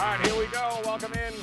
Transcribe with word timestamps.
All 0.00 0.06
right, 0.06 0.26
here 0.26 0.38
we 0.38 0.46
go. 0.46 0.80
Welcome 0.86 1.12
in 1.12 1.34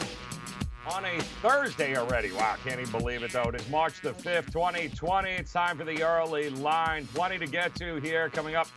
on 0.92 1.06
a 1.06 1.22
Thursday 1.44 1.96
already. 1.96 2.32
Wow, 2.32 2.56
can't 2.64 2.80
even 2.80 2.92
believe 2.92 3.22
it, 3.22 3.32
though. 3.32 3.50
It 3.50 3.62
is 3.62 3.70
March 3.70 4.02
the 4.02 4.14
5th, 4.14 4.52
2020. 4.52 5.30
It's 5.30 5.54
time 5.54 5.78
for 5.78 5.84
the 5.84 6.02
early 6.02 6.50
line. 6.50 7.06
Plenty 7.14 7.38
to 7.38 7.46
get 7.46 7.76
to 7.76 7.98
here 7.98 8.32
coming 8.32 8.56
up 8.56 8.68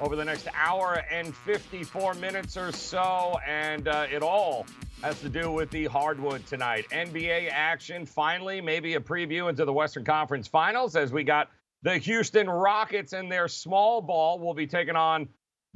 over 0.00 0.16
the 0.16 0.24
next 0.24 0.48
hour 0.56 1.04
and 1.08 1.36
54 1.36 2.14
minutes 2.14 2.56
or 2.56 2.72
so. 2.72 3.38
And 3.46 3.86
uh, 3.86 4.08
it 4.10 4.24
all 4.24 4.66
has 5.02 5.20
to 5.20 5.28
do 5.28 5.52
with 5.52 5.70
the 5.70 5.84
hardwood 5.84 6.44
tonight. 6.44 6.86
NBA 6.90 7.48
action, 7.52 8.06
finally, 8.06 8.60
maybe 8.60 8.94
a 8.94 9.00
preview 9.00 9.48
into 9.48 9.64
the 9.64 9.72
Western 9.72 10.04
Conference 10.04 10.48
Finals 10.48 10.96
as 10.96 11.12
we 11.12 11.22
got 11.22 11.48
the 11.82 11.96
Houston 11.98 12.50
Rockets 12.50 13.12
and 13.12 13.30
their 13.30 13.46
small 13.46 14.00
ball 14.02 14.40
will 14.40 14.54
be 14.54 14.66
taking 14.66 14.96
on 14.96 15.28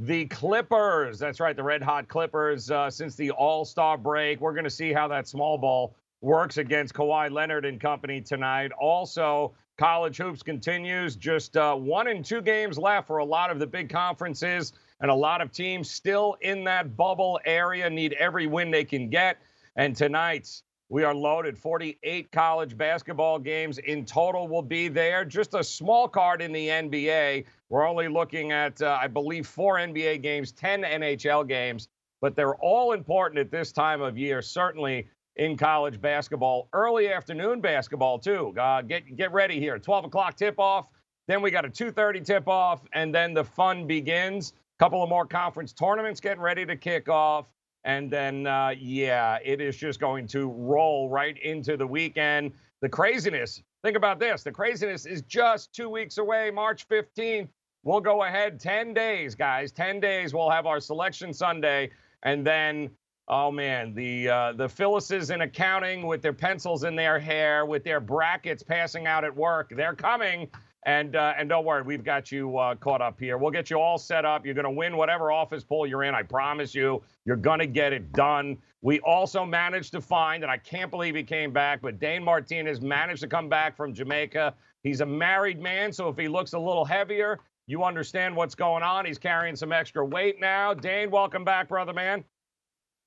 the 0.06 0.27
Clippers. 0.27 1.20
That's 1.20 1.38
right, 1.38 1.55
the 1.55 1.62
red 1.62 1.80
hot 1.80 2.09
Clippers 2.09 2.73
uh, 2.73 2.91
since 2.91 3.15
the 3.15 3.30
All 3.30 3.65
Star 3.65 3.97
break. 3.97 4.41
We're 4.41 4.52
going 4.52 4.65
to 4.65 4.70
see 4.70 4.92
how 4.92 5.06
that 5.09 5.28
small 5.28 5.59
ball 5.59 5.95
works 6.20 6.59
against 6.59 6.92
Kawhi 6.92 7.31
Leonard 7.31 7.64
and 7.64 7.81
company 7.81 8.20
tonight. 8.20 8.72
Also, 8.72 9.55
college 9.78 10.17
hoops 10.17 10.42
continues. 10.42 11.14
Just 11.14 11.56
uh, 11.56 11.77
one 11.77 12.09
and 12.09 12.25
two 12.25 12.42
games 12.42 12.78
left 12.78 13.06
for 13.06 13.19
a 13.19 13.25
lot 13.25 13.50
of 13.50 13.61
the 13.61 13.67
big 13.67 13.89
conferences, 13.89 14.72
and 15.00 15.09
a 15.09 15.14
lot 15.14 15.41
of 15.41 15.53
teams 15.53 15.89
still 15.89 16.37
in 16.41 16.64
that 16.64 16.97
bubble 16.97 17.39
area 17.44 17.89
need 17.89 18.14
every 18.14 18.48
win 18.48 18.72
they 18.72 18.84
can 18.84 19.09
get. 19.09 19.39
And 19.77 19.94
tonight, 19.94 20.62
we 20.89 21.05
are 21.05 21.14
loaded. 21.14 21.56
48 21.56 22.31
college 22.33 22.77
basketball 22.77 23.39
games 23.39 23.78
in 23.78 24.05
total 24.05 24.47
will 24.47 24.62
be 24.62 24.89
there. 24.89 25.25
Just 25.25 25.55
a 25.55 25.64
small 25.64 26.06
card 26.09 26.42
in 26.42 26.53
the 26.53 26.69
NBA. 26.69 27.44
We're 27.73 27.89
only 27.89 28.06
looking 28.06 28.53
at, 28.53 28.83
uh, 28.83 28.98
I 29.01 29.06
believe, 29.06 29.47
four 29.47 29.77
NBA 29.77 30.20
games, 30.20 30.53
10 30.53 30.83
NHL 30.83 31.48
games, 31.48 31.89
but 32.20 32.37
they're 32.37 32.56
all 32.56 32.92
important 32.92 33.39
at 33.39 33.51
this 33.51 33.73
time 33.73 34.03
of 34.03 34.19
year, 34.19 34.42
certainly 34.42 35.09
in 35.37 35.56
college 35.56 35.98
basketball. 35.98 36.69
Early 36.75 37.11
afternoon 37.11 37.62
basketball, 37.62 38.19
too. 38.19 38.55
Uh, 38.61 38.83
get, 38.83 39.17
get 39.17 39.33
ready 39.33 39.59
here. 39.59 39.78
12 39.78 40.05
o'clock 40.05 40.37
tip 40.37 40.56
off. 40.59 40.91
Then 41.28 41.41
we 41.41 41.50
got 41.50 41.65
a 41.65 41.70
2.30 41.70 42.23
tip 42.23 42.47
off, 42.47 42.83
and 42.93 43.15
then 43.15 43.33
the 43.33 43.43
fun 43.43 43.87
begins. 43.87 44.53
A 44.78 44.84
couple 44.84 45.03
of 45.03 45.09
more 45.09 45.25
conference 45.25 45.73
tournaments 45.73 46.20
getting 46.20 46.43
ready 46.43 46.67
to 46.67 46.77
kick 46.77 47.09
off. 47.09 47.47
And 47.84 48.11
then, 48.11 48.47
uh, 48.47 48.75
yeah, 48.78 49.39
it 49.43 49.62
is 49.62 49.78
just 49.78 49.98
going 49.98 50.27
to 50.27 50.50
roll 50.50 51.09
right 51.09 51.39
into 51.39 51.78
the 51.78 51.87
weekend. 51.87 52.53
The 52.83 52.91
craziness, 52.91 53.62
think 53.83 53.97
about 53.97 54.20
this 54.20 54.43
the 54.43 54.53
craziness 54.53 55.06
is 55.06 55.23
just 55.23 55.73
two 55.73 55.89
weeks 55.89 56.19
away, 56.19 56.50
March 56.50 56.87
15th. 56.87 57.48
We'll 57.84 58.00
go 58.00 58.22
ahead 58.22 58.61
10 58.61 58.94
days, 58.94 59.34
guys. 59.34 59.72
10 59.72 59.98
days. 59.98 60.33
We'll 60.33 60.50
have 60.50 60.66
our 60.66 60.78
selection 60.78 61.34
Sunday. 61.34 61.91
And 62.22 62.47
then, 62.47 62.91
oh 63.27 63.50
man, 63.50 63.92
the 63.94 64.28
uh, 64.28 64.52
the 64.52 64.69
Phyllises 64.69 65.30
in 65.30 65.41
accounting 65.41 66.06
with 66.06 66.22
their 66.22 66.33
pencils 66.33 66.84
in 66.84 66.94
their 66.94 67.19
hair, 67.19 67.66
with 67.66 67.83
their 67.83 67.98
brackets 67.98 68.62
passing 68.62 69.06
out 69.08 69.25
at 69.25 69.34
work, 69.34 69.72
they're 69.75 69.97
coming. 69.97 70.48
And 70.84 71.15
uh, 71.16 71.34
and 71.37 71.48
don't 71.48 71.65
worry, 71.65 71.82
we've 71.82 72.04
got 72.04 72.32
you 72.32 72.56
uh, 72.59 72.75
caught 72.76 73.00
up 73.00 73.19
here. 73.19 73.38
We'll 73.38 73.53
get 73.53 73.70
you 73.70 73.78
all 73.78 73.99
set 73.99 74.25
up. 74.25 74.44
You're 74.44 74.54
going 74.54 74.64
to 74.64 74.70
win 74.70 74.97
whatever 74.97 75.31
office 75.32 75.62
poll 75.64 75.87
you're 75.87 76.03
in. 76.04 76.14
I 76.14 76.22
promise 76.22 76.75
you, 76.75 77.03
you're 77.25 77.37
going 77.37 77.60
to 77.60 77.69
get 77.69 77.93
it 77.93 78.12
done. 78.12 78.59
We 78.81 78.99
also 79.00 79.44
managed 79.44 79.93
to 79.93 80.00
find, 80.00 80.43
and 80.43 80.50
I 80.50 80.56
can't 80.56 80.91
believe 80.91 81.14
he 81.14 81.22
came 81.22 81.53
back, 81.53 81.81
but 81.82 82.00
Dane 82.00 82.25
Martinez 82.25 82.81
managed 82.81 83.22
to 83.22 83.28
come 83.28 83.49
back 83.49 83.76
from 83.76 83.94
Jamaica. 83.94 84.54
He's 84.82 85.00
a 85.00 85.06
married 85.06 85.60
man, 85.60 85.93
so 85.93 86.09
if 86.09 86.16
he 86.16 86.26
looks 86.26 86.53
a 86.53 86.59
little 86.59 86.84
heavier, 86.84 87.38
you 87.67 87.84
understand 87.84 88.34
what's 88.37 88.55
going 88.55 88.83
on. 88.83 89.05
He's 89.05 89.19
carrying 89.19 89.56
some 89.56 89.73
extra 89.73 90.05
weight 90.05 90.41
now. 90.41 90.75
Dane, 90.75 91.11
welcome 91.11 91.45
back, 91.45 91.69
brother 91.69 91.93
man. 91.93 92.25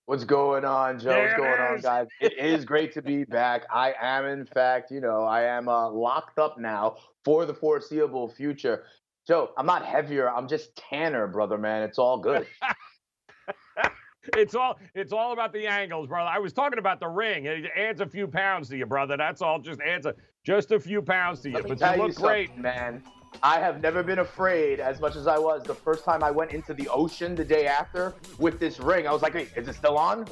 What's 0.07 0.23
going 0.23 0.63
on, 0.65 0.99
Joe? 0.99 1.09
There 1.09 1.23
What's 1.23 1.37
going 1.37 1.51
it 1.53 1.59
on, 1.59 1.79
guys? 1.81 2.07
It 2.21 2.37
is 2.37 2.63
great 2.63 2.93
to 2.93 3.01
be 3.01 3.23
back. 3.29 3.63
I 3.73 3.93
am, 3.99 4.25
in 4.25 4.45
fact, 4.45 4.91
you 4.91 5.01
know, 5.01 5.23
I 5.23 5.43
am 5.43 5.67
uh, 5.67 5.89
locked 5.89 6.37
up 6.37 6.59
now 6.59 6.97
for 7.23 7.45
the 7.45 7.53
foreseeable 7.53 8.29
future. 8.29 8.85
Joe, 9.27 9.49
I'm 9.57 9.65
not 9.65 9.83
heavier. 9.83 10.29
I'm 10.29 10.47
just 10.47 10.75
tanner, 10.75 11.25
brother, 11.27 11.57
man. 11.57 11.81
It's 11.81 11.97
all 11.97 12.17
good. 12.17 12.45
It's 14.35 14.55
all 14.55 14.79
it's 14.95 15.13
all 15.13 15.33
about 15.33 15.53
the 15.53 15.67
angles, 15.67 16.07
brother. 16.07 16.29
I 16.29 16.39
was 16.39 16.51
talking 16.51 16.79
about 16.79 16.99
the 16.99 17.07
ring. 17.07 17.45
It 17.45 17.65
adds 17.77 18.01
a 18.01 18.07
few 18.07 18.27
pounds 18.27 18.69
to 18.69 18.77
you, 18.77 18.87
brother. 18.87 19.15
That's 19.17 19.41
all. 19.41 19.59
Just 19.59 19.79
adds 19.81 20.07
a 20.07 20.15
just 20.43 20.71
a 20.71 20.79
few 20.79 21.03
pounds 21.03 21.41
to 21.41 21.51
you. 21.51 21.61
But 21.61 21.77
tell 21.77 21.95
you 21.95 22.01
you 22.01 22.07
look 22.07 22.17
great. 22.17 22.57
man. 22.57 23.03
I 23.43 23.59
have 23.59 23.81
never 23.81 24.03
been 24.03 24.19
afraid 24.19 24.79
as 24.79 24.99
much 24.99 25.15
as 25.15 25.27
I 25.27 25.37
was 25.37 25.63
the 25.63 25.75
first 25.75 26.03
time 26.03 26.23
I 26.23 26.31
went 26.31 26.51
into 26.51 26.73
the 26.73 26.87
ocean 26.89 27.35
the 27.35 27.45
day 27.45 27.67
after 27.67 28.15
with 28.39 28.59
this 28.59 28.79
ring. 28.79 29.07
I 29.07 29.11
was 29.11 29.21
like, 29.21 29.33
wait, 29.33 29.49
is 29.55 29.67
it 29.67 29.75
still 29.75 29.97
on? 29.97 30.27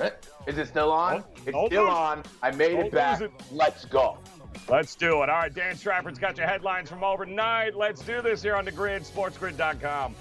Is 0.48 0.58
it 0.58 0.68
still 0.68 0.92
on? 0.92 1.24
It's 1.46 1.58
still 1.68 1.88
on. 1.88 2.24
I 2.42 2.52
made 2.52 2.80
it 2.80 2.92
back. 2.92 3.22
Let's 3.52 3.86
go." 3.86 4.18
Let's 4.70 4.96
do 4.96 5.24
it. 5.24 5.30
All 5.30 5.40
right, 5.40 5.54
Dan 5.54 5.76
Strafford's 5.76 6.20
got 6.20 6.38
your 6.38 6.48
headlines 6.48 6.88
from 6.88 7.04
overnight. 7.04 7.76
Let's 7.76 8.02
do 8.02 8.22
this 8.22 8.42
here 8.42 8.56
on 8.56 8.66
the 8.66 8.72
grid, 8.72 9.04
sportsgrid.com. 9.04 10.16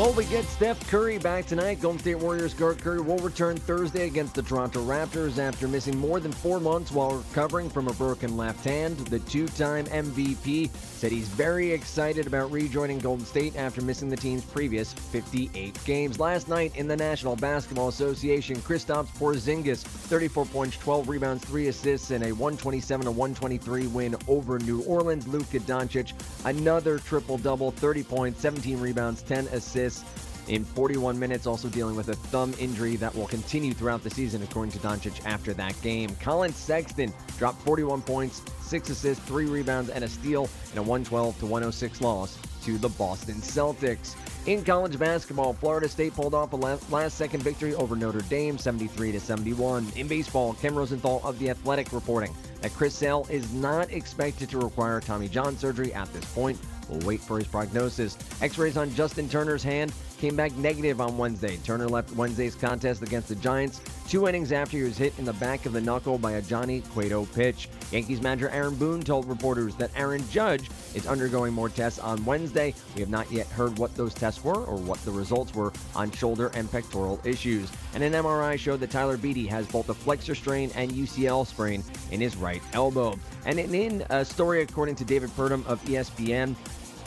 Well, 0.00 0.14
we 0.14 0.24
get 0.24 0.46
Steph 0.46 0.88
Curry 0.88 1.18
back 1.18 1.44
tonight. 1.44 1.82
Golden 1.82 2.00
State 2.00 2.14
Warriors 2.14 2.54
guard 2.54 2.78
Curry 2.78 3.02
will 3.02 3.18
return 3.18 3.58
Thursday 3.58 4.06
against 4.06 4.34
the 4.34 4.40
Toronto 4.40 4.82
Raptors 4.82 5.36
after 5.36 5.68
missing 5.68 5.94
more 5.98 6.20
than 6.20 6.32
four 6.32 6.58
months 6.58 6.90
while 6.90 7.16
recovering 7.16 7.68
from 7.68 7.86
a 7.86 7.92
broken 7.92 8.34
left 8.34 8.64
hand. 8.64 8.96
The 8.96 9.18
two 9.18 9.46
time 9.46 9.84
MVP 9.84 10.70
said 10.72 11.12
he's 11.12 11.28
very 11.28 11.70
excited 11.70 12.26
about 12.26 12.50
rejoining 12.50 12.98
Golden 12.98 13.26
State 13.26 13.56
after 13.56 13.82
missing 13.82 14.08
the 14.08 14.16
team's 14.16 14.42
previous 14.42 14.94
58 14.94 15.78
games. 15.84 16.18
Last 16.18 16.48
night 16.48 16.74
in 16.76 16.88
the 16.88 16.96
National 16.96 17.36
Basketball 17.36 17.88
Association, 17.88 18.56
Kristaps 18.56 19.08
Porzingis, 19.18 19.82
34 19.82 20.46
points, 20.46 20.78
12 20.78 21.10
rebounds, 21.10 21.44
3 21.44 21.68
assists, 21.68 22.10
and 22.10 22.24
a 22.24 22.32
127 22.32 23.04
123 23.04 23.86
win 23.88 24.16
over 24.28 24.58
New 24.60 24.82
Orleans. 24.84 25.28
Luka 25.28 25.60
Doncic, 25.60 26.14
another 26.46 26.98
triple 27.00 27.36
double, 27.36 27.70
30 27.70 28.02
points, 28.02 28.40
17 28.40 28.80
rebounds, 28.80 29.20
10 29.20 29.46
assists 29.48 29.89
in 30.48 30.64
41 30.64 31.18
minutes, 31.18 31.46
also 31.46 31.68
dealing 31.68 31.94
with 31.94 32.08
a 32.08 32.16
thumb 32.16 32.52
injury 32.58 32.96
that 32.96 33.14
will 33.14 33.26
continue 33.26 33.72
throughout 33.72 34.02
the 34.02 34.10
season, 34.10 34.42
according 34.42 34.72
to 34.72 34.78
Doncic 34.78 35.24
after 35.24 35.54
that 35.54 35.80
game. 35.80 36.16
Collin 36.20 36.52
Sexton 36.52 37.12
dropped 37.38 37.62
41 37.62 38.02
points, 38.02 38.42
6 38.62 38.90
assists, 38.90 39.24
3 39.26 39.46
rebounds, 39.46 39.90
and 39.90 40.02
a 40.02 40.08
steal 40.08 40.48
in 40.72 40.78
a 40.78 40.82
112 40.82 41.38
to 41.38 41.46
106 41.46 42.00
loss 42.00 42.36
to 42.64 42.78
the 42.78 42.88
Boston 42.88 43.36
Celtics. 43.36 44.16
In 44.46 44.64
college 44.64 44.98
basketball, 44.98 45.52
Florida 45.52 45.88
State 45.88 46.14
pulled 46.14 46.34
off 46.34 46.52
a 46.52 46.56
last 46.56 47.16
second 47.16 47.42
victory 47.42 47.74
over 47.74 47.94
Notre 47.94 48.22
Dame 48.22 48.58
73 48.58 49.12
to 49.12 49.20
71. 49.20 49.86
In 49.96 50.08
baseball, 50.08 50.54
Ken 50.54 50.74
Rosenthal 50.74 51.20
of 51.22 51.38
The 51.38 51.50
Athletic 51.50 51.92
reporting 51.92 52.34
that 52.62 52.72
Chris 52.72 52.94
Sale 52.94 53.26
is 53.30 53.52
not 53.52 53.90
expected 53.92 54.48
to 54.50 54.58
require 54.58 55.00
Tommy 55.00 55.28
John 55.28 55.56
surgery 55.56 55.92
at 55.92 56.12
this 56.12 56.24
point. 56.32 56.58
We'll 56.90 57.06
wait 57.06 57.20
for 57.20 57.38
his 57.38 57.46
prognosis. 57.46 58.18
X 58.42 58.58
rays 58.58 58.76
on 58.76 58.92
Justin 58.94 59.28
Turner's 59.28 59.62
hand 59.62 59.92
came 60.18 60.36
back 60.36 60.54
negative 60.56 61.00
on 61.00 61.16
Wednesday. 61.16 61.56
Turner 61.58 61.88
left 61.88 62.14
Wednesday's 62.14 62.54
contest 62.54 63.02
against 63.02 63.28
the 63.28 63.36
Giants 63.36 63.80
two 64.10 64.26
innings 64.26 64.50
after 64.50 64.76
he 64.76 64.82
was 64.82 64.98
hit 64.98 65.16
in 65.20 65.24
the 65.24 65.32
back 65.34 65.66
of 65.66 65.72
the 65.72 65.80
knuckle 65.80 66.18
by 66.18 66.32
a 66.32 66.42
Johnny 66.42 66.80
Cueto 66.92 67.26
pitch. 67.26 67.68
Yankees 67.92 68.20
manager 68.20 68.48
Aaron 68.48 68.74
Boone 68.74 69.02
told 69.02 69.24
reporters 69.28 69.76
that 69.76 69.92
Aaron 69.94 70.28
Judge 70.30 70.68
is 70.96 71.06
undergoing 71.06 71.52
more 71.52 71.68
tests 71.68 72.00
on 72.00 72.24
Wednesday. 72.24 72.74
We 72.96 73.02
have 73.02 73.08
not 73.08 73.30
yet 73.30 73.46
heard 73.46 73.78
what 73.78 73.94
those 73.94 74.12
tests 74.12 74.42
were 74.42 74.64
or 74.64 74.76
what 74.76 74.98
the 75.04 75.12
results 75.12 75.54
were 75.54 75.72
on 75.94 76.10
shoulder 76.10 76.50
and 76.54 76.68
pectoral 76.68 77.20
issues. 77.22 77.70
And 77.94 78.02
an 78.02 78.12
MRI 78.14 78.58
showed 78.58 78.80
that 78.80 78.90
Tyler 78.90 79.16
Beede 79.16 79.48
has 79.48 79.68
both 79.68 79.88
a 79.90 79.94
flexor 79.94 80.34
strain 80.34 80.72
and 80.74 80.90
UCL 80.90 81.46
sprain 81.46 81.84
in 82.10 82.20
his 82.20 82.36
right 82.36 82.62
elbow. 82.72 83.16
And 83.46 83.60
in 83.60 84.04
a 84.10 84.24
story 84.24 84.62
according 84.62 84.96
to 84.96 85.04
David 85.04 85.30
Purdum 85.36 85.64
of 85.66 85.80
ESPN, 85.84 86.56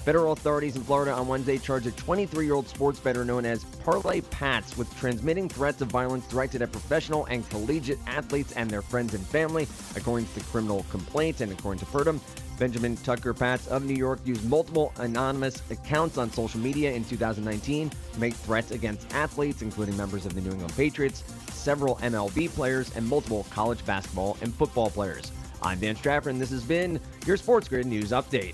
Federal 0.03 0.33
authorities 0.33 0.75
in 0.75 0.83
Florida 0.83 1.13
on 1.13 1.29
Wednesday 1.29 1.57
charged 1.57 1.87
a 1.87 1.91
23 1.91 2.45
year 2.45 2.55
old 2.55 2.67
sports 2.67 2.99
bettor 2.99 3.23
known 3.23 3.45
as 3.45 3.63
Parlay 3.63 4.19
Patz 4.19 4.77
with 4.77 4.93
transmitting 4.97 5.47
threats 5.47 5.81
of 5.81 5.87
violence 5.87 6.27
directed 6.27 6.61
at 6.61 6.73
professional 6.73 7.23
and 7.25 7.49
collegiate 7.49 7.99
athletes 8.05 8.51
and 8.51 8.69
their 8.69 8.81
friends 8.81 9.13
and 9.13 9.25
family, 9.25 9.65
according 9.95 10.27
to 10.33 10.41
criminal 10.41 10.85
complaint 10.89 11.39
and 11.39 11.53
according 11.53 11.79
to 11.79 11.85
Purdum. 11.85 12.19
Benjamin 12.59 12.97
Tucker 12.97 13.33
Patz 13.33 13.67
of 13.67 13.85
New 13.85 13.95
York 13.95 14.19
used 14.25 14.43
multiple 14.43 14.91
anonymous 14.97 15.61
accounts 15.71 16.17
on 16.17 16.29
social 16.31 16.59
media 16.59 16.91
in 16.91 17.05
2019 17.05 17.89
to 17.89 18.19
make 18.19 18.33
threats 18.33 18.71
against 18.71 19.11
athletes, 19.13 19.61
including 19.61 19.95
members 19.95 20.25
of 20.25 20.35
the 20.35 20.41
New 20.41 20.51
England 20.51 20.75
Patriots, 20.75 21.23
several 21.47 21.95
MLB 21.97 22.49
players, 22.49 22.93
and 22.97 23.07
multiple 23.07 23.45
college 23.51 23.83
basketball 23.85 24.35
and 24.41 24.53
football 24.53 24.89
players. 24.89 25.31
I'm 25.61 25.79
Dan 25.79 25.95
Strafford, 25.95 26.33
and 26.33 26.41
this 26.41 26.49
has 26.49 26.63
been 26.63 26.99
your 27.25 27.37
Sports 27.37 27.69
Grid 27.69 27.85
News 27.85 28.11
Update. 28.11 28.53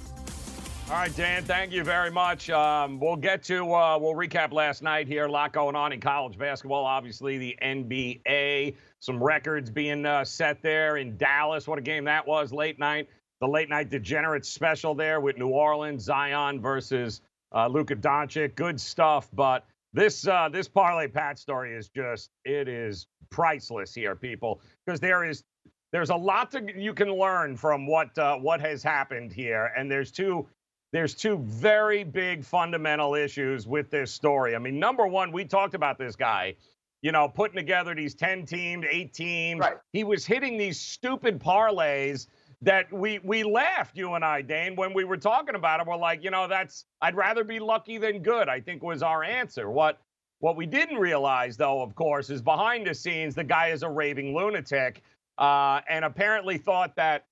All 0.89 0.95
right, 0.95 1.15
Dan, 1.15 1.43
thank 1.43 1.71
you 1.71 1.83
very 1.83 2.09
much. 2.09 2.49
Um, 2.49 2.99
we'll 2.99 3.15
get 3.15 3.43
to, 3.43 3.75
uh, 3.75 3.99
we'll 3.99 4.15
recap 4.15 4.51
last 4.51 4.81
night 4.81 5.07
here. 5.07 5.25
A 5.25 5.31
lot 5.31 5.53
going 5.53 5.75
on 5.75 5.93
in 5.93 5.99
college 6.01 6.35
basketball. 6.35 6.83
Obviously, 6.83 7.37
the 7.37 7.55
NBA, 7.61 8.73
some 8.97 9.23
records 9.23 9.69
being 9.69 10.07
uh, 10.07 10.25
set 10.25 10.63
there 10.63 10.97
in 10.97 11.15
Dallas. 11.15 11.67
What 11.67 11.77
a 11.77 11.83
game 11.83 12.05
that 12.05 12.25
was 12.25 12.51
late 12.51 12.79
night. 12.79 13.07
The 13.39 13.47
late 13.47 13.69
night 13.69 13.91
degenerate 13.91 14.47
special 14.47 14.95
there 14.95 15.21
with 15.21 15.37
New 15.37 15.49
Orleans, 15.49 16.05
Zion 16.05 16.59
versus 16.59 17.21
uh, 17.53 17.67
Luka 17.67 17.95
Doncic. 17.95 18.55
Good 18.55 18.81
stuff. 18.81 19.29
But 19.31 19.67
this 19.93 20.27
uh, 20.27 20.49
this 20.51 20.67
parlay 20.67 21.07
pat 21.07 21.37
story 21.37 21.75
is 21.75 21.89
just 21.89 22.31
it 22.45 22.67
is 22.67 23.05
priceless 23.29 23.93
here, 23.93 24.15
people, 24.15 24.59
because 24.87 24.99
there 24.99 25.23
is 25.23 25.43
there's 25.91 26.09
a 26.09 26.15
lot 26.15 26.49
to 26.51 26.65
you 26.75 26.95
can 26.95 27.13
learn 27.13 27.55
from 27.55 27.85
what 27.85 28.17
uh, 28.17 28.37
what 28.37 28.59
has 28.59 28.81
happened 28.81 29.31
here, 29.31 29.71
and 29.77 29.89
there's 29.89 30.11
two 30.11 30.47
there's 30.91 31.13
two 31.13 31.37
very 31.37 32.03
big 32.03 32.43
fundamental 32.43 33.15
issues 33.15 33.67
with 33.67 33.89
this 33.89 34.11
story. 34.11 34.55
I 34.55 34.59
mean, 34.59 34.79
number 34.79 35.07
one, 35.07 35.31
we 35.31 35.45
talked 35.45 35.75
about 35.75 35.97
this 35.97 36.15
guy, 36.15 36.55
you 37.01 37.11
know, 37.11 37.27
putting 37.27 37.55
together 37.55 37.93
these 37.93 38.15
10 38.15 38.45
teams, 38.45 38.85
eight 38.89 39.13
teams. 39.13 39.59
Right. 39.59 39.77
He 39.93 40.03
was 40.03 40.25
hitting 40.25 40.57
these 40.57 40.79
stupid 40.79 41.39
parlays 41.39 42.27
that 42.61 42.91
we 42.91 43.19
we 43.23 43.43
laughed, 43.43 43.97
you 43.97 44.15
and 44.15 44.25
I, 44.25 44.41
Dane, 44.41 44.75
when 44.75 44.93
we 44.93 45.05
were 45.05 45.17
talking 45.17 45.55
about 45.55 45.79
it. 45.79 45.87
We're 45.87 45.95
like, 45.95 46.23
you 46.23 46.31
know, 46.31 46.47
that's 46.47 46.85
I'd 47.01 47.15
rather 47.15 47.43
be 47.43 47.59
lucky 47.59 47.97
than 47.97 48.21
good, 48.21 48.49
I 48.49 48.59
think 48.59 48.83
was 48.83 49.01
our 49.01 49.23
answer. 49.23 49.69
What 49.69 49.99
what 50.39 50.55
we 50.55 50.65
didn't 50.65 50.97
realize, 50.97 51.55
though, 51.55 51.81
of 51.81 51.95
course, 51.95 52.29
is 52.29 52.41
behind 52.41 52.87
the 52.87 52.93
scenes, 52.93 53.35
the 53.35 53.43
guy 53.43 53.69
is 53.69 53.83
a 53.83 53.89
raving 53.89 54.35
lunatic 54.35 55.01
uh, 55.37 55.81
and 55.89 56.03
apparently 56.03 56.57
thought 56.57 56.95
that 56.95 57.25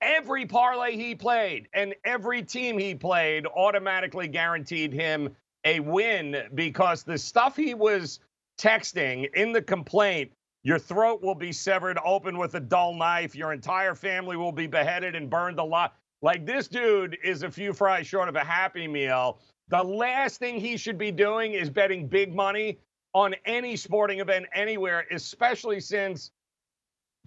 every 0.00 0.46
parlay 0.46 0.96
he 0.96 1.14
played 1.14 1.68
and 1.72 1.94
every 2.04 2.42
team 2.42 2.78
he 2.78 2.94
played 2.94 3.46
automatically 3.46 4.28
guaranteed 4.28 4.92
him 4.92 5.34
a 5.64 5.80
win 5.80 6.36
because 6.54 7.02
the 7.02 7.18
stuff 7.18 7.56
he 7.56 7.74
was 7.74 8.20
texting 8.58 9.32
in 9.34 9.52
the 9.52 9.62
complaint 9.62 10.32
your 10.62 10.78
throat 10.78 11.22
will 11.22 11.34
be 11.34 11.52
severed 11.52 11.98
open 12.04 12.36
with 12.36 12.54
a 12.54 12.60
dull 12.60 12.94
knife. 12.94 13.34
Your 13.34 13.52
entire 13.52 13.94
family 13.94 14.36
will 14.36 14.52
be 14.52 14.66
beheaded 14.66 15.14
and 15.14 15.30
burned 15.30 15.58
alive 15.58 15.90
like 16.22 16.44
this 16.44 16.68
dude 16.68 17.16
is 17.24 17.42
a 17.42 17.50
few 17.50 17.72
fries 17.72 18.06
short 18.06 18.28
of 18.28 18.36
a 18.36 18.44
happy 18.44 18.86
meal. 18.86 19.40
The 19.68 19.82
last 19.82 20.38
thing 20.38 20.60
he 20.60 20.76
should 20.76 20.98
be 20.98 21.12
doing 21.12 21.52
is 21.52 21.70
betting 21.70 22.08
big 22.08 22.34
money 22.34 22.78
on 23.14 23.34
any 23.46 23.76
sporting 23.76 24.20
event 24.20 24.46
anywhere 24.52 25.06
especially 25.10 25.80
since 25.80 26.30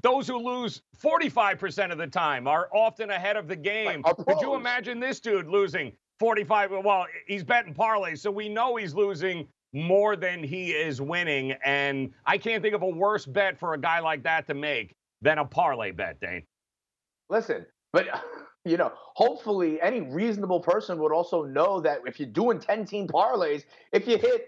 those 0.01 0.27
who 0.27 0.37
lose 0.37 0.81
45% 1.01 1.91
of 1.91 1.97
the 1.97 2.07
time 2.07 2.47
are 2.47 2.69
often 2.73 3.09
ahead 3.09 3.37
of 3.37 3.47
the 3.47 3.55
game. 3.55 4.01
Right, 4.01 4.15
Could 4.27 4.41
you 4.41 4.55
imagine 4.55 4.99
this 4.99 5.19
dude 5.19 5.47
losing 5.47 5.93
45? 6.19 6.71
Well, 6.83 7.05
he's 7.27 7.43
betting 7.43 7.73
parlay, 7.73 8.15
so 8.15 8.31
we 8.31 8.49
know 8.49 8.75
he's 8.75 8.93
losing 8.93 9.47
more 9.73 10.15
than 10.15 10.43
he 10.43 10.71
is 10.71 11.01
winning. 11.01 11.53
And 11.63 12.11
I 12.25 12.37
can't 12.37 12.61
think 12.61 12.75
of 12.75 12.81
a 12.81 12.89
worse 12.89 13.25
bet 13.25 13.59
for 13.59 13.73
a 13.73 13.79
guy 13.79 13.99
like 13.99 14.23
that 14.23 14.47
to 14.47 14.53
make 14.53 14.95
than 15.21 15.37
a 15.37 15.45
parlay 15.45 15.91
bet, 15.91 16.19
Dane. 16.19 16.43
Listen, 17.29 17.65
but 17.91 18.07
you 18.65 18.77
know, 18.77 18.91
hopefully 18.95 19.81
any 19.81 20.01
reasonable 20.01 20.59
person 20.59 20.97
would 20.99 21.11
also 21.11 21.43
know 21.43 21.81
that 21.81 21.99
if 22.05 22.19
you're 22.19 22.29
doing 22.29 22.59
10 22.59 22.85
team 22.85 23.07
parlays, 23.07 23.63
if 23.91 24.07
you 24.07 24.17
hit 24.17 24.47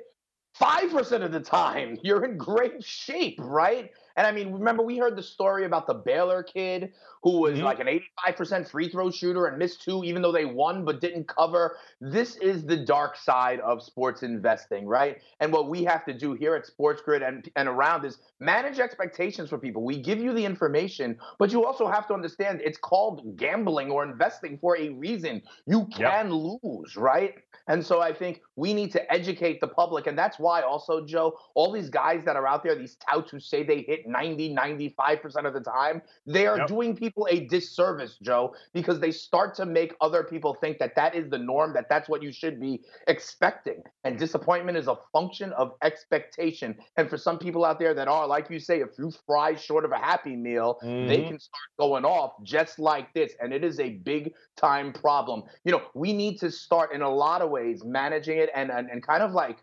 5% 0.60 1.24
of 1.24 1.32
the 1.32 1.40
time, 1.40 1.98
you're 2.04 2.24
in 2.24 2.38
great 2.38 2.84
shape, 2.84 3.40
right? 3.40 3.92
And 4.16 4.26
I 4.26 4.32
mean, 4.32 4.54
remember 4.54 4.84
we 4.84 4.98
heard 4.98 5.16
the 5.16 5.24
story 5.24 5.66
about 5.66 5.88
the 5.88 5.94
Baylor 5.94 6.44
kid 6.44 6.94
who 7.26 7.40
was 7.40 7.56
mm-hmm. 7.56 7.64
like 7.64 7.80
an 7.80 7.88
85% 8.28 8.70
free 8.70 8.88
throw 8.88 9.10
shooter 9.10 9.48
and 9.48 9.58
missed 9.58 9.82
two, 9.82 10.04
even 10.04 10.22
though 10.22 10.32
they 10.32 10.46
won 10.46 10.86
but 10.86 11.02
didn't 11.02 11.28
cover. 11.28 11.76
This 12.00 12.36
is 12.36 12.64
the 12.64 12.78
dark 12.78 13.18
side 13.18 13.60
of 13.62 13.82
sports 13.82 14.22
investing, 14.22 14.86
right? 14.86 15.18
And 15.40 15.52
what 15.52 15.68
we 15.68 15.84
have 15.86 16.06
to 16.06 16.14
do 16.14 16.34
here 16.34 16.54
at 16.54 16.68
Sports 16.68 17.02
Grid 17.02 17.24
and, 17.24 17.50
and 17.56 17.68
around 17.68 18.06
is 18.06 18.20
manage 18.40 18.78
expectations 18.78 19.50
for 19.50 19.58
people. 19.58 19.84
We 19.84 20.00
give 20.00 20.20
you 20.20 20.34
the 20.34 20.46
information, 20.46 21.18
but 21.40 21.52
you 21.52 21.66
also 21.66 21.88
have 21.88 22.08
to 22.10 22.14
understand 22.14 22.62
it's 22.64 22.78
called 22.78 23.36
gambling 23.38 23.90
or 23.90 24.04
investing 24.04 24.60
for 24.60 24.78
a 24.78 24.90
reason. 24.90 25.42
You 25.66 25.88
can 25.88 26.30
yep. 26.30 26.60
lose, 26.62 26.96
right? 26.96 27.34
And 27.68 27.84
so 27.84 28.02
I 28.02 28.14
think 28.14 28.42
we 28.56 28.74
need 28.74 28.92
to 28.92 29.12
educate 29.12 29.60
the 29.60 29.68
public. 29.68 30.06
And 30.06 30.16
that's 30.16 30.38
why 30.38 30.62
also, 30.62 31.04
Joe, 31.04 31.40
all 31.56 31.72
these 31.72 31.90
guys 31.90 32.24
that 32.26 32.36
are 32.36 32.46
out 32.46 32.64
there, 32.64 32.76
these 32.76 32.98
touts 33.10 33.32
who 33.32 33.40
say 33.40 33.64
they 33.64 33.82
hit 33.82 34.08
90, 34.08 34.54
95% 34.56 35.46
of 35.46 35.54
the 35.54 35.62
time, 35.62 36.04
they 36.28 36.46
are 36.46 36.60
yep. 36.60 36.68
doing 36.68 36.96
people 36.96 37.15
a 37.30 37.46
disservice, 37.46 38.18
Joe, 38.22 38.54
because 38.74 39.00
they 39.00 39.12
start 39.12 39.56
to 39.56 39.66
make 39.66 39.96
other 40.02 40.24
people 40.24 40.54
think 40.54 40.80
that 40.80 40.96
that 40.96 41.16
is 41.16 41.30
the 41.30 41.38
norm, 41.38 41.74
that 41.74 41.88
that's 41.90 42.10
what 42.10 42.22
you 42.22 42.32
should 42.32 42.60
be 42.60 42.82
expecting. 43.08 43.82
And 44.04 44.20
disappointment 44.20 44.78
is 44.78 44.88
a 44.88 44.98
function 45.14 45.54
of 45.54 45.74
expectation. 45.84 46.76
And 46.98 47.10
for 47.10 47.18
some 47.18 47.40
people 47.40 47.64
out 47.64 47.80
there 47.80 47.94
that 47.94 48.08
are, 48.08 48.28
like 48.28 48.50
you 48.50 48.60
say, 48.60 48.82
a 48.82 48.88
few 48.88 49.12
fries 49.26 49.62
short 49.62 49.86
of 49.86 49.92
a 49.92 49.98
happy 49.98 50.36
meal, 50.36 50.78
mm-hmm. 50.84 51.08
they 51.08 51.24
can 51.24 51.40
start 51.40 51.70
going 51.80 52.06
off 52.06 52.34
just 52.44 52.80
like 52.80 53.14
this. 53.14 53.34
And 53.40 53.54
it 53.54 53.64
is 53.64 53.80
a 53.80 53.92
big 53.92 54.34
time 54.58 54.92
problem. 54.92 55.44
You 55.64 55.72
know, 55.72 55.84
we 55.94 56.14
need 56.14 56.40
to 56.40 56.52
start 56.52 56.94
in 56.94 57.02
a 57.02 57.10
lot 57.10 57.42
of 57.42 57.50
ways 57.50 57.84
managing 57.86 58.40
it 58.40 58.50
and, 58.54 58.70
and, 58.70 58.90
and 58.90 59.06
kind 59.06 59.24
of 59.24 59.32
like 59.32 59.58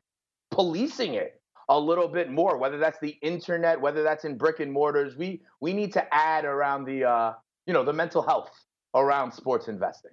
policing 0.51 1.15
it 1.15 1.41
a 1.69 1.79
little 1.79 2.09
bit 2.09 2.31
more 2.31 2.59
whether 2.59 2.77
that's 2.77 2.99
the 3.01 3.17
internet 3.23 3.81
whether 3.81 4.03
that's 4.03 4.25
in 4.25 4.37
brick 4.37 4.61
and 4.61 4.71
mortars 4.71 5.17
we 5.17 5.41
we 5.61 5.73
need 5.73 5.93
to 5.93 6.15
add 6.15 6.45
around 6.45 6.85
the 6.85 7.05
uh 7.05 7.33
you 7.67 7.73
know 7.73 7.85
the 7.85 7.93
mental 7.93 8.23
health 8.23 8.51
around 8.95 9.33
sports 9.33 9.69
investing 9.69 10.13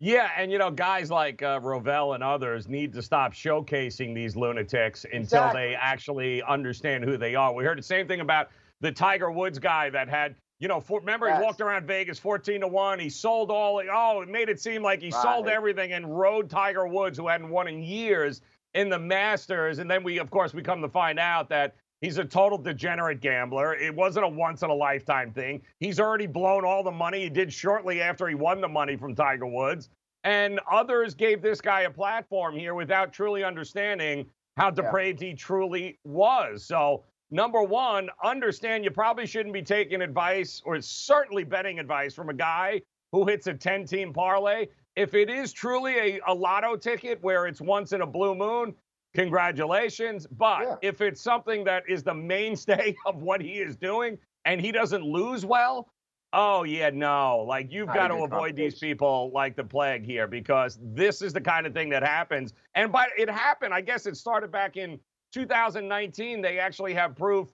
yeah, 0.00 0.30
and 0.36 0.52
you 0.52 0.58
know, 0.58 0.70
guys 0.70 1.10
like 1.10 1.42
uh, 1.42 1.58
Rovell 1.60 2.14
and 2.14 2.22
others 2.22 2.68
need 2.68 2.92
to 2.92 3.02
stop 3.02 3.32
showcasing 3.32 4.14
these 4.14 4.36
lunatics 4.36 5.04
until 5.04 5.20
exactly. 5.22 5.60
they 5.60 5.74
actually 5.74 6.42
understand 6.42 7.04
who 7.04 7.16
they 7.16 7.34
are. 7.34 7.52
We 7.52 7.64
heard 7.64 7.78
the 7.78 7.82
same 7.82 8.06
thing 8.06 8.20
about 8.20 8.48
the 8.80 8.92
Tiger 8.92 9.32
Woods 9.32 9.58
guy 9.58 9.90
that 9.90 10.08
had, 10.08 10.36
you 10.60 10.68
know, 10.68 10.80
for, 10.80 11.00
remember 11.00 11.26
yes. 11.26 11.38
he 11.38 11.44
walked 11.44 11.60
around 11.60 11.88
Vegas 11.88 12.16
14 12.20 12.60
to 12.60 12.68
1. 12.68 13.00
He 13.00 13.10
sold 13.10 13.50
all, 13.50 13.82
oh, 13.92 14.20
it 14.20 14.28
made 14.28 14.48
it 14.48 14.60
seem 14.60 14.84
like 14.84 15.00
he 15.00 15.10
right. 15.10 15.22
sold 15.22 15.48
everything 15.48 15.92
and 15.92 16.16
rode 16.16 16.48
Tiger 16.48 16.86
Woods, 16.86 17.18
who 17.18 17.26
hadn't 17.26 17.48
won 17.48 17.66
in 17.66 17.82
years, 17.82 18.40
in 18.74 18.88
the 18.88 18.98
Masters. 19.00 19.80
And 19.80 19.90
then 19.90 20.04
we, 20.04 20.18
of 20.18 20.30
course, 20.30 20.54
we 20.54 20.62
come 20.62 20.80
to 20.80 20.88
find 20.88 21.18
out 21.18 21.48
that 21.48 21.74
He's 22.00 22.18
a 22.18 22.24
total 22.24 22.58
degenerate 22.58 23.20
gambler. 23.20 23.74
It 23.74 23.94
wasn't 23.94 24.24
a 24.24 24.28
once 24.28 24.62
in 24.62 24.70
a 24.70 24.74
lifetime 24.74 25.32
thing. 25.32 25.62
He's 25.80 25.98
already 25.98 26.26
blown 26.26 26.64
all 26.64 26.84
the 26.84 26.92
money 26.92 27.24
he 27.24 27.30
did 27.30 27.52
shortly 27.52 28.00
after 28.00 28.28
he 28.28 28.34
won 28.34 28.60
the 28.60 28.68
money 28.68 28.96
from 28.96 29.14
Tiger 29.14 29.46
Woods. 29.46 29.88
And 30.22 30.60
others 30.70 31.14
gave 31.14 31.42
this 31.42 31.60
guy 31.60 31.82
a 31.82 31.90
platform 31.90 32.56
here 32.56 32.74
without 32.74 33.12
truly 33.12 33.42
understanding 33.42 34.26
how 34.56 34.70
depraved 34.70 35.22
yeah. 35.22 35.28
he 35.28 35.34
truly 35.34 35.98
was. 36.04 36.64
So, 36.64 37.04
number 37.30 37.62
one, 37.62 38.10
understand 38.22 38.84
you 38.84 38.90
probably 38.90 39.26
shouldn't 39.26 39.52
be 39.52 39.62
taking 39.62 40.00
advice 40.00 40.62
or 40.64 40.80
certainly 40.80 41.44
betting 41.44 41.78
advice 41.78 42.14
from 42.14 42.28
a 42.28 42.34
guy 42.34 42.82
who 43.10 43.26
hits 43.26 43.46
a 43.46 43.54
10 43.54 43.86
team 43.86 44.12
parlay. 44.12 44.66
If 44.96 45.14
it 45.14 45.30
is 45.30 45.52
truly 45.52 45.98
a, 45.98 46.20
a 46.26 46.34
lotto 46.34 46.76
ticket 46.76 47.22
where 47.22 47.46
it's 47.46 47.60
once 47.60 47.92
in 47.92 48.02
a 48.02 48.06
blue 48.06 48.34
moon, 48.34 48.74
congratulations. 49.14 50.26
But 50.26 50.62
yeah. 50.62 50.74
if 50.82 51.00
it's 51.00 51.20
something 51.20 51.64
that 51.64 51.84
is 51.88 52.02
the 52.02 52.14
mainstay 52.14 52.96
of 53.06 53.22
what 53.22 53.40
he 53.40 53.54
is 53.54 53.76
doing 53.76 54.18
and 54.44 54.60
he 54.60 54.72
doesn't 54.72 55.04
lose 55.04 55.44
well, 55.44 55.88
oh, 56.32 56.64
yeah, 56.64 56.90
no. 56.90 57.44
Like, 57.46 57.72
you've 57.72 57.88
got 57.88 58.08
to 58.08 58.16
avoid 58.16 58.54
these 58.54 58.78
people 58.78 59.30
like 59.32 59.56
the 59.56 59.64
plague 59.64 60.04
here 60.04 60.26
because 60.26 60.78
this 60.82 61.22
is 61.22 61.32
the 61.32 61.40
kind 61.40 61.66
of 61.66 61.72
thing 61.72 61.88
that 61.90 62.02
happens. 62.02 62.52
And 62.74 62.92
but 62.92 63.08
it 63.16 63.30
happened, 63.30 63.72
I 63.74 63.80
guess 63.80 64.06
it 64.06 64.16
started 64.16 64.50
back 64.50 64.76
in 64.76 64.98
2019. 65.32 66.42
They 66.42 66.58
actually 66.58 66.94
have 66.94 67.16
proof 67.16 67.48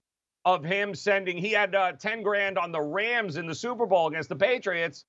of 0.45 0.63
him 0.63 0.93
sending, 0.93 1.37
he 1.37 1.51
had 1.51 1.73
uh, 1.73 1.93
10 1.93 2.21
grand 2.21 2.57
on 2.57 2.71
the 2.71 2.81
Rams 2.81 3.37
in 3.37 3.47
the 3.47 3.55
Super 3.55 3.87
Bowl 3.87 4.07
against 4.07 4.29
the 4.29 4.35
Patriots 4.35 5.05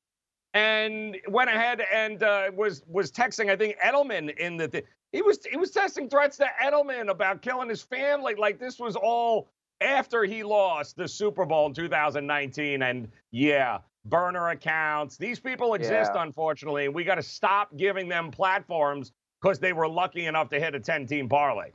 and 0.55 1.19
went 1.29 1.50
ahead 1.50 1.83
and 1.93 2.23
uh, 2.23 2.50
was 2.57 2.83
was 2.87 3.12
texting, 3.12 3.50
I 3.50 3.57
think 3.57 3.76
Edelman 3.85 4.35
in 4.38 4.57
the 4.57 4.69
th- 4.69 4.87
he 5.13 5.23
was 5.23 5.39
he 5.51 5.57
was 5.57 5.71
testing 5.71 6.09
threats 6.09 6.37
to 6.39 6.47
Edelman 6.63 7.09
about 7.11 7.43
killing 7.43 7.69
his 7.69 7.83
family. 7.83 8.35
Like 8.35 8.59
this 8.59 8.79
was 8.79 8.97
all 8.97 9.49
after 9.81 10.25
he 10.25 10.43
lost 10.43 10.97
the 10.97 11.07
Super 11.09 11.45
Bowl 11.45 11.67
in 11.67 11.75
2019. 11.75 12.83
And 12.83 13.09
yeah, 13.31 13.79
burner 14.05 14.49
accounts. 14.51 15.17
These 15.17 15.41
people 15.41 15.75
exist, 15.75 16.13
Yeah. 16.15 16.23
unfortunately, 16.23 16.87
and 16.87 16.95
we 16.95 17.05
got 17.05 17.17
to 17.17 17.23
stop 17.23 17.77
giving 17.77 18.09
them 18.09 18.31
platforms 18.31 19.13
because 19.41 19.59
they 19.59 19.73
were 19.73 19.89
lucky 19.89 20.27
enough 20.27 20.49
to 20.51 20.61
hit 20.61 20.75
a 20.75 20.81
10 20.81 21.07
team 21.07 21.29
parlay. 21.29 21.71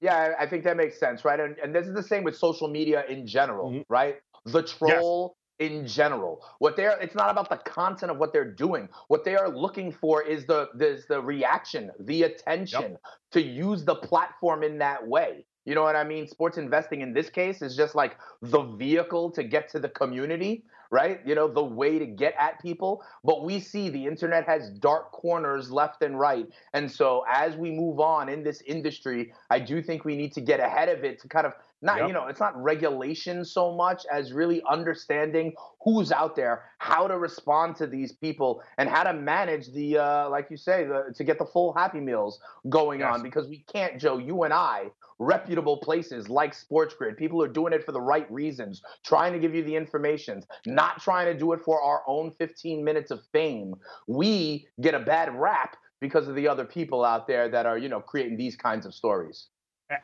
Yeah, 0.00 0.34
I 0.38 0.46
think 0.46 0.64
that 0.64 0.76
makes 0.76 1.00
sense, 1.00 1.24
right? 1.24 1.40
And, 1.40 1.56
and 1.58 1.74
this 1.74 1.86
is 1.86 1.94
the 1.94 2.02
same 2.02 2.22
with 2.22 2.36
social 2.36 2.68
media 2.68 3.04
in 3.08 3.26
general, 3.26 3.70
Mhm. 3.70 3.84
right? 3.88 4.20
The 4.44 4.62
troll 4.62 5.35
in 5.58 5.86
general. 5.86 6.44
What 6.58 6.76
they're 6.76 6.98
it's 7.00 7.14
not 7.14 7.30
about 7.30 7.48
the 7.48 7.56
content 7.56 8.10
of 8.10 8.18
what 8.18 8.32
they're 8.32 8.50
doing. 8.50 8.88
What 9.08 9.24
they 9.24 9.36
are 9.36 9.48
looking 9.48 9.92
for 9.92 10.22
is 10.22 10.46
the 10.46 10.68
is 10.78 11.06
the 11.06 11.20
reaction, 11.20 11.90
the 12.00 12.24
attention 12.24 12.98
to 13.32 13.42
use 13.42 13.84
the 13.84 13.96
platform 13.96 14.62
in 14.62 14.78
that 14.78 15.06
way. 15.06 15.44
You 15.64 15.74
know 15.74 15.82
what 15.82 15.96
I 15.96 16.04
mean? 16.04 16.28
Sports 16.28 16.58
investing 16.58 17.00
in 17.00 17.12
this 17.12 17.28
case 17.28 17.60
is 17.60 17.76
just 17.76 17.94
like 17.94 18.16
the 18.40 18.62
vehicle 18.62 19.30
to 19.32 19.42
get 19.42 19.68
to 19.70 19.80
the 19.80 19.88
community, 19.88 20.64
right? 20.92 21.20
You 21.26 21.34
know, 21.34 21.48
the 21.48 21.64
way 21.64 21.98
to 21.98 22.06
get 22.06 22.34
at 22.38 22.62
people. 22.62 23.02
But 23.24 23.44
we 23.44 23.58
see 23.58 23.88
the 23.88 24.06
internet 24.06 24.46
has 24.46 24.70
dark 24.70 25.10
corners 25.10 25.72
left 25.72 26.02
and 26.02 26.18
right. 26.18 26.46
And 26.72 26.90
so 26.90 27.24
as 27.28 27.56
we 27.56 27.72
move 27.72 27.98
on 27.98 28.28
in 28.28 28.44
this 28.44 28.62
industry, 28.64 29.32
I 29.50 29.58
do 29.58 29.82
think 29.82 30.04
we 30.04 30.16
need 30.16 30.32
to 30.34 30.40
get 30.40 30.60
ahead 30.60 30.88
of 30.88 31.02
it 31.02 31.20
to 31.22 31.28
kind 31.28 31.46
of 31.46 31.54
not, 31.86 31.98
Yep. 32.00 32.08
you 32.08 32.12
know, 32.12 32.26
it's 32.26 32.40
not 32.40 32.60
regulation 32.62 33.44
so 33.44 33.74
much 33.74 34.04
as 34.12 34.32
really 34.32 34.62
understanding 34.68 35.54
who's 35.82 36.12
out 36.12 36.36
there, 36.36 36.64
how 36.78 37.06
to 37.08 37.16
respond 37.18 37.76
to 37.76 37.86
these 37.86 38.12
people, 38.12 38.62
and 38.76 38.88
how 38.88 39.04
to 39.04 39.12
manage 39.14 39.72
the, 39.72 39.96
uh, 39.98 40.28
like 40.28 40.48
you 40.50 40.56
say, 40.56 40.84
the, 40.84 41.14
to 41.14 41.24
get 41.24 41.38
the 41.38 41.46
full 41.46 41.72
Happy 41.72 42.00
Meals 42.00 42.40
going 42.68 43.00
Yes. 43.00 43.14
on. 43.14 43.22
Because 43.22 43.48
we 43.48 43.64
can't, 43.72 43.98
Joe, 43.98 44.18
you 44.18 44.42
and 44.42 44.52
I, 44.52 44.90
reputable 45.18 45.78
places 45.78 46.28
like 46.28 46.52
Sports 46.52 46.94
Grid, 46.94 47.16
people 47.16 47.42
are 47.42 47.48
doing 47.48 47.72
it 47.72 47.84
for 47.84 47.92
the 47.92 48.00
right 48.00 48.30
reasons, 48.30 48.82
trying 49.04 49.32
to 49.32 49.38
give 49.38 49.54
you 49.54 49.62
the 49.64 49.74
information, 49.74 50.42
not 50.66 51.00
trying 51.00 51.26
to 51.32 51.38
do 51.38 51.52
it 51.54 51.60
for 51.64 51.80
our 51.80 52.02
own 52.06 52.32
15 52.32 52.84
minutes 52.84 53.10
of 53.10 53.20
fame. 53.32 53.74
We 54.06 54.68
get 54.82 54.94
a 54.94 55.00
bad 55.00 55.34
rap 55.34 55.76
because 56.00 56.28
of 56.28 56.34
the 56.34 56.46
other 56.48 56.64
people 56.66 57.04
out 57.04 57.26
there 57.26 57.48
that 57.48 57.64
are, 57.64 57.78
you 57.78 57.88
know, 57.88 58.00
creating 58.00 58.36
these 58.36 58.56
kinds 58.56 58.84
of 58.84 58.92
stories. 58.94 59.46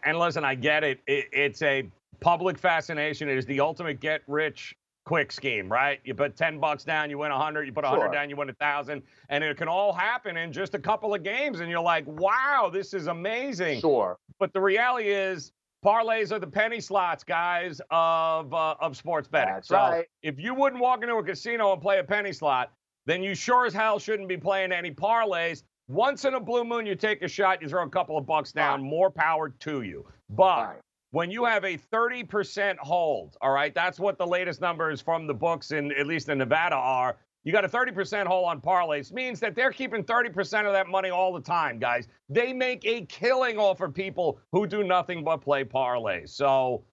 And 0.04 0.18
listen, 0.18 0.44
I 0.44 0.54
get 0.54 0.84
it. 0.84 1.00
it 1.06 1.26
it's 1.32 1.62
a 1.62 1.88
public 2.20 2.58
fascination. 2.58 3.28
It 3.28 3.38
is 3.38 3.46
the 3.46 3.60
ultimate 3.60 4.00
get 4.00 4.22
rich 4.26 4.76
quick 5.04 5.32
scheme, 5.32 5.68
right? 5.68 6.00
You 6.04 6.14
put 6.14 6.36
10 6.36 6.60
bucks 6.60 6.84
down, 6.84 7.10
you 7.10 7.18
win 7.18 7.30
100. 7.32 7.66
You 7.66 7.72
put 7.72 7.84
100 7.84 8.04
Sure. 8.04 8.12
down, 8.12 8.30
you 8.30 8.36
win 8.36 8.48
1,000. 8.48 9.02
And 9.28 9.42
it 9.42 9.56
can 9.56 9.68
all 9.68 9.92
happen 9.92 10.36
in 10.36 10.52
just 10.52 10.74
a 10.74 10.78
couple 10.78 11.12
of 11.14 11.22
games. 11.24 11.60
And 11.60 11.68
you're 11.68 11.80
like, 11.80 12.06
wow, 12.06 12.70
this 12.72 12.94
is 12.94 13.08
amazing. 13.08 13.80
Sure. 13.80 14.18
But 14.38 14.52
the 14.52 14.60
reality 14.60 15.08
is, 15.10 15.52
parlays 15.84 16.30
are 16.30 16.38
the 16.38 16.46
penny 16.46 16.80
slots, 16.80 17.24
guys, 17.24 17.80
of 17.90 18.54
uh, 18.54 18.76
of 18.80 18.96
sports 18.96 19.26
betting. 19.26 19.54
That's 19.54 19.68
so 19.68 19.76
right. 19.76 20.06
if 20.22 20.38
you 20.38 20.54
wouldn't 20.54 20.80
walk 20.80 21.02
into 21.02 21.16
a 21.16 21.24
casino 21.24 21.72
and 21.72 21.82
play 21.82 21.98
a 21.98 22.04
penny 22.04 22.32
slot, 22.32 22.70
then 23.06 23.22
you 23.22 23.34
sure 23.34 23.66
as 23.66 23.74
hell 23.74 23.98
shouldn't 23.98 24.28
be 24.28 24.36
playing 24.36 24.70
any 24.70 24.92
parlays. 24.92 25.64
Once 25.92 26.24
in 26.24 26.32
a 26.32 26.40
blue 26.40 26.64
moon, 26.64 26.86
you 26.86 26.94
take 26.94 27.20
a 27.20 27.28
shot, 27.28 27.60
you 27.60 27.68
throw 27.68 27.84
a 27.84 27.88
couple 27.88 28.16
of 28.16 28.24
bucks 28.24 28.50
down. 28.50 28.80
Fine. 28.80 28.88
More 28.88 29.10
power 29.10 29.50
to 29.50 29.82
you. 29.82 30.06
But 30.30 30.64
Fine. 30.64 30.76
when 31.10 31.30
you 31.30 31.44
have 31.44 31.64
a 31.64 31.76
30% 31.76 32.78
hold, 32.78 33.36
all 33.42 33.50
right, 33.50 33.74
that's 33.74 34.00
what 34.00 34.16
the 34.16 34.26
latest 34.26 34.62
numbers 34.62 35.02
from 35.02 35.26
the 35.26 35.34
books 35.34 35.70
in 35.70 35.92
at 35.92 36.06
least 36.06 36.30
in 36.30 36.38
Nevada 36.38 36.76
are. 36.76 37.16
You 37.44 37.52
got 37.52 37.66
a 37.66 37.68
30% 37.68 38.26
hold 38.26 38.48
on 38.48 38.62
parlays, 38.62 39.12
means 39.12 39.38
that 39.40 39.54
they're 39.54 39.70
keeping 39.72 40.02
30% 40.02 40.64
of 40.64 40.72
that 40.72 40.88
money 40.88 41.10
all 41.10 41.30
the 41.30 41.42
time, 41.42 41.78
guys. 41.78 42.08
They 42.30 42.54
make 42.54 42.86
a 42.86 43.04
killing 43.06 43.58
off 43.58 43.82
of 43.82 43.92
people 43.92 44.40
who 44.50 44.66
do 44.66 44.84
nothing 44.84 45.22
but 45.22 45.42
play 45.42 45.62
parlays. 45.62 46.30
So, 46.30 46.84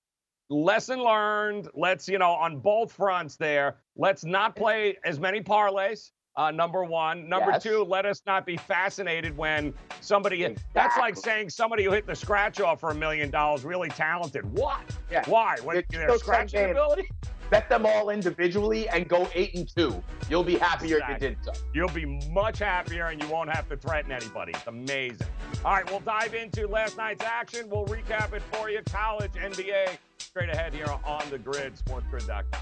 lesson 0.50 1.01
learned. 1.01 1.70
Let's, 1.74 2.10
you 2.10 2.18
know, 2.18 2.32
on 2.32 2.60
both 2.60 2.91
fronts 2.91 3.38
there, 3.38 3.77
let's 3.96 4.25
not 4.25 4.58
play 4.58 4.98
as 5.06 5.22
many 5.22 5.39
parlays. 5.39 6.12
Uh, 6.39 6.51
number 6.51 6.86
one. 6.86 7.27
Number 7.27 7.51
Yes. 7.51 7.63
two, 7.63 7.84
let 7.84 8.05
us 8.05 8.22
not 8.25 8.46
be 8.46 8.55
fascinated 8.55 9.36
when 9.36 9.74
somebody. 10.00 10.55
That's 10.74 10.98
like 10.98 11.17
saying 11.17 11.50
somebody 11.50 11.84
who 11.84 11.91
hit 11.91 12.08
the 12.08 12.15
scratch 12.15 12.62
off 12.62 12.79
for 12.79 12.91
a 12.91 12.96
million 12.96 13.29
dollars 13.29 13.65
really 13.65 13.89
talented. 13.89 14.46
What? 14.58 14.79
Yeah. 15.12 15.25
Why? 15.27 15.58
When 15.62 15.84
their 15.89 16.17
scratching 16.17 16.72
ability? 16.72 17.10
Bet 17.50 17.67
them 17.67 17.86
all 17.86 18.10
individually 18.10 18.88
and 18.88 19.10
go 19.10 19.27
eight 19.34 19.53
and 19.53 19.67
two. 19.67 20.01
You'll 20.29 20.46
be 20.46 20.55
happier 20.55 21.00
if 21.00 21.10
you 21.10 21.17
did 21.17 21.38
so. 21.43 21.51
You'll 21.74 21.89
be 21.89 22.05
much 22.29 22.60
happier 22.60 23.08
and 23.08 23.22
you 23.22 23.27
won't 23.27 23.53
have 23.53 23.67
to 23.67 23.75
threaten 23.75 24.13
anybody. 24.13 24.53
It's 24.55 24.67
amazing. 24.67 25.27
All 25.65 25.74
right, 25.74 25.89
we'll 25.89 26.00
dive 26.00 26.36
into 26.36 26.67
last 26.69 26.96
night's 26.96 27.25
action. 27.25 27.67
We'll 27.69 27.88
recap 27.88 28.31
it 28.31 28.43
for 28.53 28.69
you. 28.69 28.81
College, 28.89 29.31
NBA, 29.34 29.98
straight 30.19 30.50
ahead 30.50 30.74
here 30.74 30.93
on 31.03 31.24
the 31.31 31.39
grid, 31.39 31.74
sportsgrid.com. 31.75 32.62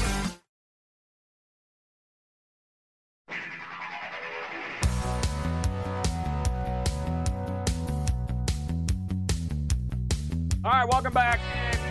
welcome 10.91 11.13
back 11.13 11.39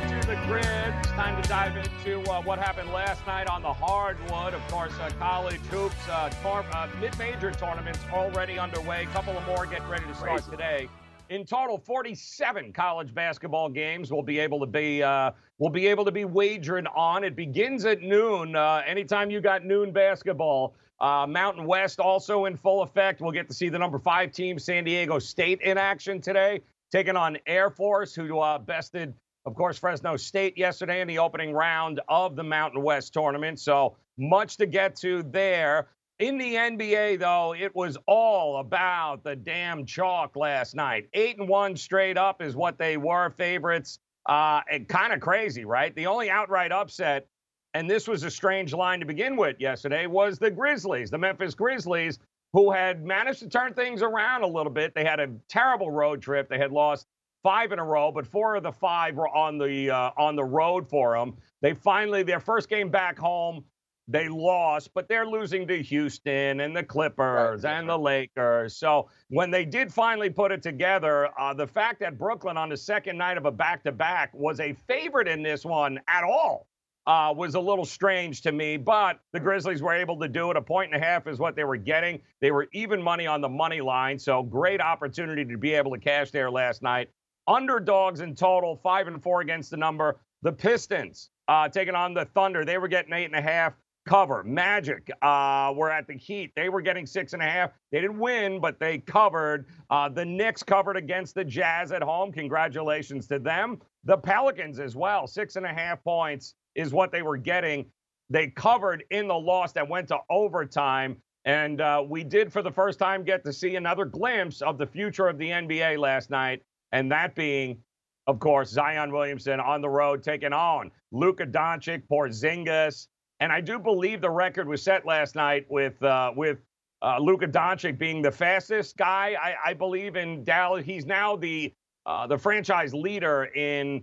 into 0.02 0.26
the 0.26 0.36
grid. 0.46 0.66
It's 0.98 1.08
time 1.12 1.42
to 1.42 1.48
dive 1.48 1.74
into 1.74 2.20
uh, 2.30 2.42
what 2.42 2.58
happened 2.58 2.92
last 2.92 3.26
night 3.26 3.46
on 3.48 3.62
the 3.62 3.72
hardwood. 3.72 4.52
Of 4.52 4.60
course, 4.68 4.92
uh, 5.00 5.08
college 5.18 5.60
hoops, 5.70 5.96
uh, 6.10 6.28
tor- 6.42 6.66
uh, 6.74 6.86
mid-major 7.00 7.50
tournaments 7.50 7.98
already 8.12 8.58
underway. 8.58 9.04
A 9.04 9.06
couple 9.06 9.36
of 9.38 9.46
more 9.46 9.64
getting 9.64 9.88
ready 9.88 10.04
to 10.04 10.14
start 10.14 10.42
Crazy. 10.42 10.50
today. 10.50 10.88
In 11.30 11.46
total, 11.46 11.78
47 11.78 12.74
college 12.74 13.14
basketball 13.14 13.70
games 13.70 14.12
will 14.12 14.22
be 14.22 14.38
able 14.38 14.60
to 14.60 14.66
be 14.66 15.02
uh, 15.02 15.30
will 15.58 15.70
be 15.70 15.86
able 15.86 16.04
to 16.04 16.12
be 16.12 16.26
wagered 16.26 16.86
on. 16.94 17.24
It 17.24 17.34
begins 17.34 17.86
at 17.86 18.02
noon. 18.02 18.54
Uh, 18.54 18.82
anytime 18.86 19.30
you 19.30 19.40
got 19.40 19.64
noon 19.64 19.92
basketball, 19.92 20.74
uh, 21.00 21.26
Mountain 21.26 21.64
West 21.64 22.00
also 22.00 22.44
in 22.44 22.54
full 22.54 22.82
effect. 22.82 23.22
We'll 23.22 23.32
get 23.32 23.48
to 23.48 23.54
see 23.54 23.70
the 23.70 23.78
number 23.78 23.98
five 23.98 24.32
team, 24.32 24.58
San 24.58 24.84
Diego 24.84 25.18
State, 25.18 25.62
in 25.62 25.78
action 25.78 26.20
today, 26.20 26.60
taking 26.90 27.16
on 27.16 27.38
Air 27.46 27.70
Force, 27.70 28.14
who 28.14 28.38
uh, 28.38 28.58
bested, 28.58 29.14
of 29.46 29.54
course, 29.54 29.78
Fresno 29.78 30.16
State 30.16 30.58
yesterday 30.58 31.00
in 31.00 31.08
the 31.08 31.18
opening 31.18 31.52
round 31.52 32.00
of 32.08 32.36
the 32.36 32.42
Mountain 32.42 32.82
West 32.82 33.12
tournament. 33.12 33.60
So 33.60 33.96
much 34.18 34.56
to 34.58 34.66
get 34.66 34.96
to 34.96 35.22
there. 35.22 35.88
In 36.18 36.36
the 36.36 36.54
NBA, 36.54 37.18
though, 37.18 37.54
it 37.54 37.74
was 37.74 37.96
all 38.06 38.58
about 38.58 39.24
the 39.24 39.34
damn 39.34 39.86
chalk 39.86 40.36
last 40.36 40.74
night. 40.74 41.08
Eight 41.14 41.38
and 41.38 41.48
one 41.48 41.76
straight 41.76 42.18
up 42.18 42.42
is 42.42 42.54
what 42.54 42.76
they 42.76 42.98
were 42.98 43.30
favorites. 43.30 43.98
Uh, 44.26 44.60
and 44.70 44.86
kind 44.86 45.14
of 45.14 45.20
crazy, 45.20 45.64
right? 45.64 45.94
The 45.94 46.06
only 46.06 46.28
outright 46.28 46.72
upset, 46.72 47.26
and 47.72 47.88
this 47.88 48.06
was 48.06 48.22
a 48.22 48.30
strange 48.30 48.74
line 48.74 49.00
to 49.00 49.06
begin 49.06 49.34
with 49.34 49.56
yesterday, 49.58 50.06
was 50.06 50.38
the 50.38 50.50
Grizzlies, 50.50 51.10
the 51.10 51.16
Memphis 51.16 51.54
Grizzlies, 51.54 52.18
who 52.52 52.70
had 52.72 53.04
managed 53.04 53.40
to 53.40 53.48
turn 53.48 53.74
things 53.74 54.02
around 54.02 54.42
a 54.42 54.46
little 54.46 54.72
bit. 54.72 54.94
They 54.94 55.04
had 55.04 55.20
a 55.20 55.28
terrible 55.48 55.90
road 55.90 56.20
trip. 56.22 56.48
They 56.48 56.58
had 56.58 56.72
lost 56.72 57.06
five 57.42 57.72
in 57.72 57.78
a 57.78 57.84
row, 57.84 58.12
but 58.12 58.26
four 58.26 58.56
of 58.56 58.62
the 58.62 58.72
five 58.72 59.16
were 59.16 59.28
on 59.28 59.58
the 59.58 59.90
uh, 59.90 60.10
on 60.16 60.36
the 60.36 60.44
road 60.44 60.88
for 60.88 61.16
them. 61.16 61.36
They 61.62 61.74
finally 61.74 62.22
their 62.22 62.40
first 62.40 62.68
game 62.68 62.90
back 62.90 63.18
home 63.18 63.64
they 64.08 64.28
lost, 64.28 64.92
but 64.92 65.08
they're 65.08 65.26
losing 65.26 65.68
to 65.68 65.80
Houston 65.80 66.58
and 66.60 66.76
the 66.76 66.82
Clippers 66.82 67.62
Right. 67.62 67.78
and 67.78 67.88
the 67.88 67.96
Lakers. 67.96 68.74
So 68.74 69.08
when 69.28 69.52
they 69.52 69.64
did 69.64 69.92
finally 69.92 70.28
put 70.30 70.50
it 70.50 70.62
together, 70.62 71.28
uh, 71.38 71.54
the 71.54 71.66
fact 71.68 72.00
that 72.00 72.18
Brooklyn 72.18 72.56
on 72.56 72.68
the 72.70 72.76
second 72.76 73.16
night 73.16 73.36
of 73.36 73.46
a 73.46 73.52
back-to-back 73.52 74.34
was 74.34 74.58
a 74.58 74.72
favorite 74.72 75.28
in 75.28 75.44
this 75.44 75.64
one 75.64 76.00
at 76.08 76.24
all 76.24 76.66
uh, 77.10 77.32
was 77.36 77.56
a 77.56 77.60
little 77.60 77.84
strange 77.84 78.42
to 78.42 78.52
me. 78.52 78.76
But 78.76 79.20
the 79.32 79.40
Grizzlies 79.40 79.82
were 79.82 79.94
able 79.94 80.18
to 80.20 80.28
do 80.28 80.50
it. 80.52 80.56
A 80.56 80.62
point 80.62 80.94
and 80.94 81.02
a 81.02 81.04
half 81.04 81.26
is 81.26 81.38
what 81.40 81.56
they 81.56 81.64
were 81.64 81.76
getting. 81.76 82.20
They 82.40 82.52
were 82.52 82.68
even 82.72 83.02
money 83.02 83.26
on 83.26 83.40
the 83.40 83.48
money 83.48 83.80
line, 83.80 84.18
so 84.18 84.42
great 84.42 84.80
opportunity 84.80 85.44
to 85.44 85.58
be 85.58 85.74
able 85.74 85.92
to 85.92 85.98
cash 85.98 86.30
there 86.30 86.50
last 86.50 86.82
night. 86.82 87.10
Underdogs 87.48 88.20
in 88.20 88.34
total, 88.36 88.76
five 88.76 89.08
and 89.08 89.22
four 89.22 89.40
against 89.40 89.70
the 89.72 89.76
number. 89.76 90.20
The 90.42 90.52
Pistons 90.52 91.30
uh, 91.48 91.68
taking 91.68 91.96
on 91.96 92.14
the 92.14 92.26
Thunder. 92.26 92.64
They 92.64 92.78
were 92.78 92.88
getting 92.88 93.12
eight 93.12 93.26
and 93.26 93.36
a 93.36 93.42
half. 93.42 93.74
cover. 94.06 94.42
Magic 94.44 95.10
uh, 95.22 95.72
were 95.76 95.90
at 95.90 96.06
the 96.06 96.14
Heat. 96.14 96.52
They 96.56 96.68
were 96.68 96.80
getting 96.82 97.06
six 97.06 97.32
and 97.32 97.42
a 97.42 97.46
half. 97.46 97.72
They 97.92 98.00
didn't 98.00 98.18
win, 98.18 98.60
but 98.60 98.80
they 98.80 98.98
covered. 98.98 99.66
Uh, 99.90 100.08
the 100.08 100.24
Knicks 100.24 100.62
covered 100.62 100.96
against 100.96 101.34
the 101.34 101.44
Jazz 101.44 101.92
at 101.92 102.02
home. 102.02 102.32
Congratulations 102.32 103.26
to 103.28 103.38
them. 103.38 103.80
The 104.04 104.16
Pelicans 104.16 104.80
as 104.80 104.96
well. 104.96 105.26
Six 105.26 105.56
and 105.56 105.66
a 105.66 105.74
half 105.74 106.02
points 106.04 106.54
is 106.74 106.92
what 106.92 107.12
they 107.12 107.22
were 107.22 107.36
getting. 107.36 107.86
They 108.28 108.48
covered 108.48 109.04
in 109.10 109.28
the 109.28 109.34
loss 109.34 109.72
that 109.72 109.88
went 109.88 110.08
to 110.08 110.18
overtime. 110.30 111.16
And 111.44 111.80
uh, 111.80 112.04
we 112.06 112.22
did, 112.22 112.52
for 112.52 112.62
the 112.62 112.70
first 112.70 112.98
time, 112.98 113.24
get 113.24 113.44
to 113.44 113.52
see 113.52 113.76
another 113.76 114.04
glimpse 114.04 114.62
of 114.62 114.78
the 114.78 114.86
future 114.86 115.26
of 115.26 115.38
the 115.38 115.48
NBA 115.48 115.98
last 115.98 116.30
night, 116.30 116.62
and 116.92 117.10
that 117.10 117.34
being, 117.34 117.78
of 118.26 118.38
course, 118.38 118.68
Zion 118.68 119.10
Williamson 119.10 119.58
on 119.58 119.80
the 119.80 119.88
road 119.88 120.22
taking 120.22 120.52
on 120.52 120.90
Luka 121.12 121.46
Doncic, 121.46 122.02
Porzingis, 122.10 123.06
and 123.40 123.50
I 123.50 123.62
do 123.62 123.78
believe 123.78 124.20
the 124.20 124.30
record 124.30 124.68
was 124.68 124.82
set 124.82 125.06
last 125.06 125.34
night 125.34 125.66
with 125.70 126.00
uh, 126.02 126.32
with 126.36 126.58
uh, 127.02 127.18
Luka 127.18 127.48
Doncic 127.48 127.98
being 127.98 128.20
the 128.20 128.30
fastest 128.30 128.98
guy. 128.98 129.34
I, 129.40 129.70
I 129.70 129.74
believe 129.74 130.16
in 130.16 130.44
Dallas. 130.44 130.84
He's 130.84 131.06
now 131.06 131.36
the 131.36 131.72
uh, 132.04 132.26
the 132.26 132.36
franchise 132.36 132.92
leader 132.92 133.44
in 133.44 134.02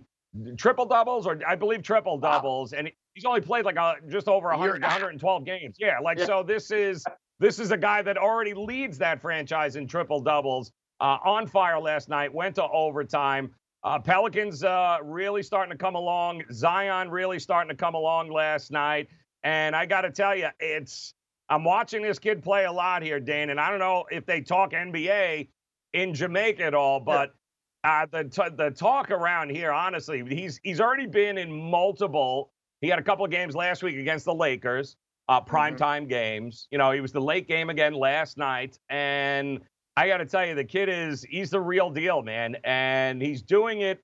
triple 0.56 0.86
doubles, 0.86 1.26
or 1.26 1.40
I 1.46 1.54
believe 1.54 1.82
triple 1.82 2.18
doubles, 2.18 2.72
wow. 2.72 2.78
and 2.78 2.90
he's 3.14 3.24
only 3.24 3.40
played 3.40 3.64
like 3.64 3.76
a, 3.76 3.96
just 4.08 4.28
over 4.28 4.48
100, 4.48 4.82
112 4.82 5.44
games. 5.44 5.76
Yeah, 5.78 5.98
like 5.98 6.18
yeah. 6.18 6.26
so. 6.26 6.42
This 6.42 6.70
is 6.70 7.04
this 7.40 7.58
is 7.58 7.70
a 7.70 7.76
guy 7.76 8.02
that 8.02 8.16
already 8.16 8.54
leads 8.54 8.98
that 8.98 9.20
franchise 9.20 9.76
in 9.76 9.86
triple 9.86 10.20
doubles. 10.20 10.72
Uh, 11.00 11.16
on 11.24 11.46
fire 11.46 11.78
last 11.78 12.08
night, 12.08 12.32
went 12.34 12.56
to 12.56 12.68
overtime. 12.68 13.50
Uh, 13.84 13.98
Pelicans 13.98 14.64
uh, 14.64 14.98
really 15.02 15.42
starting 15.44 15.70
to 15.70 15.78
come 15.78 15.94
along. 15.94 16.42
Zion 16.52 17.08
really 17.08 17.38
starting 17.38 17.68
to 17.68 17.76
come 17.76 17.94
along 17.94 18.30
last 18.30 18.72
night. 18.72 19.08
And 19.44 19.76
I 19.76 19.86
got 19.86 20.00
to 20.00 20.10
tell 20.10 20.34
you, 20.34 20.48
it's 20.58 21.14
I'm 21.48 21.64
watching 21.64 22.02
this 22.02 22.18
kid 22.18 22.42
play 22.42 22.64
a 22.64 22.72
lot 22.72 23.02
here, 23.02 23.20
Dane. 23.20 23.50
And 23.50 23.60
I 23.60 23.70
don't 23.70 23.78
know 23.78 24.04
if 24.10 24.26
they 24.26 24.40
talk 24.40 24.72
NBA 24.72 25.48
in 25.94 26.14
Jamaica 26.14 26.64
at 26.64 26.74
all, 26.74 27.00
but 27.00 27.30
uh, 27.84 28.06
the 28.10 28.24
t- 28.24 28.56
the 28.56 28.70
talk 28.70 29.10
around 29.10 29.50
here, 29.50 29.72
honestly, 29.72 30.24
he's 30.28 30.60
he's 30.62 30.80
already 30.80 31.06
been 31.06 31.38
in 31.38 31.52
multiple. 31.52 32.50
He 32.80 32.88
had 32.88 32.98
a 32.98 33.02
couple 33.02 33.24
of 33.24 33.30
games 33.30 33.54
last 33.54 33.82
week 33.82 33.96
against 33.96 34.24
the 34.24 34.34
Lakers 34.34 34.96
uh, 35.28 35.40
primetime 35.40 36.02
mm-hmm. 36.02 36.08
games. 36.08 36.68
You 36.70 36.78
know, 36.78 36.90
he 36.90 37.00
was 37.00 37.12
the 37.12 37.20
late 37.20 37.48
game 37.48 37.70
again 37.70 37.94
last 37.94 38.36
night, 38.38 38.78
and 38.88 39.60
I 39.96 40.06
got 40.08 40.18
to 40.18 40.26
tell 40.26 40.46
you, 40.46 40.54
the 40.54 40.64
kid 40.64 40.88
is 40.88 41.22
he's 41.22 41.50
the 41.50 41.60
real 41.60 41.90
deal, 41.90 42.22
man, 42.22 42.56
and 42.64 43.20
he's 43.20 43.42
doing 43.42 43.80
it 43.80 44.00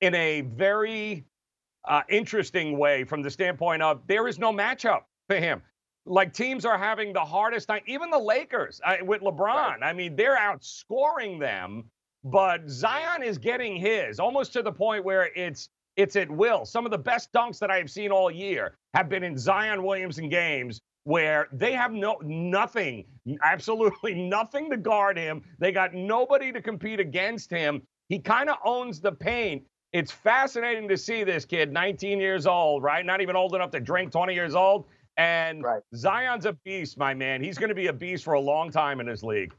in 0.00 0.14
a 0.14 0.42
very 0.42 1.24
uh, 1.88 2.02
interesting 2.08 2.78
way 2.78 3.04
from 3.04 3.22
the 3.22 3.30
standpoint 3.30 3.82
of 3.82 4.00
there 4.06 4.28
is 4.28 4.38
no 4.38 4.52
matchup 4.52 5.02
for 5.28 5.36
him. 5.36 5.62
Like 6.04 6.32
teams 6.32 6.64
are 6.64 6.76
having 6.76 7.12
the 7.12 7.24
hardest 7.24 7.68
time, 7.68 7.82
even 7.86 8.10
the 8.10 8.18
Lakers 8.18 8.80
I, 8.84 9.02
with 9.02 9.22
LeBron. 9.22 9.38
Right. 9.38 9.78
I 9.82 9.92
mean, 9.92 10.16
they're 10.16 10.36
outscoring 10.36 11.38
them, 11.38 11.84
but 12.24 12.68
Zion 12.68 13.22
is 13.22 13.38
getting 13.38 13.76
his 13.76 14.20
almost 14.20 14.52
to 14.54 14.62
the 14.62 14.72
point 14.72 15.04
where 15.04 15.30
it's 15.34 15.68
it's 15.96 16.16
at 16.16 16.30
will. 16.30 16.64
Some 16.64 16.86
of 16.86 16.90
the 16.90 16.98
best 16.98 17.32
dunks 17.32 17.58
that 17.58 17.70
I 17.70 17.76
have 17.76 17.90
seen 17.90 18.10
all 18.10 18.30
year 18.30 18.76
have 18.94 19.08
been 19.08 19.22
in 19.22 19.36
Zion 19.36 19.82
Williamson 19.82 20.28
games 20.28 20.80
where 21.04 21.48
they 21.52 21.72
have 21.72 21.92
no 21.92 22.16
nothing, 22.22 23.04
absolutely 23.42 24.14
nothing 24.28 24.70
to 24.70 24.76
guard 24.76 25.18
him. 25.18 25.42
They 25.58 25.72
got 25.72 25.94
nobody 25.94 26.52
to 26.52 26.62
compete 26.62 27.00
against 27.00 27.50
him. 27.50 27.82
He 28.08 28.18
kind 28.18 28.48
of 28.48 28.56
owns 28.64 29.00
the 29.00 29.12
paint. 29.12 29.64
It's 29.92 30.10
fascinating 30.10 30.88
to 30.88 30.96
see 30.96 31.24
this 31.24 31.44
kid, 31.44 31.72
19 31.72 32.18
years 32.18 32.46
old, 32.46 32.82
right? 32.82 33.04
Not 33.04 33.20
even 33.20 33.36
old 33.36 33.54
enough 33.54 33.70
to 33.72 33.80
drink, 33.80 34.12
20 34.12 34.32
years 34.32 34.54
old. 34.54 34.86
And 35.18 35.62
right. 35.62 35.82
Zion's 35.94 36.46
a 36.46 36.54
beast, 36.64 36.96
my 36.96 37.12
man. 37.12 37.42
He's 37.42 37.58
going 37.58 37.68
to 37.68 37.74
be 37.74 37.88
a 37.88 37.92
beast 37.92 38.24
for 38.24 38.32
a 38.32 38.40
long 38.40 38.70
time 38.70 39.00
in 39.00 39.06
this 39.06 39.22
league. 39.22 39.52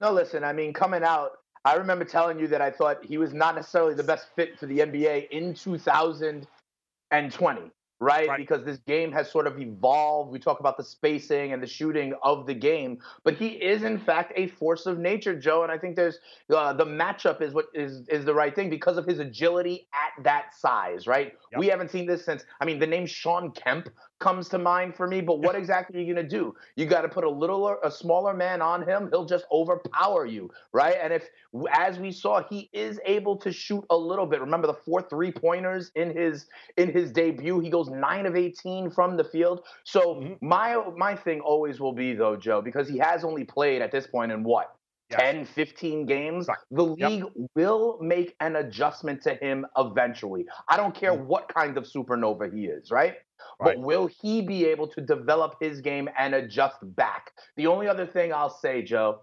No, 0.00 0.12
listen, 0.12 0.44
I 0.44 0.52
mean, 0.52 0.72
coming 0.72 1.02
out 1.02 1.32
I 1.64 1.74
remember 1.74 2.04
telling 2.04 2.38
you 2.38 2.46
that 2.48 2.60
I 2.60 2.70
thought 2.70 3.04
he 3.04 3.18
was 3.18 3.34
not 3.34 3.54
necessarily 3.54 3.94
the 3.94 4.02
best 4.02 4.28
fit 4.36 4.58
for 4.58 4.66
the 4.66 4.78
NBA 4.78 5.30
in 5.30 5.54
2020, 5.54 7.70
right? 8.00 8.28
right? 8.28 8.36
Because 8.36 8.64
this 8.64 8.78
game 8.86 9.12
has 9.12 9.30
sort 9.30 9.46
of 9.46 9.60
evolved. 9.60 10.30
We 10.30 10.38
talk 10.38 10.60
about 10.60 10.76
the 10.76 10.84
spacing 10.84 11.52
and 11.52 11.62
the 11.62 11.66
shooting 11.66 12.14
of 12.22 12.46
the 12.46 12.54
game, 12.54 12.98
but 13.24 13.34
he 13.34 13.48
is 13.48 13.82
in 13.82 13.98
fact 13.98 14.32
a 14.36 14.48
force 14.48 14.86
of 14.86 14.98
nature, 14.98 15.38
Joe. 15.38 15.62
And 15.62 15.72
I 15.72 15.78
think 15.78 15.96
there's 15.96 16.18
uh, 16.54 16.72
the 16.72 16.86
matchup 16.86 17.42
is 17.42 17.54
what 17.54 17.66
is 17.74 18.06
is 18.08 18.24
the 18.24 18.34
right 18.34 18.54
thing 18.54 18.70
because 18.70 18.96
of 18.96 19.06
his 19.06 19.18
agility 19.18 19.88
at 19.94 20.22
that 20.24 20.54
size, 20.54 21.06
right? 21.06 21.34
Yep. 21.52 21.60
We 21.60 21.66
haven't 21.66 21.90
seen 21.90 22.06
this 22.06 22.24
since. 22.24 22.44
I 22.60 22.64
mean, 22.64 22.78
the 22.78 22.86
name 22.86 23.06
Shawn 23.06 23.50
Kemp 23.52 23.88
comes 24.18 24.48
to 24.48 24.58
mind 24.58 24.94
for 24.94 25.06
me. 25.06 25.20
But 25.20 25.40
what 25.40 25.54
exactly 25.54 25.98
are 25.98 26.02
you 26.02 26.14
going 26.14 26.28
to 26.28 26.36
do? 26.36 26.54
You 26.76 26.86
got 26.86 27.02
to 27.02 27.08
put 27.08 27.24
a 27.24 27.30
little, 27.30 27.76
a 27.82 27.90
smaller 27.90 28.34
man 28.34 28.60
on 28.62 28.86
him. 28.86 29.08
He'll 29.10 29.24
just 29.24 29.44
overpower 29.52 30.26
you, 30.26 30.50
right? 30.72 30.96
And 31.00 31.12
if, 31.12 31.28
as 31.72 31.98
we 31.98 32.12
saw, 32.12 32.42
he 32.48 32.70
is 32.72 32.98
able 33.04 33.36
to 33.36 33.52
shoot 33.52 33.84
a 33.90 33.96
little 33.96 34.26
bit. 34.26 34.40
Remember 34.40 34.66
the 34.66 34.74
four 34.74 35.02
three 35.02 35.32
pointers 35.32 35.90
in 35.94 36.16
his 36.16 36.46
in 36.76 36.92
his 36.92 37.12
debut. 37.12 37.60
He 37.60 37.70
goes 37.70 37.88
nine 37.88 38.26
of 38.26 38.36
eighteen 38.36 38.90
from 38.90 39.16
the 39.16 39.24
field. 39.24 39.64
So 39.84 40.16
mm-hmm. 40.16 40.46
my 40.46 40.82
my 40.96 41.14
thing 41.14 41.40
always 41.40 41.80
will 41.80 41.92
be 41.92 42.14
though, 42.14 42.36
Joe, 42.36 42.60
because 42.60 42.88
he 42.88 42.98
has 42.98 43.24
only 43.24 43.44
played 43.44 43.82
at 43.82 43.92
this 43.92 44.06
point 44.06 44.32
in 44.32 44.42
what 44.42 44.77
10, 45.10 45.44
15 45.46 46.06
games, 46.06 46.46
the 46.70 46.82
league 46.82 47.24
yep. 47.24 47.48
will 47.54 47.98
make 48.00 48.34
an 48.40 48.56
adjustment 48.56 49.22
to 49.22 49.34
him 49.34 49.66
eventually. 49.76 50.44
I 50.68 50.76
don't 50.76 50.94
care 50.94 51.12
mm. 51.12 51.24
what 51.24 51.52
kind 51.52 51.76
of 51.76 51.84
supernova 51.84 52.52
he 52.52 52.66
is, 52.66 52.90
right? 52.90 53.14
Right. 53.60 53.76
But 53.76 53.78
will 53.78 54.08
he 54.20 54.42
be 54.42 54.66
able 54.66 54.88
to 54.88 55.00
develop 55.00 55.56
his 55.60 55.80
game 55.80 56.08
and 56.18 56.34
adjust 56.34 56.76
back? 56.96 57.32
The 57.56 57.66
only 57.66 57.88
other 57.88 58.06
thing 58.06 58.32
I'll 58.32 58.58
say, 58.58 58.82
Joe, 58.82 59.20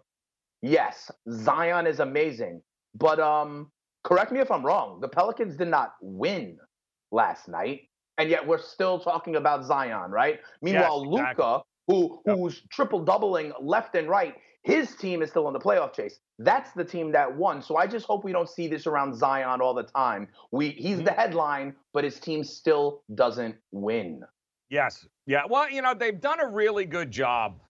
yes, 0.62 1.12
Zion 1.30 1.86
is 1.86 2.00
amazing, 2.00 2.62
but 2.96 3.20
um, 3.20 3.72
correct 4.04 4.32
me 4.32 4.40
if 4.40 4.52
I'm 4.52 4.66
wrong. 4.66 5.00
The 5.02 5.08
Pelicans 5.08 5.58
did 5.58 5.68
not 5.68 5.94
win 6.02 6.58
last 7.12 7.48
night, 7.48 7.82
and 8.18 8.30
yet 8.30 8.46
we're 8.46 8.62
still 8.62 9.00
talking 9.00 9.36
about 9.36 9.66
Zion, 9.66 10.12
right? 10.12 10.40
Meanwhile, 10.62 11.06
yes, 11.06 11.14
exactly. 11.14 11.46
Luka, 11.46 11.64
who 11.88 12.22
yep. 12.26 12.38
who's 12.38 12.62
triple 12.72 13.04
doubling 13.04 13.52
left 13.62 13.96
and 13.96 14.10
right, 14.10 14.36
his 14.66 14.96
team 14.96 15.22
is 15.22 15.30
still 15.30 15.48
in 15.48 15.54
the 15.54 15.60
playoff 15.60 15.94
chase. 15.94 16.20
That's 16.40 16.72
the 16.72 16.84
team 16.84 17.12
that 17.12 17.34
won. 17.34 17.62
So 17.62 17.78
I 17.78 17.86
just 17.86 18.08
hope 18.08 18.24
we 18.24 18.32
don't 18.32 18.50
see 18.50 18.68
this 18.68 18.88
around 18.88 19.16
Zion 19.16 19.62
all 19.62 19.76
the 19.76 19.84
time. 19.84 20.28
We 20.52 20.72
he's 20.72 20.98
mm-hmm. 20.98 21.06
the 21.06 21.12
headline, 21.12 21.76
but 21.94 22.04
his 22.04 22.20
team 22.20 22.44
still 22.44 23.04
doesn't 23.14 23.56
win. 23.72 24.24
Yes. 24.72 25.06
Yeah. 25.28 25.44
Well, 25.48 25.70
you 25.70 25.84
know, 25.84 25.94
they've 25.94 26.20
done 26.20 26.40
a 26.40 26.48
really 26.48 26.86
good 26.86 27.12
job 27.12 27.62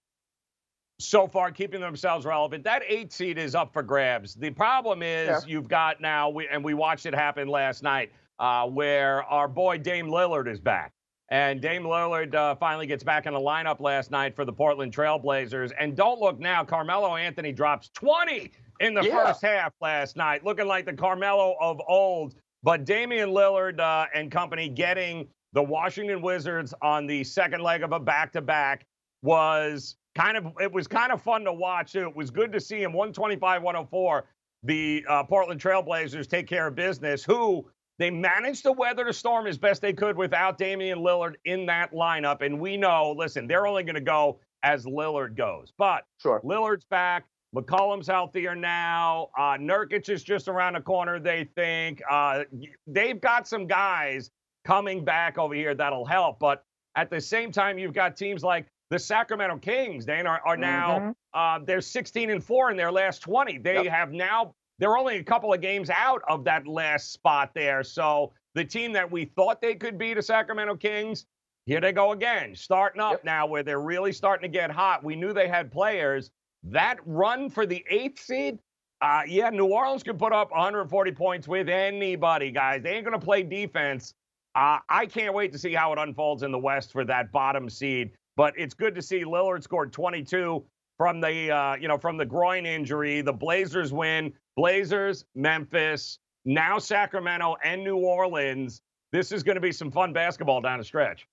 so 0.97 1.27
far 1.27 1.51
keeping 1.51 1.81
themselves 1.81 2.25
relevant. 2.25 2.63
That 2.63 2.81
eight 2.87 3.11
seed 3.11 3.37
is 3.37 3.55
up 3.55 3.73
for 3.73 3.83
grabs. 3.83 4.33
The 4.33 4.51
problem 4.51 5.03
is 5.03 5.27
yeah. 5.27 5.39
you've 5.45 5.67
got 5.67 5.99
now, 5.99 6.33
and 6.49 6.63
we 6.63 6.73
watched 6.73 7.05
it 7.05 7.13
happen 7.13 7.49
last 7.49 7.83
night, 7.83 8.13
uh, 8.39 8.67
where 8.67 9.21
our 9.23 9.49
boy 9.49 9.79
Dame 9.79 10.07
Lillard 10.07 10.47
is 10.47 10.61
back. 10.61 10.93
And 11.29 11.59
Dame 11.59 11.83
Lillard 11.83 12.35
uh, 12.35 12.55
finally 12.55 12.85
gets 12.85 13.03
back 13.03 13.25
in 13.25 13.33
the 13.33 13.39
lineup 13.39 13.79
last 13.79 14.11
night 14.11 14.35
for 14.35 14.45
the 14.45 14.53
Portland 14.53 14.93
Trailblazers. 14.93 15.71
And 15.79 15.95
don't 15.95 16.19
look 16.19 16.39
now, 16.39 16.63
Carmelo 16.63 17.15
Anthony 17.15 17.51
drops 17.51 17.89
20 17.95 18.51
in 18.79 18.93
the 18.93 19.01
yeah. 19.01 19.25
first 19.25 19.41
half 19.41 19.73
last 19.81 20.15
night, 20.15 20.45
looking 20.45 20.67
like 20.67 20.85
the 20.85 20.93
Carmelo 20.93 21.55
of 21.59 21.81
old. 21.87 22.35
But 22.61 22.85
Damian 22.85 23.29
Lillard 23.29 23.79
uh, 23.79 24.05
and 24.13 24.31
company 24.31 24.69
getting 24.69 25.27
the 25.53 25.63
Washington 25.63 26.21
Wizards 26.21 26.73
on 26.81 27.07
the 27.07 27.23
second 27.23 27.61
leg 27.61 27.81
of 27.81 27.91
a 27.91 27.99
back-to-back 27.99 28.85
was 29.23 29.95
kind 30.13 30.37
of 30.37 30.51
it 30.59 30.71
was 30.71 30.87
kind 30.87 31.11
of 31.11 31.21
fun 31.21 31.43
to 31.45 31.53
watch. 31.53 31.95
It 31.95 32.15
was 32.15 32.29
good 32.29 32.51
to 32.51 32.59
see 32.59 32.83
him 32.83 32.93
125-104. 32.93 34.23
The 34.63 35.05
uh, 35.07 35.23
Portland 35.23 35.61
Trailblazers 35.61 36.27
take 36.27 36.47
care 36.47 36.67
of 36.67 36.75
business. 36.75 37.23
Who 37.23 37.69
they 37.97 38.11
managed 38.11 38.63
to 38.63 38.71
weather 38.71 39.05
the 39.05 39.13
storm 39.13 39.47
as 39.47 39.57
best 39.57 39.81
they 39.81 39.93
could 39.93 40.17
without 40.17 40.57
Damian 40.57 40.99
Lillard 40.99 41.35
in 41.45 41.65
that 41.67 41.93
lineup. 41.93 42.41
And 42.41 42.59
we 42.59 42.77
know, 42.77 43.15
listen, 43.17 43.47
they're 43.47 43.67
only 43.67 43.83
going 43.83 43.95
to 43.95 44.01
go 44.01 44.39
as 44.63 44.85
Lillard 44.85 45.35
goes. 45.35 45.71
But 45.77 46.03
sure. 46.21 46.41
Lillard's 46.43 46.85
back. 46.85 47.25
McCollum's 47.55 48.07
healthier 48.07 48.53
now. 48.53 49.29
Uh, 49.37 49.55
Nurkic 49.57 50.09
is 50.09 50.23
just 50.23 50.49
around 50.49 50.73
the 50.73 50.81
corner, 50.81 51.19
they 51.19 51.45
think. 51.55 52.01
Uh, 52.09 52.43
they've 52.85 53.21
got 53.21 53.47
some 53.47 53.65
guys 53.65 54.29
coming 54.65 55.05
back 55.05 55.37
over 55.37 55.53
here 55.53 55.73
that'll 55.73 56.05
help. 56.05 56.37
But 56.39 56.65
at 56.95 57.09
the 57.09 57.21
same 57.21 57.51
time, 57.51 57.77
you've 57.77 57.93
got 57.93 58.17
teams 58.17 58.43
like 58.43 58.67
the 58.89 58.99
Sacramento 58.99 59.57
Kings, 59.57 60.05
Dan, 60.05 60.27
are, 60.27 60.41
are 60.45 60.57
now, 60.57 60.99
mm-hmm. 60.99 61.11
uh, 61.33 61.65
they're 61.65 61.81
16 61.81 62.29
and 62.29 62.43
4 62.43 62.71
in 62.71 62.77
their 62.77 62.91
last 62.91 63.19
20. 63.19 63.59
They 63.59 63.75
yep. 63.75 63.87
have 63.87 64.11
now 64.11 64.53
they're 64.79 64.97
only 64.97 65.17
a 65.17 65.23
couple 65.23 65.53
of 65.53 65.61
games 65.61 65.89
out 65.89 66.21
of 66.27 66.43
that 66.45 66.67
last 66.67 67.13
spot 67.13 67.51
there. 67.55 67.83
So 67.83 68.33
the 68.55 68.65
team 68.65 68.93
that 68.93 69.09
we 69.09 69.25
thought 69.25 69.61
they 69.61 69.75
could 69.75 69.97
be, 69.97 70.13
the 70.13 70.21
Sacramento 70.21 70.75
Kings, 70.75 71.25
here 71.65 71.81
they 71.81 71.91
go 71.91 72.11
again, 72.11 72.55
starting 72.55 73.01
up 73.01 73.13
yep. 73.13 73.23
now 73.25 73.47
where 73.47 73.63
they're 73.63 73.81
really 73.81 74.11
starting 74.11 74.51
to 74.51 74.57
get 74.57 74.71
hot. 74.71 75.03
We 75.03 75.15
knew 75.15 75.33
they 75.33 75.47
had 75.47 75.71
players. 75.71 76.31
That 76.63 76.97
run 77.05 77.49
for 77.49 77.65
the 77.65 77.83
eighth 77.89 78.19
seed, 78.21 78.59
uh, 79.01 79.21
yeah, 79.27 79.49
New 79.49 79.67
Orleans 79.67 80.03
can 80.03 80.17
put 80.17 80.33
up 80.33 80.51
140 80.51 81.11
points 81.11 81.47
with 81.47 81.69
anybody, 81.69 82.51
guys. 82.51 82.81
They 82.83 82.91
ain't 82.95 83.05
going 83.05 83.19
to 83.19 83.23
play 83.25 83.43
defense 83.43 84.13
Uh, 84.55 84.79
I 84.89 85.05
can't 85.05 85.33
wait 85.33 85.51
to 85.51 85.59
see 85.59 85.73
how 85.73 85.91
it 85.93 85.99
unfolds 85.99 86.43
in 86.43 86.51
the 86.51 86.57
West 86.59 86.91
for 86.93 87.03
that 87.05 87.31
bottom 87.31 87.69
seed. 87.69 88.11
But 88.37 88.53
it's 88.57 88.73
good 88.73 88.95
to 88.95 89.01
see 89.01 89.23
Lillard 89.23 89.63
scored 89.63 89.91
22 89.93 90.65
from 90.97 91.21
the 91.21 91.51
uh, 91.51 91.75
you 91.75 91.87
know 91.87 91.97
from 91.97 92.17
the 92.17 92.25
groin 92.25 92.65
injury. 92.65 93.21
The 93.21 93.33
Blazers 93.33 93.93
win. 93.93 94.33
Blazers, 94.55 95.25
Memphis, 95.35 96.19
now 96.45 96.79
Sacramento 96.79 97.57
and 97.63 97.83
New 97.83 97.97
Orleans. 97.97 98.81
This 99.11 99.31
is 99.31 99.43
going 99.43 99.55
to 99.55 99.61
be 99.61 99.71
some 99.71 99.91
fun 99.91 100.13
basketball 100.13 100.61
down 100.61 100.79
the 100.79 100.85
stretch. 100.85 101.27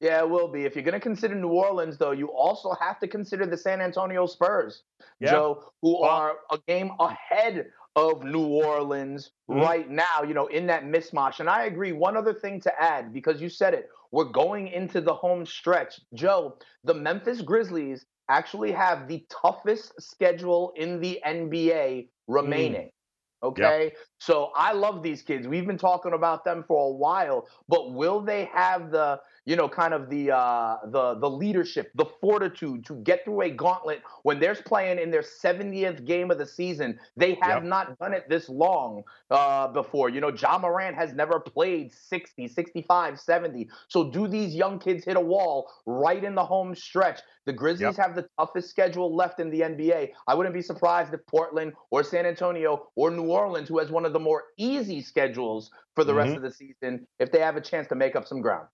Yeah, 0.00 0.20
it 0.20 0.30
will 0.30 0.48
be. 0.48 0.64
If 0.64 0.74
you're 0.74 0.84
going 0.84 0.94
to 0.94 1.00
consider 1.00 1.34
New 1.34 1.48
Orleans, 1.48 1.98
though, 1.98 2.12
you 2.12 2.28
also 2.28 2.74
have 2.80 2.98
to 3.00 3.08
consider 3.08 3.44
the 3.44 3.56
San 3.56 3.82
Antonio 3.82 4.26
Spurs, 4.26 4.82
yeah. 5.20 5.30
Joe, 5.30 5.64
who 5.82 6.00
well, 6.00 6.10
are 6.10 6.36
a 6.50 6.58
game 6.66 6.92
ahead 6.98 7.66
of 7.96 8.24
New 8.24 8.46
Orleans 8.46 9.32
mm-hmm. 9.50 9.60
right 9.60 9.90
now, 9.90 10.22
you 10.26 10.32
know, 10.32 10.46
in 10.46 10.66
that 10.68 10.84
mismatch. 10.84 11.40
And 11.40 11.50
I 11.50 11.64
agree. 11.64 11.92
One 11.92 12.16
other 12.16 12.32
thing 12.32 12.60
to 12.62 12.82
add, 12.82 13.12
because 13.12 13.42
you 13.42 13.50
said 13.50 13.74
it, 13.74 13.90
we're 14.10 14.24
going 14.24 14.68
into 14.68 15.02
the 15.02 15.12
home 15.12 15.44
stretch. 15.44 16.00
Joe, 16.14 16.56
the 16.84 16.94
Memphis 16.94 17.42
Grizzlies 17.42 18.06
actually 18.30 18.72
have 18.72 19.08
the 19.08 19.26
toughest 19.30 20.00
schedule 20.00 20.72
in 20.76 21.00
the 21.00 21.20
NBA 21.26 22.08
remaining. 22.28 22.88
Mm. 22.88 23.48
Okay. 23.48 23.92
Yep. 23.92 24.09
So 24.20 24.52
I 24.54 24.72
love 24.74 25.02
these 25.02 25.22
kids. 25.22 25.48
We've 25.48 25.66
been 25.66 25.78
talking 25.78 26.12
about 26.12 26.44
them 26.44 26.62
for 26.68 26.88
a 26.88 26.92
while, 26.92 27.48
but 27.68 27.94
will 27.94 28.20
they 28.20 28.44
have 28.52 28.90
the 28.90 29.18
you 29.46 29.56
know, 29.56 29.68
kind 29.68 29.94
of 29.94 30.10
the 30.10 30.30
uh, 30.30 30.76
the 30.84 31.14
the 31.14 31.28
leadership, 31.28 31.90
the 31.94 32.04
fortitude 32.20 32.84
to 32.86 32.94
get 32.96 33.24
through 33.24 33.40
a 33.42 33.50
gauntlet 33.50 34.02
when 34.22 34.38
they're 34.38 34.54
playing 34.54 34.98
in 34.98 35.10
their 35.10 35.22
70th 35.22 36.04
game 36.04 36.30
of 36.30 36.38
the 36.38 36.46
season. 36.46 36.98
They 37.16 37.38
have 37.40 37.62
yep. 37.62 37.64
not 37.64 37.98
done 37.98 38.12
it 38.12 38.28
this 38.28 38.48
long 38.48 39.02
uh, 39.30 39.68
before. 39.68 40.10
You 40.10 40.20
know, 40.20 40.30
Ja 40.30 40.58
Morant 40.58 40.94
has 40.94 41.14
never 41.14 41.40
played 41.40 41.92
60, 41.92 42.48
65, 42.48 43.18
70. 43.18 43.68
So 43.88 44.10
do 44.10 44.28
these 44.28 44.54
young 44.54 44.78
kids 44.78 45.04
hit 45.04 45.16
a 45.16 45.20
wall 45.20 45.70
right 45.86 46.22
in 46.22 46.34
the 46.34 46.44
home 46.44 46.74
stretch? 46.74 47.20
The 47.46 47.52
Grizzlies 47.52 47.96
yep. 47.96 48.06
have 48.06 48.14
the 48.14 48.28
toughest 48.38 48.68
schedule 48.68 49.14
left 49.14 49.40
in 49.40 49.50
the 49.50 49.60
NBA. 49.60 50.10
I 50.28 50.34
wouldn't 50.34 50.54
be 50.54 50.62
surprised 50.62 51.14
if 51.14 51.26
Portland 51.26 51.72
or 51.90 52.04
San 52.04 52.26
Antonio 52.26 52.88
or 52.94 53.10
New 53.10 53.28
Orleans, 53.28 53.68
who 53.68 53.78
has 53.78 53.90
one 53.90 54.04
of 54.04 54.09
the 54.10 54.20
more 54.20 54.44
easy 54.56 55.00
schedules 55.00 55.70
for 55.94 56.04
the 56.04 56.12
mm-hmm. 56.12 56.18
rest 56.18 56.36
of 56.36 56.42
the 56.42 56.50
season, 56.50 57.06
if 57.18 57.32
they 57.32 57.40
have 57.40 57.56
a 57.56 57.60
chance 57.60 57.88
to 57.88 57.94
make 57.94 58.16
up 58.16 58.26
some 58.26 58.40
ground. 58.40 58.66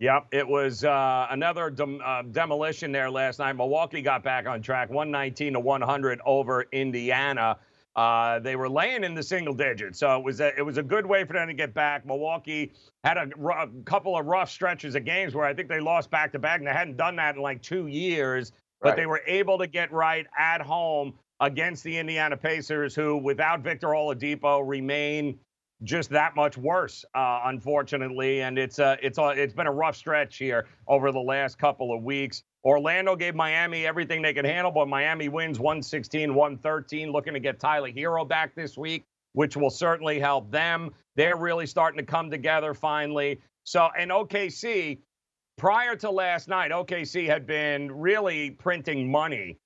Yep, 0.00 0.28
it 0.32 0.48
was 0.48 0.82
uh, 0.82 1.26
another 1.30 1.68
dem- 1.68 2.00
uh, 2.02 2.22
demolition 2.22 2.90
there 2.90 3.10
last 3.10 3.38
night. 3.38 3.52
Milwaukee 3.52 4.00
got 4.00 4.24
back 4.24 4.46
on 4.46 4.62
track, 4.62 4.88
119 4.88 5.52
to 5.52 5.60
100 5.60 6.20
over 6.24 6.64
Indiana. 6.72 7.58
Uh, 7.94 8.38
they 8.38 8.56
were 8.56 8.70
laying 8.70 9.04
in 9.04 9.14
the 9.14 9.22
single 9.22 9.52
digits, 9.52 9.98
so 9.98 10.16
it 10.16 10.24
was 10.24 10.40
a, 10.40 10.56
it 10.56 10.62
was 10.62 10.78
a 10.78 10.82
good 10.82 11.04
way 11.04 11.24
for 11.24 11.34
them 11.34 11.48
to 11.48 11.54
get 11.54 11.74
back. 11.74 12.06
Milwaukee 12.06 12.72
had 13.04 13.18
a, 13.18 13.28
r- 13.42 13.64
a 13.64 13.68
couple 13.84 14.16
of 14.16 14.24
rough 14.24 14.50
stretches 14.50 14.94
of 14.94 15.04
games 15.04 15.34
where 15.34 15.44
I 15.44 15.52
think 15.52 15.68
they 15.68 15.80
lost 15.80 16.10
back 16.10 16.32
to 16.32 16.38
back, 16.38 16.60
and 16.60 16.66
they 16.66 16.72
hadn't 16.72 16.96
done 16.96 17.16
that 17.16 17.36
in 17.36 17.42
like 17.42 17.60
two 17.60 17.86
years. 17.86 18.52
But 18.80 18.90
right. 18.90 18.96
they 18.96 19.06
were 19.06 19.20
able 19.26 19.58
to 19.58 19.66
get 19.66 19.92
right 19.92 20.26
at 20.38 20.62
home 20.62 21.12
against 21.40 21.84
the 21.84 21.96
Indiana 21.96 22.36
Pacers, 22.36 22.94
who, 22.94 23.16
without 23.16 23.60
Victor 23.60 23.88
Oladipo, 23.88 24.62
remain 24.66 25.38
just 25.82 26.10
that 26.10 26.36
much 26.36 26.58
worse, 26.58 27.04
uh, 27.14 27.40
unfortunately. 27.44 28.42
And 28.42 28.58
it's 28.58 28.78
uh, 28.78 28.96
it's 29.02 29.18
uh, 29.18 29.28
it's 29.28 29.54
been 29.54 29.66
a 29.66 29.72
rough 29.72 29.96
stretch 29.96 30.36
here 30.36 30.66
over 30.86 31.10
the 31.12 31.20
last 31.20 31.58
couple 31.58 31.94
of 31.94 32.02
weeks. 32.02 32.42
Orlando 32.64 33.16
gave 33.16 33.34
Miami 33.34 33.86
everything 33.86 34.20
they 34.20 34.34
could 34.34 34.44
handle, 34.44 34.70
but 34.70 34.86
Miami 34.86 35.28
wins 35.28 35.58
116 35.58 36.34
113, 36.34 37.10
looking 37.10 37.32
to 37.32 37.40
get 37.40 37.58
Tyler 37.58 37.90
Herro 37.90 38.28
back 38.28 38.54
this 38.54 38.76
week, 38.76 39.04
which 39.32 39.56
will 39.56 39.70
certainly 39.70 40.20
help 40.20 40.50
them. 40.50 40.90
They're 41.16 41.38
really 41.38 41.66
starting 41.66 41.98
to 41.98 42.04
come 42.04 42.30
together 42.30 42.74
finally. 42.74 43.40
So, 43.64 43.88
and 43.98 44.10
OKC, 44.10 44.98
prior 45.56 45.96
to 45.96 46.10
last 46.10 46.48
night, 46.48 46.70
OKC 46.70 47.26
had 47.26 47.46
been 47.46 47.90
really 47.90 48.50
printing 48.50 49.10
money 49.10 49.56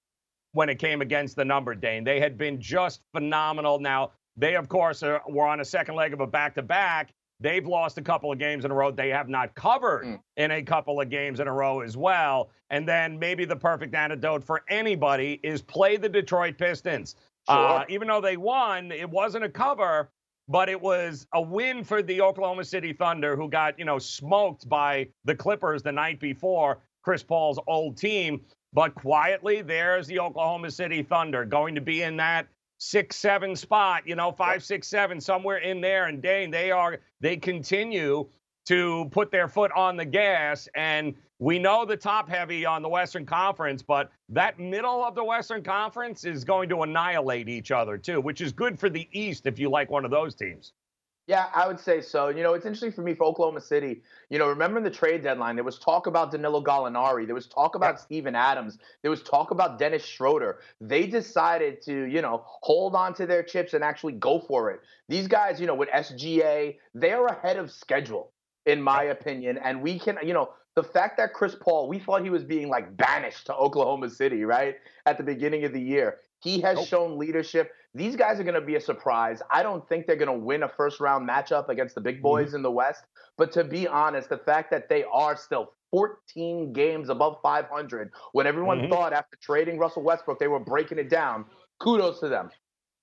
when 0.55 0.69
it 0.69 0.79
came 0.79 1.03
against 1.03 1.37
the 1.37 1.45
number, 1.45 1.75
Dane. 1.75 2.05
They 2.05 2.21
had 2.21 2.39
been 2.39 2.61
just 2.61 3.03
phenomenal. 3.13 3.79
Now, 3.79 4.13
they, 4.37 4.57
of 4.57 4.69
course, 4.69 5.03
are, 5.03 5.21
were 5.29 5.47
on 5.47 5.61
a 5.61 5.65
second 5.65 5.97
leg 5.97 6.13
of 6.13 6.21
a 6.21 6.27
back 6.27 6.55
to 6.55 6.63
back. 6.63 7.13
They've 7.41 7.67
lost 7.67 7.99
a 7.99 8.03
couple 8.03 8.33
of 8.33 8.39
games 8.39 8.65
in 8.65 8.71
a 8.71 8.75
row. 8.75 8.91
They 8.91 9.09
have 9.11 9.29
not 9.29 9.55
covered 9.57 10.05
mm. 10.05 10.21
in 10.37 10.53
a 10.53 10.63
couple 10.63 11.01
of 11.01 11.11
games 11.11 11.41
in 11.41 11.49
a 11.49 11.53
row 11.53 11.81
as 11.81 11.97
well. 11.97 12.51
And 12.71 12.89
then 12.89 13.19
maybe 13.19 13.45
the 13.45 13.57
perfect 13.57 13.95
antidote 13.95 14.45
for 14.45 14.63
anybody 14.69 15.41
is 15.43 15.61
play 15.61 15.97
the 15.97 16.09
Detroit 16.09 16.57
Pistons. 16.57 17.17
Sure. 17.49 17.57
Uh, 17.57 17.85
even 17.89 18.09
though 18.09 18.21
they 18.21 18.37
won, 18.37 18.93
it 18.93 19.11
wasn't 19.11 19.45
a 19.45 19.49
cover, 19.49 20.11
but 20.49 20.69
it 20.69 20.81
was 20.81 21.27
a 21.35 21.43
win 21.43 21.83
for 21.83 22.01
the 22.01 22.21
Oklahoma 22.21 22.65
City 22.65 22.93
Thunder, 22.93 23.37
who 23.37 23.49
got, 23.49 23.79
you 23.79 23.85
know, 23.85 23.99
smoked 23.99 24.69
by 24.69 25.09
the 25.25 25.35
Clippers 25.35 25.83
the 25.83 25.93
night 25.93 26.21
before, 26.21 26.79
Chris 27.03 27.23
Paul's 27.23 27.59
old 27.67 27.97
team. 27.99 28.41
But 28.75 28.95
quietly, 28.97 29.63
there's 29.63 30.09
the 30.09 30.19
Oklahoma 30.19 30.71
City 30.71 31.03
Thunder 31.03 31.45
going 31.45 31.77
to 31.77 31.81
be 31.81 32.03
in 32.03 32.17
that 32.17 32.49
six, 32.79 33.17
seven 33.17 33.55
spot, 33.55 34.07
you 34.07 34.17
know, 34.17 34.33
five, 34.33 34.65
six, 34.65 34.89
seven, 34.89 35.21
somewhere 35.21 35.59
in 35.59 35.81
there. 35.81 36.07
And 36.07 36.21
Dane, 36.21 36.51
they 36.51 36.73
are 36.73 36.99
they 37.21 37.37
continue 37.37 38.29
to 38.67 39.09
put 39.13 39.31
their 39.31 39.47
foot 39.47 39.71
on 39.77 39.97
the 39.97 40.05
gas. 40.05 40.69
And 40.75 41.15
we 41.39 41.59
know 41.59 41.85
the 41.85 41.97
top 41.97 42.29
heavy 42.29 42.67
on 42.67 42.83
the 42.83 42.89
Western 42.89 43.25
Conference, 43.25 43.83
but 43.83 44.11
that 44.29 44.59
middle 44.59 45.05
of 45.05 45.15
the 45.15 45.25
Western 45.25 45.63
Conference 45.63 46.25
is 46.25 46.45
going 46.45 46.69
to 46.71 46.83
annihilate 46.83 47.49
each 47.49 47.71
other 47.71 47.97
too, 47.97 48.21
which 48.21 48.41
is 48.41 48.53
good 48.53 48.79
for 48.79 48.91
the 48.91 49.09
East 49.13 49.47
if 49.47 49.59
you 49.59 49.71
like 49.71 49.91
one 49.91 50.05
of 50.05 50.11
those 50.11 50.35
teams. 50.35 50.73
Yeah, 51.27 51.47
I 51.55 51.67
would 51.67 51.81
say 51.81 52.03
so. 52.03 52.29
You 52.29 52.43
know, 52.43 52.53
it's 52.53 52.67
interesting 52.67 52.93
for 52.93 53.01
me 53.01 53.15
for 53.15 53.25
Oklahoma 53.25 53.63
City. 53.63 54.03
You 54.29 54.39
know, 54.39 54.47
remember 54.49 54.83
the 54.83 54.91
trade 54.91 55.23
deadline, 55.23 55.55
there 55.55 55.65
was 55.65 55.79
talk 55.79 56.07
about 56.07 56.31
Danilo 56.31 56.63
Gallinari. 56.63 57.25
There 57.25 57.35
was 57.35 57.47
talk 57.47 57.77
about 57.77 57.99
Steven 57.99 58.35
Adams. 58.35 58.79
There 59.01 59.11
was 59.11 59.23
talk 59.23 59.51
about 59.51 59.79
Dennis 59.79 60.05
Schroeder. 60.05 60.59
They 60.83 61.07
decided 61.07 61.81
to, 61.83 62.05
you 62.05 62.21
know, 62.21 62.43
hold 62.45 62.95
on 62.95 63.15
to 63.15 63.27
their 63.27 63.43
chips 63.43 63.73
and 63.73 63.83
actually 63.83 64.13
go 64.15 64.39
for 64.39 64.71
it. 64.71 64.81
These 65.09 65.27
guys, 65.27 65.59
you 65.59 65.67
know, 65.67 65.75
with 65.75 65.89
SGA, 65.89 66.77
they're 66.95 67.25
ahead 67.27 67.57
of 67.57 67.71
schedule, 67.71 68.33
in 68.67 68.83
my 68.83 69.05
opinion. 69.05 69.59
And 69.65 69.81
we 69.81 69.99
can, 69.99 70.19
you 70.23 70.35
know, 70.35 70.51
the 70.75 70.83
fact 70.83 71.17
that 71.17 71.33
Chris 71.33 71.57
Paul, 71.59 71.89
we 71.89 72.01
thought 72.01 72.23
he 72.23 72.31
was 72.31 72.45
being 72.45 72.69
like 72.69 72.97
banished 72.99 73.47
to 73.47 73.55
Oklahoma 73.55 74.11
City, 74.11 74.45
right? 74.45 74.77
At 75.07 75.17
the 75.17 75.25
beginning 75.25 75.65
of 75.65 75.73
the 75.73 75.81
year. 75.81 76.19
He 76.41 76.61
has 76.61 76.77
nope. 76.77 76.87
shown 76.87 77.19
leadership. 77.19 77.73
These 77.95 78.17
guys 78.17 78.41
are 78.41 78.45
going 78.45 78.55
to 78.55 78.61
be 78.61 78.75
a 78.75 78.81
surprise. 78.81 79.41
I 79.51 79.63
don't 79.63 79.89
think 79.89 80.07
they're 80.07 80.17
going 80.17 80.27
to 80.27 80.45
win 80.45 80.65
a 80.65 80.69
first 80.69 80.99
round 81.01 81.29
matchup 81.29 81.69
against 81.69 81.95
the 81.95 82.01
big 82.01 82.21
boys 82.21 82.49
mm-hmm. 82.49 82.57
in 82.57 82.63
the 82.63 82.71
West. 82.71 83.05
But 83.39 83.53
to 83.53 83.65
be 83.65 83.87
honest, 83.87 84.29
the 84.29 84.39
fact 84.39 84.71
that 84.73 84.89
they 84.89 85.05
are 85.13 85.37
still 85.37 85.73
14 85.93 86.73
games 86.73 87.09
above 87.09 87.37
500, 87.43 88.11
when 88.33 88.47
everyone 88.47 88.81
mm-hmm. 88.81 88.93
thought 88.93 89.13
after 89.13 89.37
trading 89.41 89.79
Russell 89.79 90.03
Westbrook 90.03 90.41
they 90.41 90.49
were 90.49 90.59
breaking 90.59 90.99
it 90.99 91.09
down, 91.09 91.45
kudos 91.79 92.19
to 92.21 92.29
them. 92.29 92.51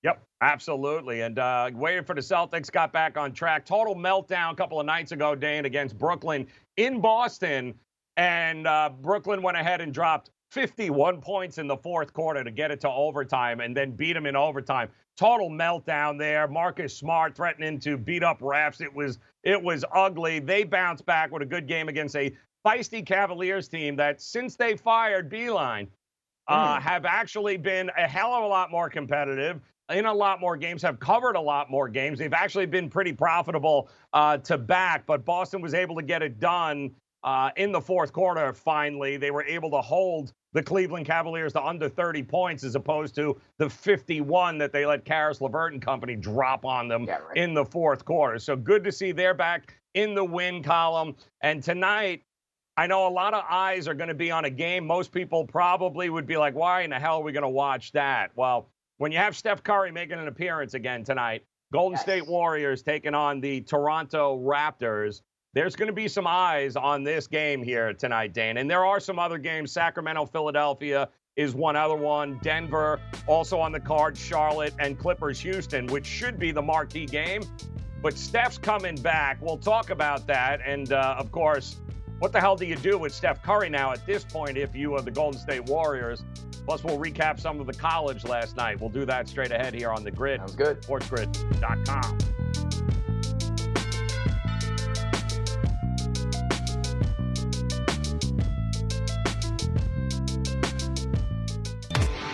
Yep, 0.03 0.21
absolutely. 0.41 1.21
And 1.21 1.37
uh, 1.37 1.69
waiting 1.73 2.03
for 2.03 2.15
the 2.15 2.21
Celtics, 2.21 2.71
got 2.71 2.91
back 2.91 3.17
on 3.17 3.33
track. 3.33 3.65
Total 3.65 3.95
meltdown 3.95 4.51
a 4.51 4.55
couple 4.55 4.79
of 4.79 4.85
nights 4.85 5.11
ago, 5.11 5.35
Dane, 5.35 5.65
against 5.65 5.97
Brooklyn 5.97 6.47
in 6.75 6.99
Boston. 6.99 7.75
And 8.17 8.67
uh, 8.67 8.89
Brooklyn 8.99 9.41
went 9.41 9.57
ahead 9.57 9.79
and 9.79 9.93
dropped 9.93 10.31
51 10.51 11.21
points 11.21 11.57
in 11.57 11.67
the 11.67 11.77
fourth 11.77 12.13
quarter 12.13 12.43
to 12.43 12.51
get 12.51 12.71
it 12.71 12.81
to 12.81 12.89
overtime 12.89 13.61
and 13.61 13.75
then 13.75 13.91
beat 13.91 14.13
them 14.13 14.25
in 14.25 14.35
overtime. 14.35 14.89
Total 15.17 15.49
meltdown 15.49 16.19
there. 16.19 16.47
Marcus 16.47 16.95
Smart 16.95 17.35
threatening 17.35 17.79
to 17.79 17.97
beat 17.97 18.23
up 18.23 18.39
refs. 18.41 18.81
It 18.81 18.93
was 18.93 19.19
it 19.43 19.61
was 19.61 19.85
ugly. 19.93 20.39
They 20.39 20.63
bounced 20.63 21.05
back 21.05 21.31
with 21.31 21.41
a 21.41 21.45
good 21.45 21.67
game 21.67 21.87
against 21.89 22.15
a 22.15 22.35
feisty 22.65 23.05
Cavaliers 23.05 23.67
team 23.67 23.95
that 23.95 24.21
since 24.21 24.55
they 24.55 24.75
fired 24.75 25.31
Beilein 25.31 25.87
uh, 26.47 26.75
mm. 26.77 26.81
have 26.81 27.05
actually 27.05 27.57
been 27.57 27.89
a 27.97 28.07
hell 28.07 28.33
of 28.33 28.43
a 28.43 28.47
lot 28.47 28.71
more 28.71 28.89
competitive 28.89 29.61
in 29.89 30.05
a 30.05 30.13
lot 30.13 30.39
more 30.39 30.55
games, 30.55 30.81
have 30.81 30.99
covered 30.99 31.35
a 31.35 31.41
lot 31.41 31.69
more 31.69 31.89
games. 31.89 32.19
They've 32.19 32.33
actually 32.33 32.65
been 32.65 32.89
pretty 32.89 33.13
profitable 33.13 33.89
uh, 34.13 34.37
to 34.37 34.57
back, 34.57 35.05
but 35.05 35.25
Boston 35.25 35.61
was 35.61 35.73
able 35.73 35.95
to 35.95 36.01
get 36.01 36.21
it 36.21 36.39
done 36.39 36.91
uh, 37.23 37.51
in 37.55 37.71
the 37.71 37.81
fourth 37.81 38.13
quarter. 38.13 38.53
Finally, 38.53 39.17
they 39.17 39.31
were 39.31 39.43
able 39.43 39.69
to 39.71 39.81
hold 39.81 40.33
the 40.53 40.61
Cleveland 40.61 41.05
Cavaliers 41.05 41.53
to 41.53 41.63
under 41.63 41.87
30 41.87 42.23
points 42.23 42.63
as 42.63 42.75
opposed 42.75 43.15
to 43.15 43.39
the 43.57 43.69
51 43.69 44.57
that 44.57 44.73
they 44.73 44.85
let 44.85 45.05
Caris 45.05 45.41
LeVert 45.41 45.73
and 45.73 45.81
company 45.81 46.15
drop 46.15 46.65
on 46.65 46.87
them 46.87 47.05
yeah, 47.05 47.17
right. 47.17 47.37
in 47.37 47.53
the 47.53 47.65
fourth 47.65 48.03
quarter. 48.03 48.39
So 48.39 48.55
good 48.55 48.83
to 48.83 48.91
see 48.91 49.11
they're 49.11 49.33
back 49.33 49.73
in 49.93 50.13
the 50.15 50.23
win 50.23 50.63
column. 50.63 51.15
And 51.41 51.63
tonight, 51.63 52.23
I 52.77 52.87
know 52.87 53.07
a 53.07 53.09
lot 53.09 53.33
of 53.33 53.43
eyes 53.49 53.87
are 53.87 53.93
going 53.93 54.09
to 54.09 54.13
be 54.15 54.31
on 54.31 54.45
a 54.45 54.49
game. 54.49 54.85
Most 54.85 55.11
people 55.11 55.45
probably 55.45 56.09
would 56.09 56.25
be 56.25 56.37
like, 56.37 56.55
why 56.55 56.81
in 56.81 56.89
the 56.89 56.99
hell 56.99 57.17
are 57.17 57.23
we 57.23 57.31
going 57.31 57.43
to 57.43 57.49
watch 57.49 57.91
that? 57.93 58.31
Well, 58.35 58.69
when 58.97 59.11
you 59.11 59.17
have 59.17 59.35
Steph 59.35 59.63
Curry 59.63 59.91
making 59.91 60.19
an 60.19 60.27
appearance 60.27 60.73
again 60.73 61.03
tonight, 61.03 61.43
Golden 61.71 61.93
yes. 61.93 62.01
State 62.01 62.27
Warriors 62.27 62.81
taking 62.81 63.15
on 63.15 63.39
the 63.39 63.61
Toronto 63.61 64.37
Raptors 64.37 65.21
there's 65.53 65.75
going 65.75 65.87
to 65.87 65.93
be 65.93 66.07
some 66.07 66.27
eyes 66.27 66.75
on 66.75 67.03
this 67.03 67.27
game 67.27 67.61
here 67.61 67.93
tonight, 67.93 68.33
Dane. 68.33 68.57
And 68.57 68.69
there 68.69 68.85
are 68.85 68.99
some 68.99 69.19
other 69.19 69.37
games. 69.37 69.71
Sacramento, 69.71 70.25
Philadelphia 70.25 71.09
is 71.35 71.53
one 71.53 71.75
other 71.75 71.95
one. 71.95 72.39
Denver 72.41 72.99
also 73.27 73.59
on 73.59 73.71
the 73.71 73.79
card. 73.79 74.17
Charlotte 74.17 74.73
and 74.79 74.97
Clippers, 74.97 75.39
Houston, 75.41 75.87
which 75.87 76.05
should 76.05 76.39
be 76.39 76.51
the 76.51 76.61
marquee 76.61 77.05
game. 77.05 77.43
But 78.01 78.17
Steph's 78.17 78.57
coming 78.57 78.95
back. 78.95 79.39
We'll 79.41 79.57
talk 79.57 79.89
about 79.89 80.25
that. 80.27 80.61
And 80.65 80.93
uh, 80.93 81.15
of 81.17 81.31
course, 81.31 81.79
what 82.19 82.31
the 82.31 82.39
hell 82.39 82.55
do 82.55 82.65
you 82.65 82.75
do 82.75 82.97
with 82.97 83.13
Steph 83.13 83.43
Curry 83.43 83.69
now 83.69 83.91
at 83.91 84.05
this 84.05 84.23
point 84.23 84.57
if 84.57 84.75
you 84.75 84.95
are 84.95 85.01
the 85.01 85.11
Golden 85.11 85.39
State 85.39 85.65
Warriors? 85.65 86.23
Plus, 86.65 86.83
we'll 86.83 86.99
recap 86.99 87.39
some 87.39 87.59
of 87.59 87.67
the 87.67 87.73
college 87.73 88.23
last 88.23 88.55
night. 88.55 88.79
We'll 88.79 88.89
do 88.89 89.05
that 89.05 89.27
straight 89.27 89.51
ahead 89.51 89.73
here 89.73 89.89
on 89.89 90.03
the 90.03 90.11
grid. 90.11 90.39
Sounds 90.39 90.55
good. 90.55 90.81
SportsGrid.com. 90.83 93.00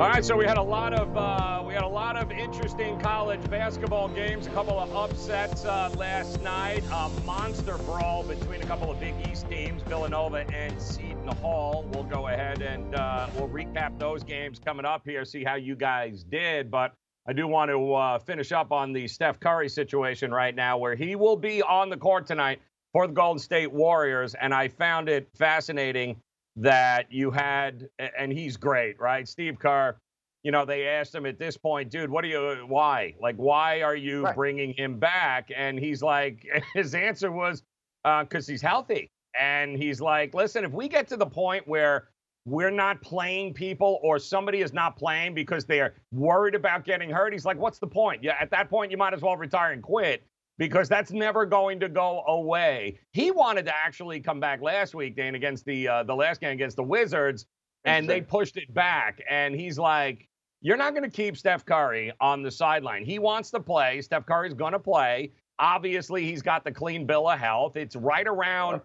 All 0.00 0.08
right, 0.08 0.24
so 0.24 0.34
we 0.34 0.46
had 0.46 0.56
a 0.56 0.62
lot 0.62 0.94
of 0.94 1.14
uh, 1.14 1.62
we 1.62 1.74
had 1.74 1.82
a 1.82 1.86
lot 1.86 2.16
of 2.16 2.32
interesting 2.32 2.98
college 3.00 3.44
basketball 3.50 4.08
games, 4.08 4.46
a 4.46 4.50
couple 4.50 4.80
of 4.80 4.96
upsets 4.96 5.66
uh, 5.66 5.92
last 5.94 6.40
night, 6.40 6.82
a 6.90 7.10
monster 7.26 7.76
brawl 7.84 8.22
between 8.22 8.62
a 8.62 8.64
couple 8.64 8.90
of 8.90 8.98
Big 8.98 9.12
East 9.30 9.46
teams, 9.50 9.82
Villanova 9.82 10.46
and 10.54 10.80
Seton 10.80 11.28
Hall. 11.42 11.86
We'll 11.92 12.04
go 12.04 12.28
ahead 12.28 12.62
and 12.62 12.94
uh, 12.94 13.28
we'll 13.34 13.50
recap 13.50 13.98
those 13.98 14.24
games 14.24 14.58
coming 14.58 14.86
up 14.86 15.02
here, 15.04 15.22
see 15.26 15.44
how 15.44 15.56
you 15.56 15.76
guys 15.76 16.24
did. 16.24 16.70
But 16.70 16.94
I 17.28 17.34
do 17.34 17.46
want 17.46 17.70
to 17.70 17.92
uh, 17.92 18.18
finish 18.20 18.52
up 18.52 18.72
on 18.72 18.94
the 18.94 19.06
Steph 19.06 19.38
Curry 19.38 19.68
situation 19.68 20.32
right 20.32 20.54
now, 20.54 20.78
where 20.78 20.94
he 20.94 21.14
will 21.14 21.36
be 21.36 21.60
on 21.60 21.90
the 21.90 21.98
court 21.98 22.26
tonight 22.26 22.62
for 22.94 23.06
the 23.06 23.12
Golden 23.12 23.38
State 23.38 23.70
Warriors, 23.70 24.32
and 24.32 24.54
I 24.54 24.68
found 24.68 25.10
it 25.10 25.28
fascinating 25.36 26.16
that 26.56 27.10
you 27.12 27.30
had, 27.30 27.88
and 28.18 28.32
he's 28.32 28.56
great, 28.56 28.98
right? 29.00 29.26
Steve 29.28 29.58
Kerr, 29.58 29.96
you 30.42 30.50
know, 30.50 30.64
they 30.64 30.86
asked 30.86 31.14
him 31.14 31.26
at 31.26 31.38
this 31.38 31.56
point, 31.56 31.90
dude, 31.90 32.10
what 32.10 32.22
do 32.22 32.28
you, 32.28 32.64
why? 32.66 33.14
Like, 33.20 33.36
why 33.36 33.82
are 33.82 33.96
you 33.96 34.24
Right. 34.24 34.34
bringing 34.34 34.72
him 34.74 34.98
back? 34.98 35.50
And 35.54 35.78
he's 35.78 36.02
like, 36.02 36.46
his 36.74 36.94
answer 36.94 37.30
was, 37.30 37.62
uh, 38.04 38.24
because 38.24 38.46
he's 38.46 38.62
healthy. 38.62 39.10
And 39.38 39.76
he's 39.76 40.00
like, 40.00 40.34
listen, 40.34 40.64
if 40.64 40.72
we 40.72 40.88
get 40.88 41.06
to 41.08 41.16
the 41.16 41.26
point 41.26 41.66
where 41.68 42.08
we're 42.46 42.70
not 42.70 43.00
playing 43.02 43.54
people 43.54 44.00
or 44.02 44.18
somebody 44.18 44.62
is 44.62 44.72
not 44.72 44.96
playing 44.96 45.34
because 45.34 45.66
they're 45.66 45.94
worried 46.12 46.54
about 46.54 46.84
getting 46.84 47.10
hurt, 47.10 47.32
he's 47.32 47.44
like, 47.44 47.58
what's 47.58 47.78
the 47.78 47.86
point? 47.86 48.24
Yeah, 48.24 48.36
at 48.40 48.50
that 48.50 48.68
point, 48.70 48.90
you 48.90 48.96
might 48.96 49.14
as 49.14 49.20
well 49.20 49.36
retire 49.36 49.72
and 49.72 49.82
quit 49.82 50.24
because 50.60 50.90
that's 50.90 51.10
never 51.10 51.46
going 51.46 51.80
to 51.80 51.88
go 51.88 52.22
away. 52.26 52.98
He 53.12 53.30
wanted 53.30 53.64
to 53.64 53.74
actually 53.74 54.20
come 54.20 54.40
back 54.40 54.60
last 54.60 54.94
week, 54.94 55.16
Dan, 55.16 55.34
against 55.34 55.64
the 55.64 55.88
uh, 55.88 56.02
the 56.04 56.14
last 56.14 56.40
game 56.40 56.52
against 56.52 56.76
the 56.76 56.82
Wizards, 56.84 57.46
and 57.86 58.08
they 58.08 58.20
pushed 58.20 58.58
it 58.58 58.72
back. 58.74 59.20
And 59.28 59.54
he's 59.54 59.78
like, 59.78 60.28
"You're 60.60 60.76
not 60.76 60.90
going 60.90 61.10
to 61.10 61.16
keep 61.16 61.38
Steph 61.38 61.64
Curry 61.64 62.12
on 62.20 62.42
the 62.42 62.50
sideline. 62.50 63.06
He 63.06 63.18
wants 63.18 63.50
to 63.52 63.60
play. 63.60 64.02
Steph 64.02 64.26
Curry's 64.26 64.52
going 64.52 64.74
to 64.74 64.78
play. 64.78 65.32
Obviously, 65.58 66.26
he's 66.26 66.42
got 66.42 66.62
the 66.62 66.72
clean 66.72 67.06
bill 67.06 67.28
of 67.28 67.40
health. 67.40 67.76
It's 67.76 67.96
right 67.96 68.28
around." 68.28 68.82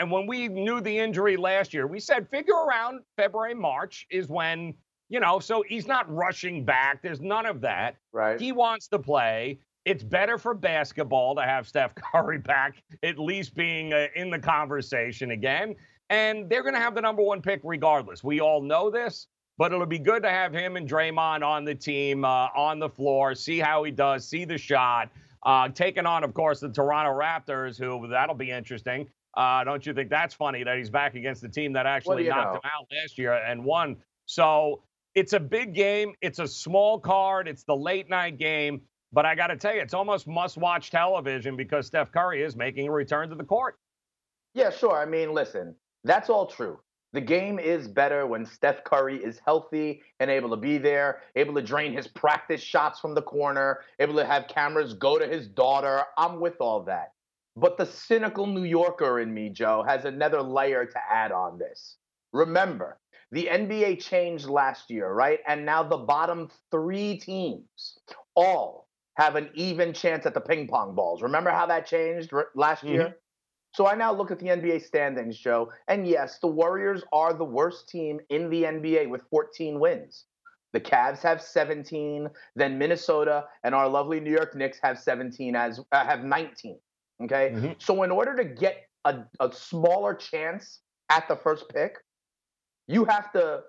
And 0.00 0.10
when 0.10 0.26
we 0.26 0.48
knew 0.48 0.80
the 0.80 0.98
injury 0.98 1.36
last 1.36 1.72
year, 1.72 1.86
we 1.86 2.00
said 2.00 2.28
figure 2.30 2.54
around 2.54 3.00
February, 3.16 3.54
March 3.54 4.08
is 4.10 4.26
when, 4.26 4.74
you 5.08 5.20
know, 5.20 5.38
so 5.38 5.62
he's 5.68 5.86
not 5.86 6.12
rushing 6.12 6.64
back. 6.64 7.00
There's 7.00 7.20
none 7.20 7.46
of 7.46 7.60
that. 7.60 7.94
Right. 8.12 8.40
He 8.40 8.50
wants 8.50 8.88
to 8.88 8.98
play. 8.98 9.60
It's 9.88 10.04
better 10.04 10.36
for 10.36 10.52
basketball 10.52 11.34
to 11.36 11.40
have 11.40 11.66
Steph 11.66 11.94
Curry 12.12 12.36
back, 12.36 12.82
at 13.02 13.18
least 13.18 13.54
being 13.54 13.94
uh, 13.94 14.08
in 14.14 14.28
the 14.28 14.38
conversation 14.38 15.30
again. 15.30 15.74
And 16.10 16.50
they're 16.50 16.60
going 16.62 16.74
to 16.74 16.80
have 16.80 16.94
the 16.94 17.00
number 17.00 17.22
one 17.22 17.40
pick 17.40 17.62
regardless. 17.64 18.22
We 18.22 18.38
all 18.38 18.60
know 18.60 18.90
this, 18.90 19.28
but 19.56 19.72
it'll 19.72 19.86
be 19.86 19.98
good 19.98 20.22
to 20.24 20.28
have 20.28 20.52
him 20.52 20.76
and 20.76 20.86
Draymond 20.86 21.42
on 21.42 21.64
the 21.64 21.74
team, 21.74 22.26
uh, 22.26 22.48
on 22.54 22.78
the 22.78 22.90
floor, 22.90 23.34
see 23.34 23.58
how 23.60 23.82
he 23.82 23.90
does, 23.90 24.28
see 24.28 24.44
the 24.44 24.58
shot. 24.58 25.10
Uh, 25.42 25.70
taking 25.70 26.04
on, 26.04 26.22
of 26.22 26.34
course, 26.34 26.60
the 26.60 26.68
Toronto 26.68 27.18
Raptors, 27.18 27.78
who 27.78 28.08
that'll 28.08 28.34
be 28.34 28.50
interesting. 28.50 29.08
Uh, 29.32 29.64
don't 29.64 29.86
you 29.86 29.94
think 29.94 30.10
that's 30.10 30.34
funny 30.34 30.64
that 30.64 30.76
he's 30.76 30.90
back 30.90 31.14
against 31.14 31.40
the 31.40 31.48
team 31.48 31.72
that 31.72 31.86
actually 31.86 32.28
knocked 32.28 32.44
know? 32.44 32.54
him 32.56 32.60
out 32.64 32.86
last 32.92 33.16
year 33.16 33.32
and 33.32 33.64
won? 33.64 33.96
So 34.26 34.82
it's 35.14 35.32
a 35.32 35.40
big 35.40 35.74
game. 35.74 36.12
It's 36.20 36.40
a 36.40 36.46
small 36.46 37.00
card. 37.00 37.48
It's 37.48 37.64
the 37.64 37.76
late 37.76 38.10
night 38.10 38.36
game. 38.36 38.82
But 39.12 39.24
I 39.24 39.34
got 39.34 39.48
to 39.48 39.56
tell 39.56 39.74
you, 39.74 39.80
it's 39.80 39.94
almost 39.94 40.26
must 40.26 40.56
watch 40.56 40.90
television 40.90 41.56
because 41.56 41.86
Steph 41.86 42.12
Curry 42.12 42.42
is 42.42 42.56
making 42.56 42.88
a 42.88 42.92
return 42.92 43.28
to 43.30 43.34
the 43.34 43.44
court. 43.44 43.78
Yeah, 44.54 44.70
sure. 44.70 44.96
I 44.96 45.06
mean, 45.06 45.32
listen, 45.32 45.74
that's 46.04 46.28
all 46.28 46.46
true. 46.46 46.78
The 47.14 47.20
game 47.22 47.58
is 47.58 47.88
better 47.88 48.26
when 48.26 48.44
Steph 48.44 48.84
Curry 48.84 49.16
is 49.16 49.40
healthy 49.44 50.02
and 50.20 50.30
able 50.30 50.50
to 50.50 50.56
be 50.56 50.76
there, 50.76 51.20
able 51.36 51.54
to 51.54 51.62
drain 51.62 51.94
his 51.94 52.06
practice 52.06 52.60
shots 52.60 53.00
from 53.00 53.14
the 53.14 53.22
corner, 53.22 53.80
able 53.98 54.14
to 54.16 54.26
have 54.26 54.46
cameras 54.46 54.92
go 54.92 55.18
to 55.18 55.26
his 55.26 55.48
daughter. 55.48 56.02
I'm 56.18 56.38
with 56.38 56.60
all 56.60 56.82
that. 56.82 57.12
But 57.56 57.78
the 57.78 57.86
cynical 57.86 58.46
New 58.46 58.64
Yorker 58.64 59.20
in 59.20 59.32
me, 59.32 59.48
Joe, 59.48 59.84
has 59.88 60.04
another 60.04 60.42
layer 60.42 60.84
to 60.84 60.98
add 61.10 61.32
on 61.32 61.58
this. 61.58 61.96
Remember, 62.32 62.98
the 63.32 63.48
NBA 63.50 64.02
changed 64.02 64.46
last 64.46 64.90
year, 64.90 65.10
right? 65.10 65.40
And 65.46 65.64
now 65.64 65.82
the 65.82 65.96
bottom 65.96 66.50
three 66.70 67.18
teams 67.18 67.98
all 68.34 68.87
have 69.18 69.36
an 69.36 69.50
even 69.54 69.92
chance 69.92 70.24
at 70.26 70.34
the 70.34 70.40
ping 70.40 70.68
pong 70.68 70.94
balls. 70.94 71.22
Remember 71.22 71.50
how 71.50 71.66
that 71.66 71.86
changed 71.86 72.32
last 72.54 72.84
Mhm. 72.84 72.92
year? 72.92 73.20
So 73.74 73.86
I 73.86 73.94
now 73.94 74.12
look 74.12 74.30
at 74.30 74.38
the 74.38 74.48
NBA 74.48 74.78
standings, 74.80 75.38
Joe, 75.38 75.72
and 75.88 76.06
yes, 76.06 76.38
the 76.38 76.46
Warriors 76.48 77.04
are 77.12 77.34
the 77.34 77.44
worst 77.44 77.88
team 77.88 78.20
in 78.30 78.48
the 78.48 78.64
NBA 78.64 79.06
with 79.06 79.22
14 79.30 79.78
wins. 79.78 80.26
The 80.72 80.80
Cavs 80.80 81.22
have 81.22 81.42
17, 81.42 82.30
then 82.54 82.78
Minnesota 82.78 83.46
and 83.64 83.74
our 83.74 83.88
lovely 83.88 84.20
New 84.20 84.30
York 84.30 84.54
Knicks 84.54 84.78
have 84.82 84.98
17 84.98 85.56
as 85.56 85.80
uh, 85.92 86.04
have 86.04 86.24
19. 86.24 86.80
Okay, 87.24 87.50
Mhm. 87.54 87.82
so 87.82 88.02
in 88.04 88.10
order 88.10 88.36
to 88.36 88.44
get 88.44 88.88
a, 89.04 89.24
a 89.40 89.52
smaller 89.52 90.14
chance 90.14 90.80
at 91.10 91.26
the 91.28 91.36
first 91.36 91.68
pick, 91.68 91.98
you 92.86 93.04
have 93.04 93.32
to 93.32 93.64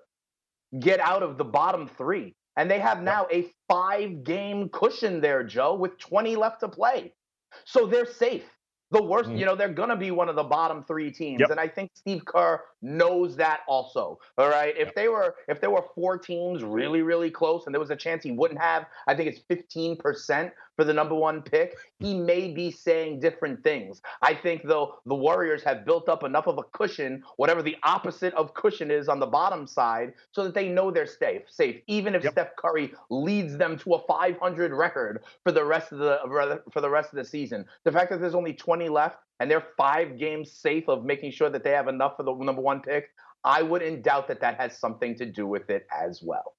get 0.78 1.00
out 1.00 1.22
of 1.22 1.36
the 1.38 1.44
bottom 1.44 1.88
three. 1.88 2.36
And 2.56 2.70
they 2.70 2.78
have 2.80 3.02
now 3.02 3.26
a 3.32 3.50
five 3.68 4.24
game 4.24 4.68
cushion 4.70 5.20
there, 5.20 5.42
Joe, 5.44 5.74
with 5.74 5.98
20 5.98 6.36
left 6.36 6.60
to 6.60 6.68
play. 6.68 7.14
So 7.64 7.86
they're 7.86 8.06
safe. 8.06 8.44
The 8.92 9.00
worst, 9.02 9.30
Mhm. 9.30 9.38
you 9.38 9.46
know, 9.46 9.54
they're 9.54 9.68
going 9.68 9.90
to 9.90 9.96
be 9.96 10.10
one 10.10 10.28
of 10.28 10.34
the 10.34 10.42
bottom 10.42 10.82
three 10.82 11.12
teams. 11.12 11.40
Yep. 11.40 11.50
And 11.50 11.60
I 11.60 11.68
think 11.68 11.92
Steve 11.94 12.24
Kerr 12.24 12.60
knows 12.82 13.36
that 13.36 13.60
also. 13.68 14.18
All 14.36 14.48
right. 14.48 14.76
If 14.76 14.92
they 14.96 15.06
were, 15.08 15.36
if 15.46 15.60
there 15.60 15.70
were 15.70 15.84
four 15.94 16.18
teams 16.18 16.64
really, 16.64 17.02
really 17.02 17.30
close 17.30 17.66
and 17.66 17.74
there 17.74 17.80
was 17.80 17.90
a 17.90 17.96
chance 17.96 18.24
he 18.24 18.32
wouldn't 18.32 18.60
have, 18.60 18.86
I 19.06 19.14
think 19.14 19.28
it's 19.28 19.38
15% 19.48 20.52
for 20.76 20.84
the 20.84 20.94
number 20.94 21.14
one 21.14 21.42
pick, 21.42 21.76
he 21.98 22.14
may 22.14 22.52
be 22.52 22.70
saying 22.70 23.20
different 23.20 23.62
things. 23.62 24.00
I 24.22 24.34
think, 24.34 24.62
though, 24.64 24.94
the 25.06 25.14
Warriors 25.14 25.62
have 25.64 25.84
built 25.84 26.08
up 26.08 26.24
enough 26.24 26.46
of 26.46 26.58
a 26.58 26.62
cushion, 26.62 27.22
whatever 27.36 27.62
the 27.62 27.76
opposite 27.82 28.32
of 28.34 28.54
cushion 28.54 28.90
is 28.90 29.08
on 29.08 29.20
the 29.20 29.26
bottom 29.26 29.66
side, 29.66 30.14
so 30.32 30.44
that 30.44 30.54
they 30.54 30.68
know 30.68 30.90
they're 30.90 31.06
safe. 31.06 31.42
Safe, 31.48 31.82
even 31.86 32.14
if 32.14 32.24
Yep. 32.24 32.32
Steph 32.32 32.56
Curry 32.56 32.92
leads 33.10 33.56
them 33.58 33.78
to 33.78 33.94
a 33.94 33.98
500 34.06 34.72
record 34.72 35.24
for 35.44 35.52
the 35.52 35.64
rest 35.64 35.92
of 35.92 35.98
the 35.98 36.62
for 36.72 36.80
the 36.80 36.90
rest 36.90 37.12
of 37.12 37.16
the 37.16 37.24
season. 37.24 37.66
The 37.84 37.92
fact 37.92 38.10
that 38.10 38.20
there's 38.20 38.34
only 38.34 38.52
20 38.54 38.88
left 38.88 39.18
and 39.40 39.50
they're 39.50 39.66
five 39.76 40.18
games 40.18 40.52
safe 40.52 40.88
of 40.88 41.04
making 41.04 41.32
sure 41.32 41.50
that 41.50 41.64
they 41.64 41.70
have 41.70 41.88
enough 41.88 42.16
for 42.16 42.22
the 42.22 42.34
number 42.34 42.62
one 42.62 42.80
pick, 42.80 43.10
I 43.44 43.62
wouldn't 43.62 44.02
doubt 44.02 44.28
that 44.28 44.40
that 44.40 44.56
has 44.56 44.76
something 44.78 45.16
to 45.16 45.26
do 45.26 45.46
with 45.46 45.70
it 45.70 45.86
as 45.90 46.22
well. 46.22 46.54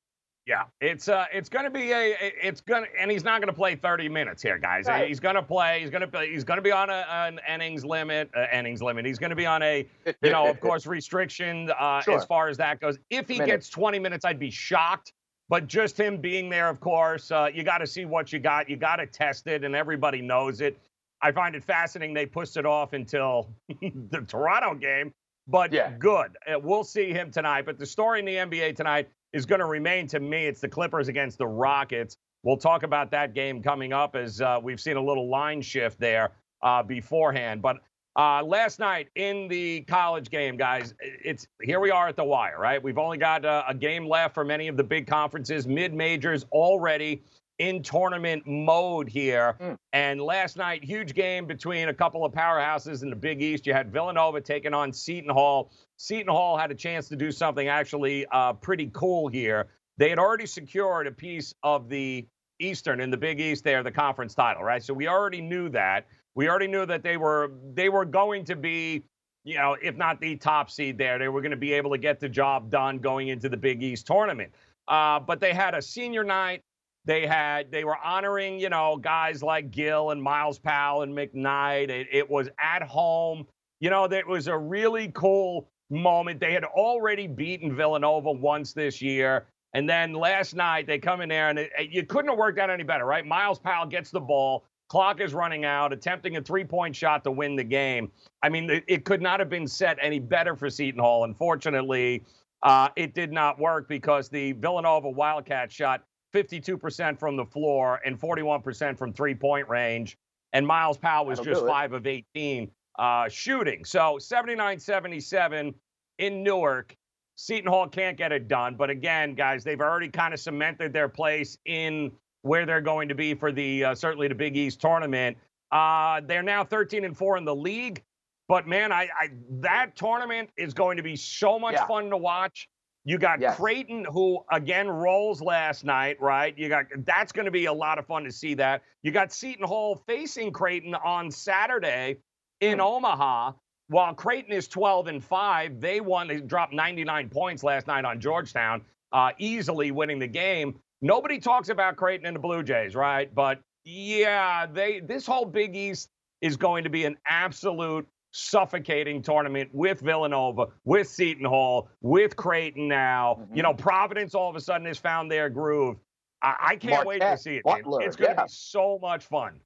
Yeah, 0.52 0.64
it's 0.82 1.08
uh, 1.08 1.28
it's 1.32 1.48
going 1.48 1.64
to 1.64 1.72
be 1.72 1.94
a, 1.94 2.14
it's 2.20 2.60
going 2.60 2.84
to, 2.84 2.90
and 3.02 3.10
he's 3.10 3.24
not 3.24 3.40
going 3.40 3.48
to 3.48 3.54
play 3.58 3.74
30 3.76 4.10
minutes 4.10 4.44
here, 4.44 4.58
guys. 4.58 4.86
Right. 4.86 5.08
He's 5.08 5.22
going 5.22 5.36
to 5.36 5.42
play. 5.42 5.80
He's 5.80 5.90
going 5.90 6.02
to 6.02 6.10
play. 6.10 6.30
He's 6.30 6.44
going 6.44 6.58
to 6.58 6.62
be 6.62 6.74
on 6.74 6.90
a, 6.90 7.06
an 7.10 7.40
innings 7.48 7.86
limit. 7.86 8.30
Uh, 8.36 8.48
innings 8.54 8.82
limit. 8.82 9.06
He's 9.06 9.18
going 9.18 9.30
to 9.30 9.36
be 9.38 9.46
on 9.46 9.64
a, 9.64 9.88
you 10.22 10.30
know, 10.30 10.48
of 10.48 10.60
course, 10.60 10.86
restriction 10.86 11.72
uh, 11.80 12.02
Sure. 12.02 12.18
as 12.18 12.26
far 12.26 12.50
as 12.50 12.58
that 12.58 12.82
goes. 12.82 12.98
If 13.10 13.30
he 13.30 13.36
Minutes. 13.40 13.68
gets 13.68 13.70
20 13.70 13.98
minutes, 14.00 14.26
I'd 14.26 14.40
be 14.40 14.52
shocked. 14.52 15.14
But 15.48 15.68
just 15.68 15.98
him 15.98 16.18
being 16.18 16.50
there, 16.50 16.68
of 16.68 16.82
course, 16.82 17.32
uh, 17.32 17.48
you 17.54 17.64
got 17.64 17.78
to 17.78 17.88
see 17.88 18.04
what 18.04 18.34
you 18.34 18.40
got. 18.40 18.70
You 18.70 18.76
got 18.76 18.98
to 18.98 19.06
test 19.06 19.48
it, 19.48 19.64
and 19.64 19.74
everybody 19.74 20.22
knows 20.22 20.60
it. 20.60 20.78
I 21.22 21.32
find 21.32 21.56
it 21.56 21.64
fascinating 21.64 22.14
they 22.14 22.26
pushed 22.26 22.58
it 22.58 22.66
off 22.66 22.92
until 22.92 23.48
the 23.82 24.26
Toronto 24.28 24.74
game 24.76 25.14
but 25.48 25.72
Yeah. 25.72 25.92
good. 25.98 26.36
Uh, 26.46 26.60
We'll 26.60 26.84
see 26.84 27.14
him 27.14 27.32
tonight. 27.32 27.66
But 27.66 27.80
the 27.80 27.86
story 27.86 28.20
in 28.20 28.26
the 28.26 28.36
NBA 28.36 28.76
tonight 28.76 29.10
is 29.34 29.46
going 29.46 29.60
to 29.60 29.66
remain 29.66 30.08
to 30.08 30.20
me. 30.20 30.46
It's 30.46 30.62
the 30.62 30.70
Clippers 30.70 31.08
against 31.08 31.38
the 31.38 31.48
Rockets. 31.48 32.18
We'll 32.44 32.58
talk 32.58 32.84
about 32.84 33.12
that 33.12 33.34
game 33.34 33.62
coming 33.62 33.94
up 33.94 34.16
as 34.16 34.42
uh, 34.42 34.60
we've 34.62 34.80
seen 34.80 34.98
a 34.98 35.04
little 35.04 35.30
line 35.30 35.62
shift 35.62 36.00
there 36.00 36.32
uh, 36.64 36.84
beforehand. 36.84 37.62
But 37.62 37.78
uh, 38.16 38.44
last 38.44 38.80
night 38.80 39.10
in 39.16 39.48
the 39.48 39.82
college 39.82 40.30
game, 40.30 40.58
guys, 40.58 40.94
it's 41.00 41.48
here 41.62 41.80
we 41.80 41.92
are 41.92 42.08
at 42.08 42.18
the 42.18 42.24
wire, 42.24 42.60
right? 42.60 42.82
We've 42.82 42.98
only 42.98 43.18
got 43.18 43.46
uh, 43.46 43.64
a 43.68 43.74
game 43.74 44.06
left 44.06 44.34
for 44.34 44.44
many 44.44 44.68
of 44.68 44.76
the 44.76 44.84
big 44.84 45.08
conferences, 45.08 45.68
mid 45.68 45.94
majors 45.94 46.46
already 46.52 47.24
in 47.62 47.84
tournament 47.84 48.42
mode 48.48 49.08
here. 49.08 49.56
Mm. 49.62 49.78
And 49.94 50.20
last 50.20 50.58
night, 50.58 50.84
huge 50.84 51.14
game 51.14 51.46
between 51.46 51.90
a 51.90 51.94
couple 51.94 52.26
of 52.26 52.34
powerhouses 52.34 53.04
in 53.04 53.12
the 53.12 53.16
Big 53.16 53.40
East. 53.40 53.68
You 53.68 53.74
had 53.74 53.94
Villanova 53.94 54.42
taking 54.42 54.74
on 54.74 54.92
Seton 54.92 55.30
Hall. 55.30 55.72
Seton 55.96 56.34
Hall 56.34 56.58
had 56.58 56.72
a 56.72 56.76
chance 56.76 57.08
to 57.10 57.16
do 57.16 57.32
something 57.32 57.68
actually 57.68 58.26
uh, 58.32 58.54
pretty 58.54 58.90
cool 58.94 59.28
here. 59.28 59.68
They 59.98 60.10
had 60.10 60.18
already 60.18 60.48
secured 60.48 61.06
a 61.06 61.12
piece 61.12 61.54
of 61.62 61.88
the 61.88 62.26
Eastern 62.58 63.00
in 63.00 63.12
the 63.12 63.18
Big 63.18 63.40
East 63.40 63.64
there, 63.64 63.84
the 63.84 63.92
conference 63.92 64.34
title, 64.34 64.64
right? 64.64 64.84
So 64.84 64.96
we 64.96 65.08
already 65.08 65.42
knew 65.42 65.70
that. 65.70 66.08
We 66.34 66.50
already 66.50 66.68
knew 66.68 66.88
that 66.88 67.04
they 67.04 67.18
were 67.18 67.52
they 67.76 67.90
were 67.90 68.06
going 68.06 68.44
to 68.46 68.56
be, 68.56 69.04
you 69.44 69.58
know, 69.60 69.78
if 69.80 69.96
not 69.96 70.20
the 70.20 70.36
top 70.36 70.72
seed 70.72 70.98
there, 70.98 71.20
they 71.20 71.28
were 71.28 71.42
going 71.42 71.52
to 71.52 71.58
be 71.58 71.74
able 71.74 71.92
to 71.92 72.00
get 72.00 72.20
the 72.20 72.30
job 72.30 72.72
done 72.72 72.98
going 72.98 73.28
into 73.28 73.50
the 73.50 73.58
Big 73.58 73.84
East 73.84 74.08
tournament. 74.08 74.52
Uh, 74.88 75.20
but 75.20 75.40
they 75.40 75.54
had 75.54 75.76
a 75.76 75.82
senior 75.82 76.24
night. 76.24 76.64
They 77.06 77.26
had 77.26 77.72
they 77.72 77.84
were 77.84 77.98
honoring, 77.98 78.60
you 78.60 78.70
know, 78.70 78.98
guys 78.98 79.42
like 79.42 79.72
Gill 79.72 80.12
and 80.12 80.22
Myles 80.22 80.60
Powell 80.60 81.02
and 81.02 81.16
McKnight. 81.16 81.90
It, 81.90 82.08
it 82.12 82.30
was 82.30 82.50
at 82.60 82.84
home. 82.84 83.48
You 83.80 83.90
know, 83.90 84.08
that 84.08 84.28
was 84.28 84.48
a 84.48 84.58
really 84.58 85.12
cool 85.14 85.68
moment. 85.90 86.40
They 86.40 86.54
had 86.54 86.64
already 86.64 87.28
beaten 87.28 87.76
Villanova 87.76 88.32
once 88.32 88.74
this 88.74 89.02
year. 89.02 89.48
And 89.74 89.90
then 89.90 90.14
last 90.14 90.54
night 90.54 90.86
they 90.86 91.00
come 91.00 91.22
in 91.22 91.30
there 91.30 91.50
and 91.50 91.58
it, 91.58 91.72
you 91.90 92.06
couldn't 92.06 92.30
have 92.30 92.38
worked 92.38 92.60
out 92.60 92.70
any 92.70 92.84
better, 92.84 93.06
right? 93.06 93.26
Myles 93.26 93.58
Powell 93.58 93.88
gets 93.88 94.12
the 94.12 94.20
ball, 94.20 94.66
clock 94.90 95.22
is 95.22 95.34
running 95.34 95.66
out, 95.66 95.94
attempting 95.94 96.38
a 96.38 96.42
three-point 96.42 96.96
shot 96.96 97.24
to 97.24 97.32
win 97.32 97.56
the 97.56 97.64
game. 97.64 98.12
I 98.44 98.50
mean, 98.50 98.70
it, 98.70 98.84
it 98.88 99.06
could 99.06 99.22
not 99.22 99.40
have 99.40 99.50
been 99.50 99.68
set 99.68 99.98
any 100.02 100.20
better 100.20 100.56
for 100.56 100.70
Seton 100.70 101.00
Hall. 101.00 101.24
Unfortunately, 101.24 102.24
uh, 102.64 102.90
it 102.96 103.16
did 103.16 103.32
not 103.32 103.60
work 103.60 103.88
because 103.88 104.30
the 104.30 104.52
Villanova 104.52 105.10
Wildcats 105.10 105.74
shot 105.74 106.04
52% 106.34 107.20
from 107.20 107.36
the 107.36 107.46
floor 107.46 108.00
and 108.06 108.20
41% 108.20 108.98
from 108.98 109.14
three-point 109.14 109.68
range, 109.70 110.18
and 110.54 110.66
Myles 110.66 110.98
Powell 110.98 111.26
was 111.26 111.40
That'll 111.40 111.54
just 111.54 111.66
five 111.66 111.94
of 111.94 112.08
18 112.08 112.70
uh, 113.00 113.30
shooting. 113.30 113.86
So 113.86 114.18
79-77 114.20 115.74
in 116.20 116.44
Newark. 116.44 116.96
Seton 117.36 117.72
Hall 117.72 117.88
can't 117.88 118.18
get 118.18 118.32
it 118.32 118.48
done. 118.48 118.76
But 118.76 118.90
again, 118.90 119.34
guys, 119.34 119.64
they've 119.64 119.80
already 119.82 120.10
kind 120.10 120.34
of 120.34 120.40
cemented 120.40 120.94
their 120.94 121.10
place 121.10 121.58
in 121.66 122.12
where 122.44 122.66
they're 122.66 122.82
going 122.82 123.10
to 123.10 123.16
be 123.16 123.34
for 123.34 123.52
the 123.52 123.84
uh, 123.86 123.96
certainly 123.96 124.28
the 124.28 124.36
Big 124.36 124.56
East 124.58 124.80
tournament. 124.82 125.38
Uh, 125.72 126.22
they're 126.26 126.44
now 126.44 126.64
13 126.64 127.06
and 127.06 127.18
four 127.18 127.38
in 127.38 127.46
the 127.46 127.56
league. 127.56 128.04
But 128.48 128.68
man, 128.68 128.92
I, 128.92 129.04
I 129.18 129.30
that 129.62 129.96
tournament 129.96 130.50
is 130.58 130.74
going 130.74 130.98
to 130.98 131.04
be 131.04 131.16
so 131.16 131.58
much 131.58 131.76
Yeah. 131.76 131.88
fun 131.88 132.10
to 132.10 132.18
watch. 132.18 132.68
You 133.04 133.18
got 133.18 133.40
Yes. 133.42 133.56
Creighton, 133.58 134.06
who 134.06 134.44
again 134.52 134.88
rolls 134.90 135.42
last 135.42 135.84
night, 135.84 136.22
right? 136.22 136.56
You 136.58 136.70
got 136.70 136.86
that's 137.00 137.32
going 137.32 137.46
to 137.46 137.52
be 137.52 137.66
a 137.66 137.74
lot 137.74 137.98
of 137.98 138.06
fun 138.06 138.24
to 138.26 138.32
see 138.32 138.54
that. 138.56 138.84
You 139.02 139.12
got 139.12 139.32
Seton 139.34 139.66
Hall 139.66 140.04
facing 140.08 140.52
Creighton 140.52 140.94
on 140.94 141.32
Saturday 141.32 142.18
in 142.60 142.76
Hmm. 142.78 142.82
Omaha. 142.82 143.54
While 143.88 144.14
Creighton 144.14 144.54
is 144.54 144.68
12 144.70 145.08
and 145.08 145.22
5, 145.24 145.82
they 145.82 146.00
won, 146.00 146.28
they 146.30 146.40
dropped 146.40 146.72
99 146.72 147.28
points 147.30 147.62
last 147.62 147.88
night 147.88 148.06
on 148.06 148.22
Georgetown, 148.22 148.84
uh, 149.12 149.32
easily 149.38 149.92
winning 149.92 150.18
the 150.18 150.28
game. 150.28 150.80
Nobody 151.02 151.40
talks 151.40 151.68
about 151.68 151.98
Creighton 151.98 152.26
and 152.26 152.36
the 152.36 152.40
Blue 152.40 152.64
Jays, 152.64 152.96
right? 152.96 153.34
But 153.34 153.60
yeah, 153.84 154.66
they 154.68 155.00
this 155.02 155.26
whole 155.26 155.46
Big 155.46 155.76
East 155.76 156.10
is 156.40 156.56
going 156.56 156.84
to 156.86 156.90
be 156.90 157.04
an 157.06 157.18
absolute 157.28 158.08
suffocating 158.32 159.22
tournament 159.22 159.70
with 159.74 160.00
Villanova, 160.00 160.68
with 160.86 161.08
Seton 161.08 161.46
Hall, 161.46 161.90
with 162.02 162.36
Creighton 162.36 162.88
now. 162.88 163.40
Mhm. 163.42 163.58
You 163.58 163.64
know, 163.64 163.74
Providence 163.74 164.34
all 164.36 164.50
of 164.50 164.56
a 164.56 164.62
sudden 164.62 164.88
has 164.88 164.98
found 164.98 165.30
their 165.32 165.50
groove. 165.50 165.98
I, 166.42 166.56
I 166.62 166.76
can't 166.76 167.06
wait 167.06 167.22
to 167.22 167.38
see 167.38 167.58
it. 167.58 167.64
Butler, 167.64 168.02
It's 168.02 168.16
going 168.16 168.32
to 168.32 168.36
yeah. 168.38 168.44
be 168.44 168.50
so 168.50 168.98
much 169.02 169.26
fun. 169.26 169.60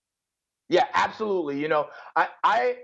Yeah, 0.67 0.87
absolutely. 0.93 1.59
You 1.59 1.67
know, 1.67 1.89
I 2.15 2.27
I 2.43 2.77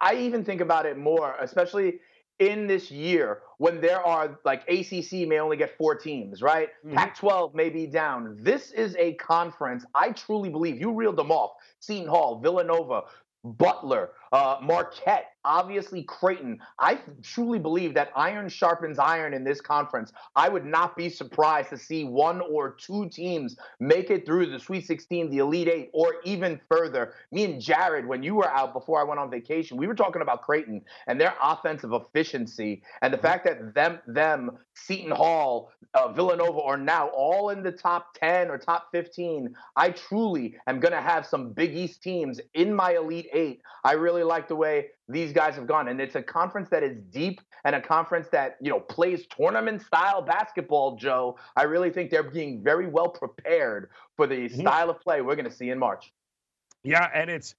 I 0.00 0.14
even 0.16 0.44
think 0.44 0.60
about 0.60 0.86
it 0.86 0.98
more, 0.98 1.36
especially 1.40 2.00
in 2.40 2.66
this 2.66 2.90
year 2.90 3.42
when 3.58 3.80
there 3.80 4.04
are 4.04 4.40
like 4.44 4.68
ACC 4.68 5.28
may 5.28 5.38
only 5.38 5.56
get 5.56 5.76
four 5.78 5.94
teams, 5.94 6.42
right? 6.42 6.70
Mhm. 6.84 6.94
Pac-12 6.94 7.54
may 7.54 7.70
be 7.70 7.86
down. 7.86 8.36
This 8.40 8.72
is 8.72 8.96
a 8.96 9.14
conference. 9.14 9.84
I 9.94 10.10
truly 10.10 10.48
believe 10.50 10.80
you 10.80 10.92
reeled 10.92 11.16
them 11.16 11.30
off: 11.30 11.52
Seton 11.78 12.08
Hall, 12.08 12.40
Villanova. 12.40 13.04
Butler, 13.44 14.10
uh, 14.32 14.58
Marquette, 14.62 15.31
obviously 15.44 16.02
Creighton. 16.02 16.58
I 16.78 17.00
truly 17.22 17.58
believe 17.58 17.94
that 17.94 18.10
iron 18.16 18.48
sharpens 18.48 18.98
iron 18.98 19.34
in 19.34 19.44
this 19.44 19.60
conference. 19.60 20.12
I 20.36 20.48
would 20.48 20.64
not 20.64 20.96
be 20.96 21.08
surprised 21.08 21.70
to 21.70 21.78
see 21.78 22.04
one 22.04 22.40
or 22.40 22.70
two 22.70 23.08
teams 23.08 23.56
make 23.80 24.10
it 24.10 24.24
through 24.26 24.46
the 24.46 24.58
Sweet 24.58 24.86
16, 24.86 25.30
the 25.30 25.38
Elite 25.38 25.68
Eight, 25.68 25.90
or 25.92 26.16
even 26.24 26.60
further. 26.68 27.14
Me 27.30 27.44
and 27.44 27.60
Jared, 27.60 28.06
when 28.06 28.22
you 28.22 28.34
were 28.34 28.50
out 28.50 28.72
before 28.72 29.00
I 29.00 29.04
went 29.04 29.20
on 29.20 29.30
vacation, 29.30 29.76
we 29.76 29.86
were 29.86 29.94
talking 29.94 30.22
about 30.22 30.42
Creighton 30.42 30.82
and 31.06 31.20
their 31.20 31.34
offensive 31.42 31.92
efficiency 31.92 32.82
and 33.00 33.12
the 33.12 33.18
fact 33.18 33.44
that 33.44 33.74
them, 33.74 33.98
them, 34.06 34.58
Seton 34.74 35.10
Hall, 35.10 35.70
uh, 35.94 36.12
Villanova 36.12 36.60
are 36.62 36.78
now 36.78 37.08
all 37.08 37.50
in 37.50 37.62
the 37.62 37.72
top 37.72 38.14
10 38.18 38.48
or 38.48 38.58
top 38.58 38.88
15. 38.92 39.54
I 39.76 39.90
truly 39.90 40.56
am 40.66 40.80
going 40.80 40.92
to 40.92 41.00
have 41.00 41.26
some 41.26 41.52
Big 41.52 41.76
East 41.76 42.02
teams 42.02 42.40
in 42.54 42.74
my 42.74 42.94
Elite 42.94 43.28
Eight. 43.32 43.60
I 43.84 43.92
really 43.92 44.22
like 44.22 44.48
the 44.48 44.56
way 44.56 44.86
these 45.08 45.32
guys 45.32 45.54
have 45.56 45.66
gone, 45.66 45.88
and 45.88 46.00
it's 46.00 46.14
a 46.14 46.22
conference 46.22 46.68
that 46.70 46.82
is 46.82 46.96
deep 47.10 47.40
and 47.64 47.74
a 47.74 47.80
conference 47.80 48.28
that 48.32 48.56
you 48.60 48.70
know 48.70 48.80
plays 48.80 49.26
tournament 49.26 49.82
style 49.82 50.22
basketball. 50.22 50.96
Joe, 50.96 51.36
I 51.56 51.64
really 51.64 51.90
think 51.90 52.10
they're 52.10 52.22
being 52.22 52.62
very 52.62 52.86
well 52.86 53.08
prepared 53.08 53.90
for 54.16 54.26
the 54.26 54.48
Mhm. 54.48 54.60
style 54.60 54.90
of 54.90 55.00
play 55.00 55.20
we're 55.20 55.36
going 55.36 55.48
to 55.48 55.54
see 55.54 55.70
in 55.70 55.78
March. 55.78 56.12
Yeah, 56.84 57.10
and 57.14 57.30
it's 57.30 57.54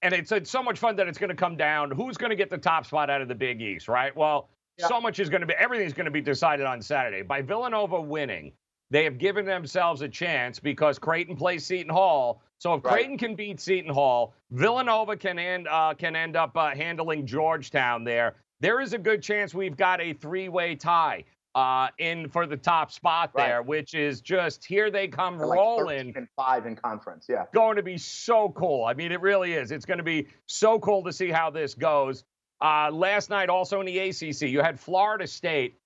and 0.00 0.14
it's, 0.14 0.32
it's 0.32 0.50
so 0.50 0.62
much 0.62 0.78
fun 0.78 0.96
that 0.96 1.06
it's 1.06 1.18
going 1.18 1.28
to 1.28 1.36
come 1.36 1.54
down 1.56 1.90
who's 1.90 2.16
going 2.16 2.30
to 2.30 2.36
get 2.36 2.48
the 2.48 2.56
top 2.56 2.86
spot 2.86 3.10
out 3.10 3.20
of 3.20 3.28
the 3.28 3.34
Big 3.34 3.60
East, 3.60 3.88
right? 3.88 4.14
Well, 4.16 4.48
Yeah. 4.78 4.86
so 4.88 5.00
much 5.00 5.20
is 5.20 5.28
going 5.28 5.42
to 5.42 5.46
be 5.46 5.52
everything's 5.54 5.92
going 5.92 6.06
to 6.06 6.10
be 6.10 6.22
decided 6.22 6.64
on 6.64 6.80
Saturday. 6.80 7.20
By 7.22 7.42
Villanova 7.42 8.00
winning, 8.00 8.52
they 8.90 9.04
have 9.04 9.18
given 9.18 9.44
themselves 9.44 10.02
a 10.02 10.08
chance 10.08 10.60
because 10.60 10.98
Creighton 10.98 11.36
plays 11.36 11.64
Seton 11.66 11.92
Hall. 11.92 12.42
So 12.58 12.74
if 12.74 12.84
Right. 12.84 12.92
Creighton 12.92 13.18
can 13.18 13.34
beat 13.34 13.60
Seton 13.60 13.92
Hall, 13.92 14.34
Villanova 14.50 15.16
can 15.16 15.38
end 15.38 15.68
uh, 15.68 15.94
can 15.94 16.16
end 16.16 16.36
up 16.36 16.56
uh, 16.56 16.70
handling 16.74 17.26
Georgetown 17.26 18.04
there. 18.04 18.36
There 18.60 18.80
is 18.80 18.92
a 18.94 18.98
good 18.98 19.22
chance 19.22 19.54
we've 19.54 19.76
got 19.76 20.00
a 20.00 20.14
three-way 20.14 20.76
tie 20.76 21.24
uh, 21.54 21.88
in 21.98 22.28
for 22.28 22.46
the 22.46 22.56
top 22.56 22.90
spot 22.92 23.30
Right. 23.34 23.46
there, 23.48 23.62
which 23.62 23.92
is 23.94 24.20
just 24.20 24.64
here 24.64 24.90
they 24.90 25.08
come 25.08 25.36
They're 25.36 25.46
like 25.46 25.58
rolling 25.58 25.98
13 25.98 26.12
and 26.16 26.28
five 26.36 26.64
in 26.66 26.76
conference. 26.76 27.26
Yeah. 27.28 27.44
going 27.52 27.76
to 27.76 27.82
be 27.82 27.98
so 27.98 28.50
cool. 28.50 28.84
I 28.84 28.94
mean, 28.94 29.12
it 29.12 29.20
really 29.20 29.52
is. 29.54 29.70
It's 29.72 29.84
going 29.84 29.98
to 29.98 30.04
be 30.04 30.28
so 30.46 30.78
cool 30.78 31.02
to 31.04 31.12
see 31.12 31.30
how 31.30 31.50
this 31.50 31.74
goes. 31.74 32.24
Uh, 32.62 32.90
last 32.90 33.28
night, 33.28 33.50
also 33.50 33.80
in 33.80 33.86
the 33.86 33.98
ACC, 33.98 34.42
you 34.42 34.62
had 34.62 34.80
Florida 34.80 35.26
State. 35.26 35.78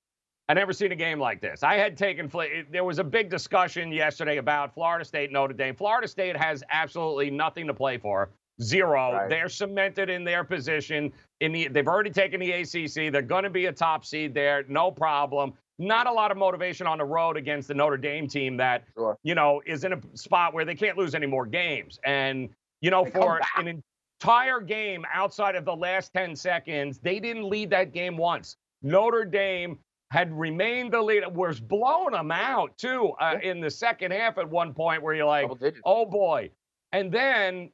I 0.50 0.52
never 0.52 0.72
seen 0.72 0.90
a 0.90 0.96
game 0.96 1.20
like 1.20 1.40
this. 1.40 1.62
I 1.62 1.76
had 1.76 1.96
taken. 1.96 2.28
There 2.72 2.82
was 2.82 2.98
a 2.98 3.04
big 3.04 3.30
discussion 3.30 3.92
yesterday 3.92 4.38
about 4.38 4.74
Florida 4.74 5.04
State, 5.04 5.30
Notre 5.30 5.54
Dame. 5.54 5.76
Florida 5.76 6.08
State 6.08 6.36
has 6.36 6.64
absolutely 6.72 7.30
nothing 7.30 7.68
to 7.68 7.74
play 7.74 7.98
for. 7.98 8.30
Zero. 8.60 9.12
Right. 9.12 9.30
They're 9.30 9.48
cemented 9.48 10.10
in 10.10 10.24
their 10.24 10.42
position. 10.42 11.12
In 11.38 11.52
the, 11.52 11.68
they've 11.68 11.86
already 11.86 12.10
taken 12.10 12.40
the 12.40 12.50
ACC. 12.50 13.12
They're 13.12 13.22
going 13.22 13.44
to 13.44 13.50
be 13.50 13.66
a 13.66 13.72
top 13.72 14.04
seed 14.04 14.34
there, 14.34 14.64
no 14.68 14.90
problem. 14.90 15.52
Not 15.78 16.08
a 16.08 16.12
lot 16.12 16.32
of 16.32 16.36
motivation 16.36 16.84
on 16.84 16.98
the 16.98 17.04
road 17.04 17.36
against 17.36 17.68
the 17.68 17.74
Notre 17.74 17.96
Dame 17.96 18.26
team 18.26 18.56
that 18.56 18.82
Sure. 18.96 19.16
you 19.22 19.36
know, 19.36 19.62
is 19.66 19.84
in 19.84 19.92
a 19.92 20.00
spot 20.14 20.52
where 20.52 20.64
they 20.64 20.74
can't 20.74 20.98
lose 20.98 21.14
any 21.14 21.26
more 21.26 21.46
games. 21.46 22.00
And, 22.02 22.48
you 22.80 22.90
know, 22.90 23.04
They 23.04 23.12
for 23.12 23.40
an 23.56 23.82
entire 24.20 24.60
game 24.60 25.04
outside 25.14 25.54
of 25.54 25.64
the 25.64 25.76
last 25.76 26.12
10 26.12 26.34
seconds, 26.34 26.98
they 26.98 27.20
didn't 27.20 27.48
lead 27.48 27.70
that 27.70 27.92
game 27.92 28.16
once. 28.16 28.56
Notre 28.82 29.24
Dame 29.24 29.78
had 30.10 30.32
remained 30.36 30.92
the 30.92 31.00
leader, 31.00 31.28
was 31.28 31.60
blowing 31.60 32.12
them 32.12 32.30
out 32.32 32.76
too 32.76 33.12
uh, 33.20 33.36
in 33.42 33.60
the 33.60 33.70
second 33.70 34.10
half 34.12 34.38
at 34.38 34.48
one 34.48 34.74
point 34.74 35.02
where 35.02 35.14
you're 35.14 35.24
like, 35.26 35.48
oh 35.84 36.04
boy. 36.04 36.50
And 36.92 37.12
then 37.12 37.70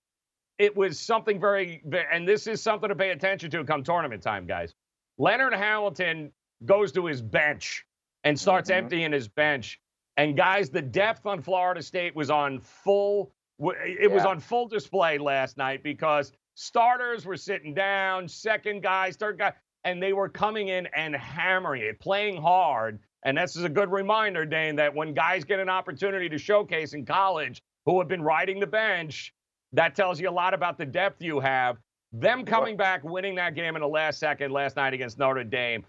it 0.58 0.76
was 0.76 0.98
something 1.00 1.40
very, 1.40 1.82
and 2.12 2.28
this 2.28 2.46
is 2.46 2.62
something 2.62 2.88
to 2.90 2.94
pay 2.94 3.10
attention 3.10 3.50
to 3.50 3.64
come 3.64 3.82
tournament 3.82 4.22
time, 4.22 4.46
guys. 4.46 4.74
Leonard 5.18 5.54
Hamilton 5.54 6.30
goes 6.66 6.92
to 6.92 7.06
his 7.06 7.22
bench 7.22 7.84
and 8.24 8.38
starts 8.38 8.70
Mhm. 8.70 8.74
emptying 8.76 9.12
his 9.12 9.28
bench. 9.28 9.80
And 10.18 10.36
guys, 10.36 10.68
the 10.70 10.82
depth 10.82 11.24
on 11.26 11.40
Florida 11.42 11.82
State 11.82 12.14
was 12.14 12.30
on 12.30 12.58
full. 12.60 13.32
It 13.58 14.10
was 14.10 14.24
on 14.26 14.40
full 14.40 14.68
display 14.68 15.16
last 15.16 15.56
night 15.56 15.82
because 15.82 16.32
starters 16.54 17.24
were 17.24 17.36
sitting 17.36 17.72
down, 17.72 18.28
second 18.28 18.82
guys, 18.82 19.16
third 19.16 19.38
guy, 19.38 19.52
and 19.86 20.02
they 20.02 20.12
were 20.12 20.28
coming 20.28 20.68
in 20.68 20.86
and 20.96 21.14
hammering 21.14 21.82
it, 21.82 22.00
playing 22.00 22.42
hard. 22.42 22.98
And 23.24 23.38
this 23.38 23.54
is 23.54 23.62
a 23.62 23.68
good 23.68 23.90
reminder, 23.90 24.44
Dane, 24.44 24.76
that 24.76 24.92
when 24.92 25.14
guys 25.14 25.44
get 25.44 25.60
an 25.60 25.68
opportunity 25.68 26.28
to 26.28 26.38
showcase 26.38 26.92
in 26.92 27.06
college 27.06 27.62
who 27.86 27.98
have 28.00 28.08
been 28.08 28.22
riding 28.22 28.58
the 28.58 28.66
bench, 28.66 29.32
that 29.72 29.94
tells 29.94 30.20
you 30.20 30.28
a 30.28 30.30
lot 30.30 30.54
about 30.54 30.76
the 30.76 30.84
depth 30.84 31.22
you 31.22 31.38
have. 31.38 31.78
Them 32.12 32.44
coming 32.44 32.76
back, 32.76 33.04
winning 33.04 33.36
that 33.36 33.54
game 33.54 33.76
in 33.76 33.80
the 33.80 33.88
last 33.88 34.18
second 34.18 34.50
last 34.52 34.74
night 34.76 34.92
against 34.92 35.18
Notre 35.18 35.44
Dame, 35.44 35.84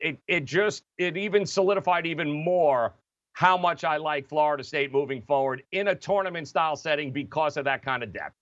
it 0.00 0.18
it 0.26 0.44
just 0.44 0.84
it 0.98 1.16
even 1.16 1.44
solidified 1.44 2.06
even 2.06 2.30
more 2.32 2.94
how 3.32 3.58
much 3.58 3.84
I 3.84 3.98
like 3.98 4.28
Florida 4.28 4.64
State 4.64 4.92
moving 4.92 5.20
forward 5.20 5.62
in 5.72 5.88
a 5.88 5.94
tournament 5.94 6.48
style 6.48 6.76
setting 6.76 7.12
because 7.12 7.56
of 7.56 7.64
that 7.64 7.82
kind 7.84 8.02
of 8.02 8.12
depth. 8.12 8.36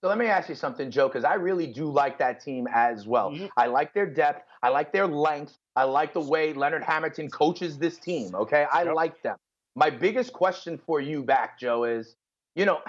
So 0.00 0.08
let 0.08 0.16
me 0.18 0.26
ask 0.26 0.48
you 0.48 0.54
something, 0.54 0.90
Joe, 0.92 1.08
because 1.08 1.24
I 1.24 1.34
really 1.34 1.66
do 1.66 1.90
like 1.90 2.18
that 2.18 2.40
team 2.40 2.68
as 2.72 3.06
well. 3.06 3.32
Mhm. 3.32 3.50
I 3.56 3.66
like 3.66 3.92
their 3.94 4.06
depth. 4.06 4.46
I 4.62 4.68
like 4.68 4.92
their 4.92 5.08
length. 5.08 5.58
I 5.74 5.84
like 5.84 6.12
the 6.12 6.20
way 6.20 6.52
Leonard 6.52 6.84
Hamilton 6.84 7.28
coaches 7.30 7.78
this 7.78 7.98
team. 7.98 8.34
Okay. 8.34 8.64
I 8.72 8.84
Yep. 8.84 8.94
like 8.94 9.22
them. 9.22 9.36
My 9.74 9.90
biggest 9.90 10.32
question 10.32 10.78
for 10.78 11.00
you 11.00 11.24
back, 11.24 11.58
Joe, 11.58 11.84
is 11.84 12.16
you 12.54 12.64
know, 12.64 12.80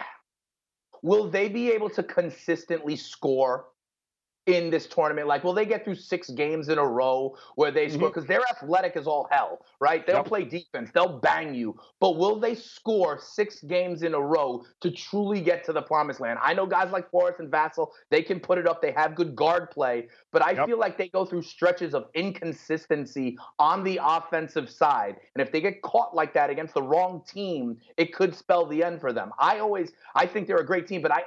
will 1.03 1.30
they 1.30 1.47
be 1.49 1.72
able 1.72 1.89
to 1.91 2.03
consistently 2.03 2.95
score 2.95 3.66
in 4.56 4.70
this 4.70 4.88
tournament? 4.88 5.28
Like, 5.28 5.43
will 5.43 5.54
they 5.54 5.66
get 5.66 5.84
through 5.84 5.95
six 5.95 6.30
games 6.30 6.70
in 6.70 6.78
a 6.78 6.86
row 6.86 7.36
where 7.56 7.72
they 7.72 7.88
score? 7.89 8.10
Mm-hmm. 8.10 8.14
Because 8.20 8.26
they're 8.28 8.43
athletic 8.50 8.95
as 8.95 9.08
all 9.08 9.28
hell, 9.32 9.66
right? 9.80 10.06
They'll 10.06 10.18
Yep. 10.18 10.26
play 10.26 10.43
defense, 10.45 10.91
they'll 10.93 11.20
bang 11.20 11.54
you. 11.54 11.80
But 12.00 12.18
will 12.18 12.39
they 12.39 12.56
score 12.56 13.20
six 13.20 13.62
games 13.62 14.04
in 14.04 14.14
a 14.14 14.20
row 14.22 14.64
to 14.82 14.91
truly 14.91 15.41
get 15.41 15.64
to 15.66 15.74
the 15.74 15.82
promised 15.82 16.20
land? 16.20 16.39
I 16.41 16.54
know 16.54 16.66
guys 16.66 16.91
like 16.91 17.10
Forrest 17.12 17.39
and 17.39 17.52
Vassell, 17.52 17.89
they 18.10 18.22
can 18.22 18.39
put 18.39 18.58
it 18.58 18.68
up. 18.68 18.82
They 18.82 18.91
have 18.91 19.16
good 19.16 19.36
guard 19.36 19.70
play, 19.72 20.08
but 20.32 20.43
I 20.43 20.52
Yep. 20.52 20.66
feel 20.66 20.80
like 20.80 20.97
they 20.97 21.10
go 21.10 21.26
through 21.26 21.43
stretches 21.43 21.93
of 21.93 22.10
inconsistency 22.16 23.38
on 23.60 23.84
the 23.84 24.00
offensive 24.02 24.70
side. 24.70 25.18
And 25.36 25.41
if 25.45 25.52
they 25.52 25.62
get 25.62 25.82
caught 25.82 26.16
like 26.16 26.34
that 26.34 26.50
against 26.50 26.74
the 26.74 26.84
wrong 26.84 27.24
team, 27.28 27.78
it 27.97 28.14
could 28.14 28.36
spell 28.36 28.66
the 28.66 28.84
end 28.84 29.00
for 29.02 29.14
them. 29.14 29.32
I 29.39 29.60
always, 29.60 29.91
I 30.16 30.26
think 30.26 30.47
they're 30.47 30.58
a 30.58 30.66
great 30.66 30.88
team, 30.88 31.02
but 31.02 31.12
I, 31.12 31.24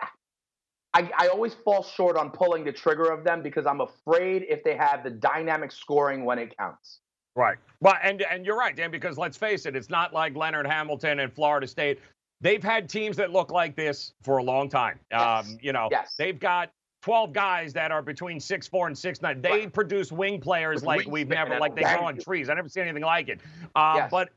I, 0.94 1.10
I 1.18 1.28
always 1.28 1.54
fall 1.54 1.82
short 1.82 2.16
on 2.16 2.30
pulling 2.30 2.64
the 2.64 2.72
trigger 2.72 3.10
of 3.10 3.24
them 3.24 3.42
because 3.42 3.66
I'm 3.66 3.80
afraid 3.80 4.44
if 4.48 4.62
they 4.62 4.76
have 4.76 5.02
the 5.02 5.10
dynamic 5.10 5.72
scoring 5.72 6.24
when 6.24 6.38
it 6.38 6.56
counts. 6.56 7.00
Right. 7.34 7.56
Well, 7.80 7.94
and 8.02 8.20
and 8.22 8.44
you're 8.44 8.58
right, 8.58 8.76
Dan, 8.76 8.90
because 8.90 9.16
let's 9.16 9.38
face 9.38 9.64
it, 9.64 9.74
it's 9.74 9.88
not 9.88 10.12
like 10.12 10.36
Leonard 10.36 10.66
Hamilton 10.66 11.20
and 11.20 11.32
Florida 11.32 11.66
State. 11.66 11.98
They've 12.42 12.62
had 12.62 12.88
teams 12.90 13.16
that 13.16 13.30
look 13.32 13.50
like 13.50 13.74
this 13.74 14.12
for 14.22 14.36
a 14.38 14.42
long 14.42 14.68
time. 14.68 14.98
Yes. 15.10 15.46
Um, 15.46 15.58
you 15.62 15.72
know, 15.72 15.88
Yes. 15.90 16.14
they've 16.18 16.38
got 16.38 16.70
12 17.02 17.32
guys 17.32 17.72
that 17.72 17.90
are 17.90 18.02
between 18.02 18.38
six 18.38 18.68
four 18.68 18.86
and 18.86 18.96
six 18.98 19.22
nine. 19.22 19.40
They 19.40 19.50
Right. 19.50 19.72
produce 19.72 20.12
wing 20.12 20.40
players 20.40 20.82
With 20.82 20.86
like 20.86 21.06
we've 21.06 21.28
never, 21.28 21.58
like 21.58 21.74
they 21.74 21.82
grow 21.82 22.04
on 22.04 22.18
trees. 22.18 22.50
I 22.50 22.54
never 22.54 22.68
seen 22.68 22.82
anything 22.82 23.02
like 23.02 23.28
it. 23.28 23.40
Uh, 23.74 23.94
Yes. 23.96 24.10
But 24.10 24.28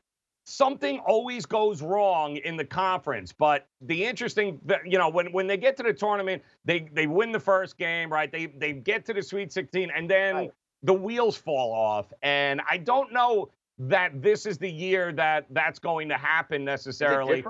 something 0.46 1.00
always 1.00 1.44
goes 1.44 1.82
wrong 1.82 2.36
in 2.36 2.56
the 2.56 2.64
conference. 2.64 3.32
But 3.32 3.66
the 3.80 4.04
interesting, 4.04 4.60
you 4.84 4.96
know, 4.96 5.08
when 5.08 5.32
when 5.32 5.46
they 5.46 5.56
get 5.56 5.76
to 5.78 5.82
the 5.82 5.92
tournament, 5.92 6.42
they 6.64 6.88
they 6.92 7.06
win 7.06 7.32
the 7.32 7.40
first 7.40 7.76
game, 7.76 8.10
right? 8.10 8.30
They 8.30 8.46
they 8.46 8.72
get 8.72 9.04
to 9.06 9.12
the 9.12 9.22
Sweet 9.22 9.52
16, 9.52 9.90
and 9.94 10.08
then 10.08 10.34
Right. 10.36 10.50
the 10.82 10.94
wheels 10.94 11.36
fall 11.36 11.72
off. 11.72 12.12
And 12.22 12.62
I 12.70 12.78
don't 12.78 13.12
know 13.12 13.50
that 13.78 14.22
this 14.22 14.46
is 14.46 14.56
the 14.56 14.70
year 14.70 15.12
that 15.12 15.46
that's 15.50 15.78
going 15.78 16.08
to 16.08 16.16
happen 16.16 16.64
necessarily. 16.64 17.44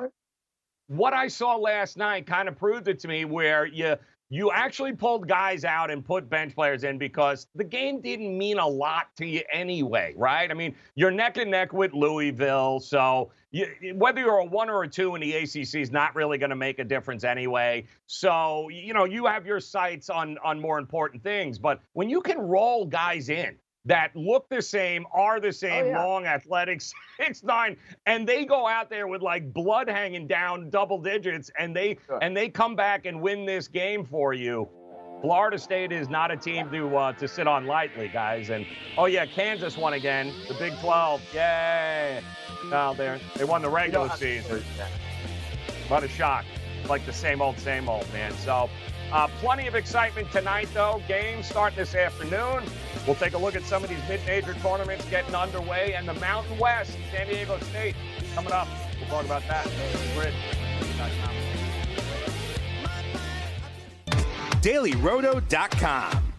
What 0.89 1.13
I 1.15 1.29
saw 1.29 1.57
last 1.57 1.97
night 1.97 2.27
kind 2.27 2.49
of 2.49 2.57
proved 2.57 2.89
it 2.89 2.99
to 3.01 3.09
me 3.09 3.25
where 3.25 3.67
you 3.67 3.97
you 4.29 4.51
actually 4.51 4.93
pulled 4.93 5.29
guys 5.29 5.65
out 5.65 5.91
and 5.91 6.05
put 6.05 6.29
bench 6.29 6.55
players 6.55 6.83
in 6.83 6.99
because 6.99 7.47
the 7.55 7.63
game 7.63 8.01
didn't 8.01 8.37
mean 8.37 8.59
a 8.59 8.67
lot 8.67 9.07
to 9.17 9.27
you 9.27 9.43
anyway, 9.53 10.15
right? 10.17 10.51
I 10.51 10.55
mean, 10.55 10.75
you're 10.97 11.13
neck 11.13 11.37
and 11.37 11.51
neck 11.51 11.73
with 11.73 11.93
Louisville, 11.93 12.81
so 12.81 13.31
you, 13.53 13.67
whether 13.95 14.21
you're 14.21 14.39
a 14.39 14.45
one 14.45 14.69
or 14.69 14.83
a 14.83 14.89
two 14.89 15.15
in 15.15 15.21
the 15.21 15.33
ACC 15.33 15.77
is 15.77 15.93
not 15.93 16.15
really 16.17 16.39
going 16.39 16.51
to 16.51 16.57
make 16.57 16.79
a 16.81 16.85
difference 16.85 17.23
anyway. 17.23 17.87
So 18.07 18.69
you 18.69 18.93
know 18.93 19.05
you 19.05 19.27
have 19.27 19.47
your 19.47 19.61
sights 19.61 20.11
on 20.11 20.39
on 20.45 20.61
more 20.61 20.79
important 20.79 21.23
things, 21.23 21.59
but 21.59 21.81
when 21.93 22.11
you 22.11 22.21
can 22.21 22.39
roll 22.39 22.85
guys 22.85 23.29
in 23.29 23.57
that 23.87 24.15
look 24.15 24.49
the 24.49 24.61
same, 24.61 25.07
are 25.13 25.41
the 25.41 25.53
same, 25.53 25.87
yeah. 25.87 26.05
long, 26.05 26.27
athletic, 26.27 26.83
six 27.21 27.43
nine, 27.43 27.77
and 28.07 28.27
they 28.29 28.45
go 28.45 28.67
out 28.67 28.91
there 28.91 29.07
with 29.07 29.23
like 29.23 29.53
blood 29.53 29.89
hanging 29.89 30.27
down 30.27 30.69
double 30.71 30.99
digits, 30.99 31.51
and 31.59 31.75
they 31.75 31.97
Sure. 32.07 32.19
and 32.23 32.37
they 32.37 32.49
come 32.49 32.77
back 32.77 33.07
and 33.07 33.21
win 33.21 33.47
this 33.47 33.69
game 33.69 34.05
for 34.05 34.35
you. 34.35 34.69
Florida 35.23 35.59
State 35.59 35.93
is 35.93 36.11
not 36.11 36.31
a 36.31 36.37
team 36.37 36.71
to 36.71 36.97
uh, 36.97 37.13
to 37.15 37.27
sit 37.27 37.47
on 37.47 37.67
lightly, 37.67 38.09
guys. 38.09 38.51
And 38.51 38.67
oh 38.99 39.07
yeah, 39.07 39.25
Kansas 39.25 39.77
won 39.77 39.95
again, 39.95 40.33
the 40.47 40.55
Big 40.55 40.79
12. 40.81 41.23
Yay! 41.35 42.23
Now 42.71 42.93
there, 42.93 43.19
they 43.37 43.45
won 43.45 43.63
the 43.63 43.69
regular 43.71 44.11
season. 44.11 44.63
What 45.89 46.03
a 46.05 46.09
shock. 46.09 46.45
Like 46.89 47.07
the 47.07 47.13
same 47.13 47.41
old, 47.41 47.59
same 47.59 47.89
old, 47.89 48.07
man. 48.13 48.33
So, 48.33 48.69
uh, 49.13 49.29
plenty 49.41 49.67
of 49.67 49.75
excitement 49.75 50.31
tonight, 50.33 50.69
though. 50.75 51.03
Games 51.07 51.47
start 51.47 51.75
this 51.77 51.95
afternoon. 51.95 52.63
We'll 53.07 53.17
take 53.17 53.35
a 53.35 53.39
look 53.39 53.55
at 53.55 53.63
some 53.63 53.85
of 53.85 53.91
these 53.91 54.01
mid-major 54.09 54.55
tournaments 54.55 55.05
getting 55.11 55.35
underway, 55.35 55.95
and 55.95 56.09
the 56.09 56.15
Mountain 56.15 56.59
West, 56.59 56.97
San 57.13 57.29
Diego 57.29 57.59
State, 57.61 57.95
coming 58.35 58.53
up. 58.53 58.69
We'll 59.01 59.09
talk 59.09 59.25
about 59.25 59.43
that. 59.49 59.67
DailyRoto.com. 64.63 66.26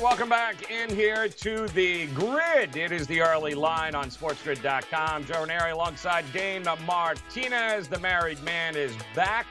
right, 0.00 0.08
welcome 0.08 0.28
back 0.28 0.70
in 0.70 0.94
here 0.94 1.28
to 1.28 1.66
the 1.68 2.06
grid. 2.08 2.76
It 2.76 2.92
is 2.92 3.06
the 3.06 3.20
early 3.20 3.54
line 3.54 3.94
on 3.94 4.10
sportsgrid.com. 4.10 5.24
Joe 5.24 5.40
Ranieri 5.40 5.72
alongside 5.72 6.24
Dane 6.32 6.64
Martinez. 6.86 7.88
The 7.88 7.98
married 7.98 8.42
man 8.42 8.76
is 8.76 8.94
back. 9.14 9.46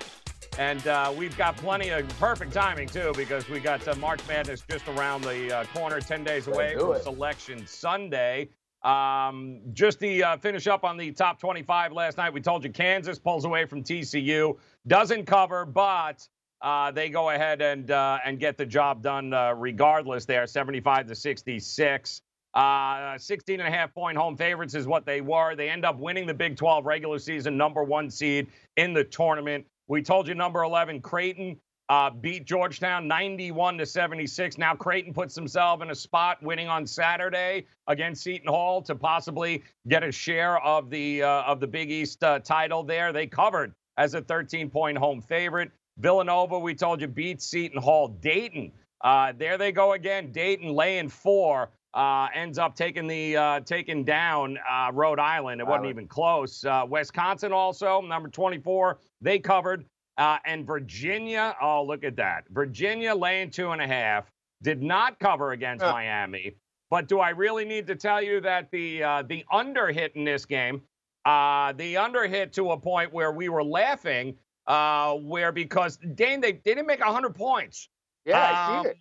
And 0.57 0.85
uh, 0.87 1.13
we've 1.15 1.37
got 1.37 1.55
plenty 1.57 1.89
of 1.89 2.07
perfect 2.19 2.51
timing, 2.51 2.87
too, 2.87 3.13
because 3.15 3.47
we 3.47 3.59
got 3.59 3.87
uh, 3.87 3.95
March 3.95 4.19
Madness 4.27 4.63
just 4.69 4.87
around 4.87 5.23
the 5.23 5.55
uh, 5.55 5.63
corner, 5.65 6.01
10 6.01 6.23
days 6.23 6.47
away 6.47 6.75
from 6.75 6.93
it. 6.93 7.03
Selection 7.03 7.65
Sunday. 7.65 8.49
Um, 8.83 9.61
just 9.73 9.99
to 9.99 10.21
uh, 10.21 10.37
finish 10.37 10.67
up 10.67 10.83
on 10.83 10.97
the 10.97 11.11
top 11.11 11.39
25 11.39 11.93
last 11.93 12.17
night, 12.17 12.33
we 12.33 12.41
told 12.41 12.63
you 12.63 12.71
Kansas 12.71 13.19
pulls 13.19 13.45
away 13.45 13.65
from 13.65 13.83
TCU, 13.83 14.57
doesn't 14.87 15.25
cover, 15.25 15.65
but 15.65 16.27
uh, 16.61 16.91
they 16.91 17.09
go 17.09 17.29
ahead 17.29 17.61
and 17.61 17.89
uh, 17.91 18.19
and 18.25 18.39
get 18.39 18.57
the 18.57 18.65
job 18.65 19.01
done 19.01 19.33
uh, 19.33 19.53
regardless. 19.53 20.25
There, 20.25 20.45
75 20.45 21.07
to 21.07 21.15
66. 21.15 22.21
Uh, 22.53 23.17
16 23.17 23.59
and 23.59 23.67
a 23.67 23.71
half 23.71 23.93
point 23.93 24.17
home 24.17 24.35
favorites 24.35 24.73
is 24.73 24.87
what 24.87 25.05
they 25.05 25.21
were. 25.21 25.55
They 25.55 25.69
end 25.69 25.85
up 25.85 25.97
winning 25.99 26.25
the 26.25 26.33
Big 26.33 26.57
12 26.57 26.85
regular 26.85 27.19
season 27.19 27.57
number 27.57 27.83
one 27.83 28.09
seed 28.09 28.47
in 28.75 28.93
the 28.93 29.03
tournament. 29.03 29.65
We 29.87 30.01
told 30.01 30.27
you 30.27 30.35
number 30.35 30.63
11 30.63 31.01
Creighton 31.01 31.59
uh, 31.89 32.09
beat 32.09 32.45
Georgetown 32.45 33.07
91 33.07 33.79
to 33.79 33.85
76. 33.85 34.57
Now 34.57 34.75
Creighton 34.75 35.13
puts 35.13 35.33
themselves 35.35 35.81
in 35.81 35.89
a 35.89 35.95
spot 35.95 36.41
winning 36.41 36.67
on 36.67 36.85
Saturday 36.85 37.65
against 37.87 38.23
Seton 38.23 38.47
Hall 38.47 38.81
to 38.83 38.95
possibly 38.95 39.63
get 39.87 40.03
a 40.03 40.11
share 40.11 40.59
of 40.59 40.89
the 40.89 41.23
uh, 41.23 41.43
of 41.43 41.59
the 41.59 41.67
Big 41.67 41.91
East 41.91 42.23
uh, 42.23 42.39
title. 42.39 42.83
There, 42.83 43.11
they 43.11 43.27
covered 43.27 43.73
as 43.97 44.13
a 44.13 44.21
13 44.21 44.69
point 44.69 44.97
home 44.97 45.21
favorite. 45.21 45.71
Villanova, 45.99 46.57
we 46.57 46.73
told 46.75 47.01
you, 47.01 47.07
beat 47.07 47.41
Seton 47.41 47.81
Hall. 47.81 48.07
Dayton, 48.07 48.71
uh, 49.01 49.33
there 49.37 49.57
they 49.57 49.71
go 49.71 49.93
again. 49.93 50.31
Dayton 50.31 50.69
laying 50.73 51.09
four. 51.09 51.69
Uh, 51.95 52.27
ends 52.35 52.59
up 52.59 52.75
taking 52.75 53.07
the 53.07 53.35
uh, 53.35 53.59
taking 53.61 54.03
down 54.05 54.57
uh, 54.69 54.91
Rhode 54.93 55.19
Island. 55.19 55.59
It 55.59 55.63
wasn't 55.65 55.85
Island. 55.85 55.97
even 55.97 56.07
close. 56.07 56.63
Uh, 56.63 56.85
Wisconsin 56.87 57.51
also 57.51 58.01
number 58.01 58.29
24. 58.29 58.99
They 59.21 59.39
covered. 59.39 59.85
Uh, 60.17 60.37
and 60.45 60.67
Virginia, 60.67 61.55
oh 61.61 61.83
look 61.83 62.03
at 62.03 62.15
that. 62.17 62.43
Virginia 62.51 63.15
laying 63.15 63.49
two 63.49 63.71
and 63.71 63.81
a 63.81 63.87
half. 63.87 64.29
Did 64.61 64.83
not 64.83 65.17
cover 65.19 65.53
against. 65.53 65.83
Miami. 65.83 66.55
But 66.91 67.07
do 67.07 67.19
I 67.19 67.29
really 67.29 67.65
need 67.65 67.87
to 67.87 67.95
tell 67.95 68.21
you 68.21 68.39
that 68.41 68.69
the 68.71 69.01
uh, 69.03 69.23
the 69.23 69.43
under 69.51 69.87
hit 69.91 70.15
in 70.15 70.23
this 70.25 70.45
game 70.45 70.81
Uh, 71.25 71.71
the 71.73 71.97
under 71.97 72.27
hit 72.27 72.53
to 72.53 72.71
a 72.71 72.77
point 72.77 73.11
where 73.13 73.31
we 73.31 73.49
were 73.49 73.63
laughing, 73.63 74.35
uh, 74.69 75.15
where 75.15 75.51
because 75.51 75.97
Dane, 76.15 76.41
they, 76.41 76.53
they 76.53 76.75
didn't 76.75 76.87
make 76.87 77.03
100 77.03 77.35
points. 77.35 77.89
Yeah, 78.25 78.39
I 78.39 78.77
Um, 78.77 78.85
see 78.85 78.89
it. 78.91 78.97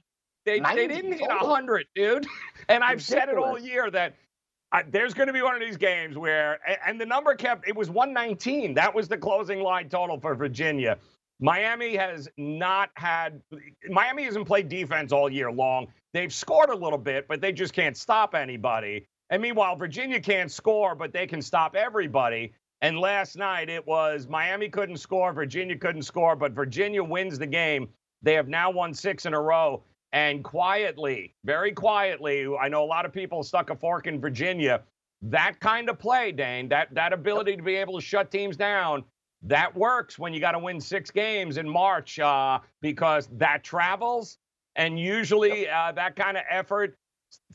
They, 0.47 0.61
90 0.61 0.77
they 0.89 0.95
didn't 0.95 1.13
hit. 1.13 1.29
100, 1.29 1.87
dude. 1.95 2.27
And 2.71 2.85
I've 2.85 3.03
said 3.03 3.31
it 3.31 3.39
all 3.39 3.59
year 3.59 3.91
that 3.91 4.15
uh, 4.73 4.83
there's 4.91 5.15
going 5.15 5.29
to 5.29 5.33
be 5.33 5.41
one 5.41 5.55
of 5.55 5.61
these 5.61 5.79
games 5.79 6.19
where, 6.19 6.59
and 6.87 7.01
the 7.01 7.07
number 7.07 7.35
kept, 7.35 7.67
it 7.67 7.75
was 7.75 7.89
119. 7.89 8.75
That 8.75 8.95
was 8.95 9.09
the 9.09 9.17
closing 9.17 9.63
line 9.63 9.89
total 9.89 10.21
for 10.21 10.35
Virginia. 10.35 10.99
Miami 11.41 11.97
has 11.97 12.29
not 12.37 12.91
had, 12.95 13.41
Miami 13.89 14.25
hasn't 14.25 14.47
played 14.47 14.69
defense 14.69 15.13
all 15.13 15.31
year 15.31 15.51
long. 15.51 15.87
They've 16.13 16.33
scored 16.33 16.69
a 16.71 16.77
little 16.77 16.99
bit, 16.99 17.27
but 17.29 17.41
they 17.41 17.53
just 17.53 17.73
can't 17.73 17.97
stop 17.97 18.35
anybody. 18.35 19.07
And 19.31 19.41
meanwhile, 19.41 19.77
Virginia 19.77 20.21
can't 20.21 20.51
score, 20.53 20.95
but 20.95 21.13
they 21.15 21.27
can 21.27 21.41
stop 21.41 21.75
everybody. 21.75 22.53
And 22.81 22.99
last 22.99 23.37
night 23.37 23.69
it 23.69 23.85
was 23.87 24.29
Miami 24.29 24.69
couldn't 24.69 24.99
score, 24.99 25.33
Virginia 25.33 25.77
couldn't 25.77 26.03
score, 26.03 26.37
but 26.37 26.53
Virginia 26.53 27.03
wins 27.03 27.39
the 27.39 27.47
game. 27.47 27.89
They 28.23 28.35
have 28.35 28.49
now 28.49 28.71
won 28.71 28.95
six 28.95 29.27
in 29.27 29.35
a 29.35 29.41
row. 29.41 29.83
And 30.13 30.43
quietly, 30.43 31.35
very 31.45 31.73
quietly, 31.73 32.47
I 32.61 32.69
know 32.69 32.83
a 32.83 32.87
lot 32.87 33.05
of 33.05 33.13
people 33.13 33.43
stuck 33.43 33.71
a 33.71 33.77
fork 33.77 34.07
in 34.07 34.21
Virginia. 34.21 34.83
That 35.21 35.61
kind 35.61 35.91
of 35.91 35.99
play, 35.99 36.33
Dane, 36.33 36.69
that 36.71 36.95
that 36.95 37.13
ability 37.13 37.57
to 37.57 37.63
be 37.63 37.75
able 37.75 37.99
to 37.99 38.05
shut 38.05 38.31
teams 38.31 38.57
down, 38.57 39.05
that 39.43 39.75
works 39.77 40.19
when 40.19 40.33
you 40.33 40.41
got 40.41 40.53
to 40.53 40.59
win 40.59 40.81
six 40.81 41.11
games 41.11 41.59
in 41.59 41.69
March 41.69 42.19
uh, 42.19 42.61
because 42.81 43.29
that 43.33 43.63
travels, 43.65 44.39
and 44.77 44.99
usually 44.99 45.69
uh, 45.69 45.93
that 45.93 46.17
kind 46.17 46.37
of 46.37 46.45
effort 46.49 46.97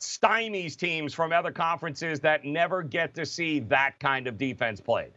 stymies 0.00 0.76
teams 0.76 1.14
from 1.14 1.32
other 1.32 1.52
conferences 1.52 2.20
that 2.20 2.44
never 2.44 2.82
get 2.82 3.14
to 3.14 3.26
see 3.26 3.60
that 3.60 3.98
kind 4.00 4.26
of 4.26 4.38
defense 4.38 4.80
played. 4.80 5.12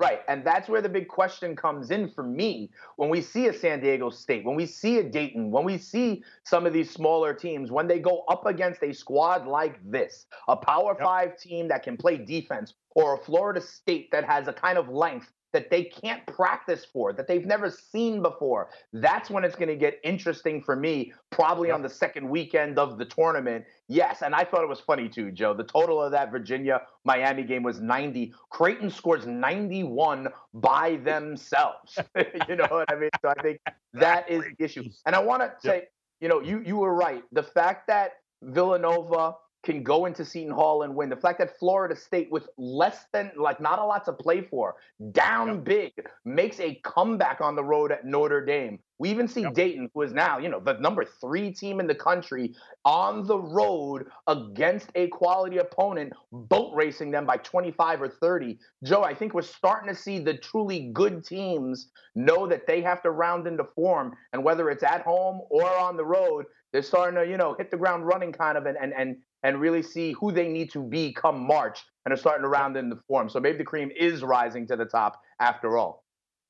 Right. 0.00 0.20
And 0.28 0.42
that's 0.42 0.66
where 0.66 0.80
the 0.80 0.88
big 0.88 1.08
question 1.08 1.54
comes 1.54 1.90
in 1.90 2.08
for 2.08 2.22
me. 2.22 2.70
When 2.96 3.10
we 3.10 3.20
see 3.20 3.48
a 3.48 3.52
San 3.52 3.80
Diego 3.80 4.08
State, 4.08 4.46
when 4.46 4.56
we 4.56 4.64
see 4.64 4.96
a 4.96 5.02
Dayton, 5.02 5.50
when 5.50 5.62
we 5.62 5.76
see 5.76 6.24
some 6.42 6.64
of 6.64 6.72
these 6.72 6.90
smaller 6.90 7.34
teams, 7.34 7.70
when 7.70 7.86
they 7.86 7.98
go 7.98 8.24
up 8.30 8.46
against 8.46 8.82
a 8.82 8.94
squad 8.94 9.46
like 9.46 9.78
this, 9.84 10.24
a 10.48 10.56
Power 10.56 10.96
Yep. 10.98 11.06
Five 11.06 11.38
team 11.38 11.68
that 11.68 11.82
can 11.82 11.98
play 11.98 12.16
defense, 12.16 12.72
or 12.92 13.16
a 13.16 13.18
Florida 13.18 13.60
State 13.60 14.10
that 14.10 14.24
has 14.24 14.48
a 14.48 14.54
kind 14.54 14.78
of 14.78 14.88
length 14.88 15.30
that 15.52 15.70
they 15.70 15.84
can't 15.84 16.24
practice 16.26 16.84
for, 16.84 17.12
that 17.12 17.26
they've 17.26 17.46
never 17.46 17.70
seen 17.70 18.22
before, 18.22 18.70
that's 18.92 19.30
when 19.30 19.44
it's 19.44 19.56
going 19.56 19.68
to 19.68 19.76
get 19.76 19.98
interesting 20.04 20.62
for 20.62 20.76
me, 20.76 21.12
probably 21.30 21.68
Yep. 21.68 21.74
on 21.76 21.82
the 21.82 21.88
second 21.88 22.28
weekend 22.28 22.78
of 22.78 22.98
the 22.98 23.04
tournament. 23.04 23.64
Yes. 23.88 24.22
And 24.22 24.34
I 24.34 24.44
thought 24.44 24.62
it 24.62 24.68
was 24.68 24.80
funny 24.80 25.08
too, 25.08 25.30
Joe. 25.30 25.54
The 25.54 25.64
total 25.64 26.02
of 26.02 26.12
that 26.12 26.30
Virginia 26.30 26.82
Miami 27.04 27.42
game 27.42 27.62
was 27.62 27.80
90. 27.80 28.34
Creighton 28.50 28.90
scores 28.90 29.26
91 29.26 30.28
by 30.54 30.96
themselves. 30.96 31.98
you 32.48 32.56
know 32.56 32.66
what 32.70 32.90
I 32.92 32.96
mean? 32.96 33.10
So 33.22 33.28
I 33.36 33.42
think 33.42 33.60
that 33.94 34.30
is 34.30 34.44
the 34.44 34.64
issue. 34.64 34.84
And 35.06 35.14
I 35.14 35.20
want 35.20 35.42
to 35.42 35.52
say, 35.60 35.88
you 36.20 36.28
know, 36.28 36.40
you 36.40 36.60
you 36.60 36.76
were 36.76 36.94
right. 36.94 37.24
The 37.32 37.42
fact 37.42 37.86
that 37.88 38.12
Villanova 38.42 39.34
can 39.62 39.82
go 39.82 40.06
into 40.06 40.24
Seton 40.24 40.52
Hall 40.52 40.82
and 40.82 40.94
win. 40.94 41.10
The 41.10 41.16
fact 41.16 41.38
that 41.38 41.58
Florida 41.58 41.94
State, 41.94 42.30
with 42.30 42.48
less 42.56 43.04
than 43.12 43.30
like 43.36 43.60
not 43.60 43.78
a 43.78 43.84
lot 43.84 44.04
to 44.06 44.12
play 44.12 44.42
for, 44.42 44.76
down 45.12 45.48
Yep. 45.56 45.64
big, 45.64 45.92
makes 46.24 46.58
a 46.60 46.76
comeback 46.84 47.40
on 47.40 47.56
the 47.56 47.64
road 47.64 47.92
at 47.92 48.04
Notre 48.04 48.44
Dame. 48.44 48.78
We 48.98 49.10
even 49.10 49.28
see 49.28 49.42
Yep. 49.42 49.54
Dayton, 49.54 49.90
who 49.94 50.02
is 50.02 50.12
now, 50.12 50.38
you 50.38 50.48
know, 50.48 50.60
the 50.60 50.74
number 50.74 51.04
three 51.04 51.52
team 51.52 51.80
in 51.80 51.86
the 51.86 51.94
country, 51.94 52.54
on 52.84 53.26
the 53.26 53.38
road 53.38 54.06
against 54.26 54.90
a 54.94 55.08
quality 55.08 55.58
opponent, 55.58 56.12
boat 56.32 56.74
racing 56.74 57.10
them 57.10 57.26
by 57.26 57.36
25 57.38 58.02
or 58.02 58.08
30. 58.08 58.58
Joe, 58.82 59.02
I 59.02 59.14
think 59.14 59.34
we're 59.34 59.42
starting 59.42 59.88
to 59.88 60.00
see 60.00 60.18
the 60.18 60.34
truly 60.38 60.90
good 60.92 61.24
teams 61.24 61.90
know 62.14 62.46
that 62.46 62.66
they 62.66 62.80
have 62.82 63.02
to 63.02 63.10
round 63.10 63.46
into 63.46 63.64
form, 63.64 64.16
and 64.32 64.42
whether 64.42 64.70
it's 64.70 64.82
at 64.82 65.02
home 65.02 65.42
or 65.50 65.66
on 65.78 65.96
the 65.96 66.04
road, 66.04 66.46
they're 66.72 66.82
starting 66.82 67.16
to, 67.20 67.26
you 67.28 67.36
know, 67.36 67.54
hit 67.54 67.70
the 67.70 67.76
ground 67.76 68.06
running 68.06 68.32
kind 68.32 68.56
of 68.56 68.66
and 68.66 68.76
and 68.78 68.92
and 68.96 69.16
and 69.42 69.60
really 69.60 69.82
see 69.82 70.12
who 70.12 70.32
they 70.32 70.48
need 70.48 70.70
to 70.72 70.82
be 70.82 71.12
come 71.12 71.46
March 71.46 71.80
and 72.04 72.12
are 72.12 72.16
starting 72.16 72.42
to 72.42 72.48
round 72.48 72.76
in 72.76 72.88
the 72.88 72.98
form. 73.08 73.28
So 73.28 73.40
maybe 73.40 73.58
the 73.58 73.64
cream 73.64 73.90
is 73.96 74.22
rising 74.22 74.66
to 74.68 74.76
the 74.76 74.84
top 74.84 75.20
after 75.40 75.78
all. 75.78 76.04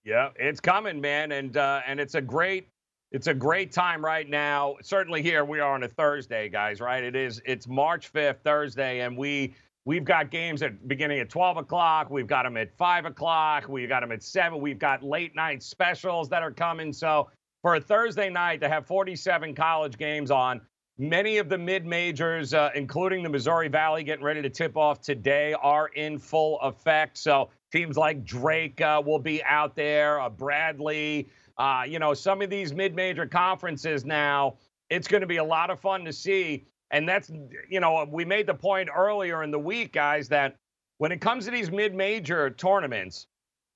Yeah, 0.04 0.30
it's 0.36 0.60
coming, 0.60 1.00
man, 1.00 1.32
and 1.32 1.56
uh, 1.56 1.82
and 1.86 2.00
it's 2.00 2.14
a 2.14 2.20
great 2.20 2.68
it's 3.12 3.26
a 3.26 3.34
great 3.34 3.72
time 3.72 4.04
right 4.04 4.28
now. 4.28 4.76
Certainly 4.82 5.22
here 5.22 5.44
we 5.44 5.60
are 5.60 5.74
on 5.74 5.82
a 5.82 5.88
Thursday, 5.88 6.48
guys. 6.48 6.80
Right? 6.80 7.04
It 7.04 7.14
is 7.14 7.42
it's 7.44 7.68
March 7.68 8.08
fifth, 8.08 8.38
Thursday, 8.42 9.00
and 9.00 9.16
we 9.16 9.54
we've 9.84 10.04
got 10.04 10.30
games 10.30 10.62
at 10.62 10.88
beginning 10.88 11.20
at 11.20 11.28
twelve 11.28 11.58
o'clock. 11.58 12.08
We've 12.10 12.26
got 12.26 12.44
them 12.44 12.56
at 12.56 12.74
five 12.78 13.04
o'clock. 13.04 13.68
We've 13.68 13.88
got 13.88 14.00
them 14.00 14.12
at 14.12 14.22
seven. 14.22 14.60
We've 14.60 14.78
got 14.78 15.02
late 15.02 15.36
night 15.36 15.62
specials 15.62 16.30
that 16.30 16.42
are 16.42 16.52
coming. 16.52 16.92
So 16.94 17.28
for 17.60 17.74
a 17.74 17.80
Thursday 17.80 18.30
night 18.30 18.62
to 18.62 18.70
have 18.70 18.86
forty 18.86 19.16
seven 19.16 19.54
college 19.54 19.98
games 19.98 20.30
on. 20.30 20.62
Many 21.00 21.38
of 21.38 21.48
the 21.48 21.56
mid 21.56 21.86
majors, 21.86 22.52
uh, 22.52 22.68
including 22.74 23.22
the 23.22 23.30
Missouri 23.30 23.68
Valley, 23.68 24.04
getting 24.04 24.22
ready 24.22 24.42
to 24.42 24.50
tip 24.50 24.76
off 24.76 25.00
today, 25.00 25.54
are 25.54 25.88
in 25.88 26.18
full 26.18 26.60
effect. 26.60 27.16
So 27.16 27.48
teams 27.72 27.96
like 27.96 28.22
Drake 28.22 28.82
uh, 28.82 29.02
will 29.02 29.18
be 29.18 29.42
out 29.44 29.74
there, 29.74 30.20
uh, 30.20 30.28
Bradley, 30.28 31.30
uh, 31.56 31.84
you 31.88 31.98
know, 31.98 32.12
some 32.12 32.42
of 32.42 32.50
these 32.50 32.74
mid 32.74 32.94
major 32.94 33.24
conferences 33.24 34.04
now. 34.04 34.56
It's 34.90 35.08
going 35.08 35.22
to 35.22 35.26
be 35.26 35.38
a 35.38 35.44
lot 35.44 35.70
of 35.70 35.80
fun 35.80 36.04
to 36.04 36.12
see. 36.12 36.66
And 36.90 37.08
that's, 37.08 37.30
you 37.70 37.80
know, 37.80 38.06
we 38.06 38.26
made 38.26 38.46
the 38.46 38.52
point 38.52 38.90
earlier 38.94 39.42
in 39.42 39.50
the 39.50 39.58
week, 39.58 39.94
guys, 39.94 40.28
that 40.28 40.56
when 40.98 41.12
it 41.12 41.22
comes 41.22 41.46
to 41.46 41.50
these 41.50 41.70
mid 41.70 41.94
major 41.94 42.50
tournaments, 42.50 43.26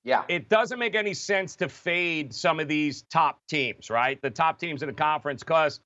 Yeah. 0.03 0.25
it 0.27 0.47
doesn't 0.47 0.77
make 0.77 0.93
any 0.93 1.15
sense 1.15 1.55
to 1.55 1.69
fade 1.69 2.35
some 2.35 2.59
of 2.59 2.67
these 2.67 3.01
top 3.01 3.39
teams, 3.47 3.89
right? 3.89 4.21
The 4.21 4.29
top 4.29 4.59
teams 4.59 4.83
in 4.83 4.89
the 4.89 4.93
conference, 4.93 5.41
because 5.41 5.79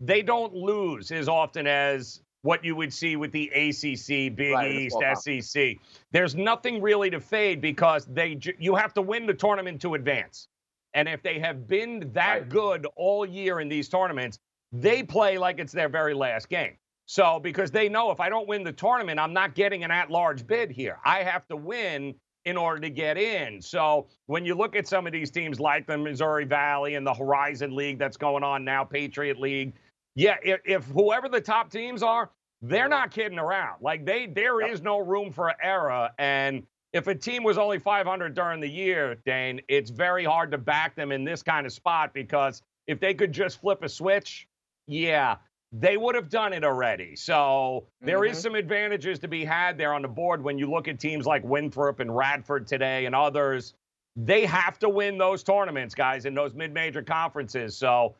they 0.00 0.22
don't 0.22 0.54
lose 0.54 1.10
as 1.10 1.28
often 1.28 1.66
as 1.66 2.20
what 2.42 2.62
you 2.62 2.76
would 2.76 2.92
see 2.92 3.16
with 3.16 3.32
the 3.32 3.48
ACC, 3.48 4.36
Big 4.36 4.52
Right, 4.52 4.70
East, 4.70 4.98
SEC. 5.14 5.76
There's 6.12 6.34
nothing 6.34 6.82
really 6.82 7.08
to 7.10 7.20
fade 7.20 7.60
because 7.60 8.04
they 8.04 8.38
you 8.58 8.74
have 8.74 8.92
to 8.94 9.02
win 9.02 9.26
the 9.26 9.34
tournament 9.34 9.80
to 9.82 9.94
advance. 9.94 10.48
And 10.92 11.08
if 11.08 11.22
they 11.22 11.38
have 11.38 11.66
been 11.66 12.10
that 12.12 12.40
Right. 12.40 12.48
good 12.48 12.86
all 12.96 13.24
year 13.26 13.60
in 13.60 13.68
these 13.68 13.88
tournaments, 13.88 14.38
they 14.72 15.02
play 15.02 15.38
like 15.38 15.58
it's 15.58 15.72
their 15.72 15.88
very 15.88 16.14
last 16.14 16.48
game. 16.48 16.76
So 17.06 17.38
because 17.40 17.70
they 17.70 17.88
know 17.88 18.10
if 18.10 18.20
I 18.20 18.28
don't 18.28 18.48
win 18.48 18.62
the 18.62 18.72
tournament, 18.72 19.18
I'm 19.18 19.32
not 19.32 19.54
getting 19.54 19.84
an 19.84 19.90
at-large 19.90 20.46
bid 20.46 20.70
here. 20.70 20.98
I 21.04 21.22
have 21.22 21.46
to 21.48 21.56
win 21.56 22.14
in 22.44 22.56
order 22.56 22.80
to 22.80 22.90
get 22.90 23.16
in. 23.16 23.60
So 23.60 24.06
when 24.26 24.44
you 24.44 24.54
look 24.54 24.76
at 24.76 24.86
some 24.86 25.06
of 25.06 25.12
these 25.12 25.30
teams 25.30 25.60
like 25.60 25.86
the 25.86 25.96
Missouri 25.96 26.44
Valley 26.44 26.94
and 26.94 27.06
the 27.06 27.14
Horizon 27.14 27.74
League 27.74 27.98
that's 27.98 28.16
going 28.16 28.44
on 28.44 28.64
now, 28.64 28.84
Patriot 28.84 29.38
League, 29.40 29.72
yeah, 30.14 30.36
if, 30.42 30.60
if 30.64 30.84
whoever 30.86 31.28
the 31.28 31.40
top 31.40 31.70
teams 31.70 32.02
are, 32.02 32.30
they're 32.62 32.88
not 32.88 33.10
kidding 33.10 33.38
around. 33.38 33.82
Like 33.82 34.04
they, 34.06 34.26
there 34.26 34.66
is 34.66 34.80
no 34.80 34.98
room 34.98 35.32
for 35.32 35.52
error. 35.62 36.10
And 36.18 36.66
if 36.92 37.08
a 37.08 37.14
team 37.14 37.42
was 37.42 37.58
only 37.58 37.78
500 37.78 38.34
during 38.34 38.60
the 38.60 38.68
year, 38.68 39.16
Dane, 39.26 39.60
it's 39.68 39.90
very 39.90 40.24
hard 40.24 40.50
to 40.52 40.58
back 40.58 40.94
them 40.94 41.12
in 41.12 41.24
this 41.24 41.42
kind 41.42 41.66
of 41.66 41.72
spot 41.72 42.14
because 42.14 42.62
if 42.86 43.00
they 43.00 43.14
could 43.14 43.32
just 43.32 43.60
flip 43.60 43.82
a 43.82 43.88
switch, 43.88 44.46
yeah, 44.86 45.36
they 45.72 45.96
would 45.96 46.14
have 46.14 46.28
done 46.28 46.52
it 46.52 46.62
already. 46.62 47.16
So 47.16 47.88
there 48.00 48.24
is 48.24 48.38
Mhm. 48.38 48.42
some 48.42 48.54
advantages 48.54 49.18
to 49.20 49.28
be 49.28 49.44
had 49.44 49.76
there 49.76 49.92
on 49.92 50.02
the 50.02 50.08
board 50.08 50.42
when 50.42 50.56
you 50.56 50.70
look 50.70 50.86
at 50.86 51.00
teams 51.00 51.26
like 51.26 51.42
Winthrop 51.42 51.98
and 51.98 52.14
Radford 52.14 52.66
today 52.68 53.06
and 53.06 53.14
others. 53.14 53.74
They 54.16 54.46
have 54.46 54.78
to 54.78 54.88
win 54.88 55.18
those 55.18 55.42
tournaments, 55.42 55.94
guys, 55.96 56.24
in 56.26 56.34
those 56.34 56.54
mid-major 56.54 57.02
conferences. 57.02 57.76
So 57.76 58.14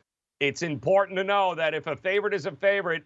it's 0.48 0.62
important 0.62 1.16
to 1.18 1.24
know 1.24 1.54
that 1.54 1.74
if 1.74 1.86
a 1.86 1.96
favorite 1.96 2.34
is 2.34 2.46
a 2.46 2.52
favorite, 2.52 3.02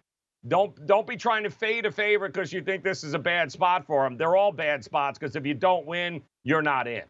don't 0.47 0.73
don't 0.85 1.07
be 1.07 1.17
trying 1.17 1.43
to 1.43 1.49
fade 1.49 1.85
a 1.85 1.91
favorite 1.91 2.33
because 2.33 2.53
you 2.53 2.61
think 2.61 2.83
this 2.83 3.03
is 3.03 3.13
a 3.13 3.19
bad 3.19 3.51
spot 3.51 3.85
for 3.85 4.03
them. 4.03 4.17
They're 4.17 4.35
all 4.35 4.51
bad 4.51 4.83
spots 4.83 5.17
because 5.19 5.35
if 5.35 5.45
you 5.45 5.53
don't 5.53 5.85
win, 5.85 6.21
you're 6.43 6.61
not 6.61 6.87
in. 6.87 7.03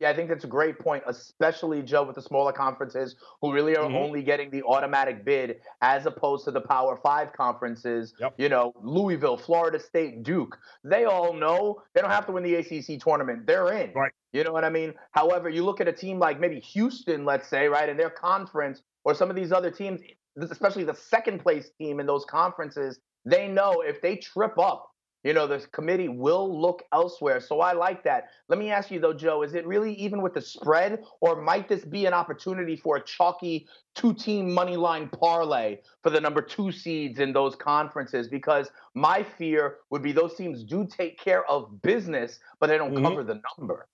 Yeah, 0.00 0.10
I 0.10 0.14
think 0.14 0.28
that's 0.28 0.42
a 0.42 0.48
great 0.48 0.80
point, 0.80 1.04
especially 1.06 1.80
Joe 1.80 2.02
with 2.02 2.16
the 2.16 2.22
smaller 2.22 2.52
conferences 2.52 3.14
who 3.40 3.52
really 3.52 3.76
are 3.76 3.88
Mhm. 3.88 3.94
only 3.94 4.22
getting 4.22 4.50
the 4.50 4.64
automatic 4.64 5.24
bid 5.24 5.60
as 5.80 6.06
opposed 6.06 6.44
to 6.46 6.50
the 6.50 6.60
Power 6.60 6.96
Five 6.96 7.32
conferences. 7.32 8.12
Yep. 8.18 8.34
You 8.36 8.48
know, 8.48 8.72
Louisville, 8.82 9.36
Florida 9.36 9.78
State, 9.78 10.24
Duke. 10.24 10.58
They 10.82 11.04
all 11.04 11.32
know 11.32 11.82
they 11.94 12.00
don't 12.00 12.10
have 12.10 12.26
to 12.26 12.32
win 12.32 12.42
the 12.42 12.56
ACC 12.56 12.98
tournament; 12.98 13.46
they're 13.46 13.72
in. 13.72 13.92
Right. 13.92 14.12
You 14.32 14.42
know 14.44 14.52
what 14.52 14.64
I 14.64 14.70
mean? 14.70 14.94
However, 15.12 15.48
you 15.48 15.64
look 15.64 15.80
at 15.80 15.86
a 15.88 15.92
team 15.92 16.18
like 16.18 16.40
maybe 16.40 16.58
Houston, 16.60 17.24
let's 17.24 17.46
say, 17.48 17.68
right, 17.68 17.88
in 17.88 17.96
their 17.96 18.10
conference, 18.10 18.82
or 19.04 19.14
some 19.14 19.30
of 19.30 19.36
these 19.36 19.52
other 19.52 19.70
teams, 19.70 20.00
especially 20.36 20.84
the 20.84 20.94
second 20.94 21.40
place 21.40 21.70
team 21.78 22.00
in 22.00 22.06
those 22.06 22.24
conferences, 22.24 22.98
they 23.24 23.48
know 23.48 23.82
if 23.82 24.00
they 24.00 24.16
trip 24.16 24.58
up 24.58 24.92
you 25.24 25.32
know, 25.32 25.46
the 25.46 25.60
committee 25.72 26.08
will 26.08 26.60
look 26.60 26.82
elsewhere. 26.92 27.40
So 27.40 27.60
I 27.60 27.72
like 27.72 28.02
that. 28.04 28.28
Let 28.48 28.58
me 28.58 28.70
ask 28.70 28.90
you 28.90 28.98
though, 28.98 29.12
Joe, 29.12 29.42
is 29.42 29.54
it 29.54 29.66
really 29.66 29.94
even 29.94 30.20
with 30.20 30.34
the 30.34 30.40
spread, 30.40 31.02
or 31.20 31.40
might 31.40 31.68
this 31.68 31.84
be 31.84 32.06
an 32.06 32.14
opportunity 32.14 32.76
for 32.76 32.96
a 32.96 33.04
chalky 33.04 33.68
two-team 33.94 34.52
money 34.52 34.76
line 34.76 35.08
parlay 35.08 35.78
for 36.02 36.10
the 36.10 36.20
number 36.20 36.42
two 36.42 36.72
seeds 36.72 37.20
in 37.20 37.32
those 37.32 37.54
conferences? 37.54 38.28
Because 38.28 38.70
my 38.94 39.22
fear 39.22 39.76
would 39.90 40.02
be 40.02 40.12
those 40.12 40.34
teams 40.34 40.64
do 40.64 40.86
take 40.86 41.18
care 41.18 41.48
of 41.48 41.80
business, 41.82 42.40
but 42.58 42.66
they 42.68 42.76
don't 42.76 42.92
mm-hmm. 42.92 43.04
cover 43.04 43.22
the 43.22 43.40
number. 43.58 43.86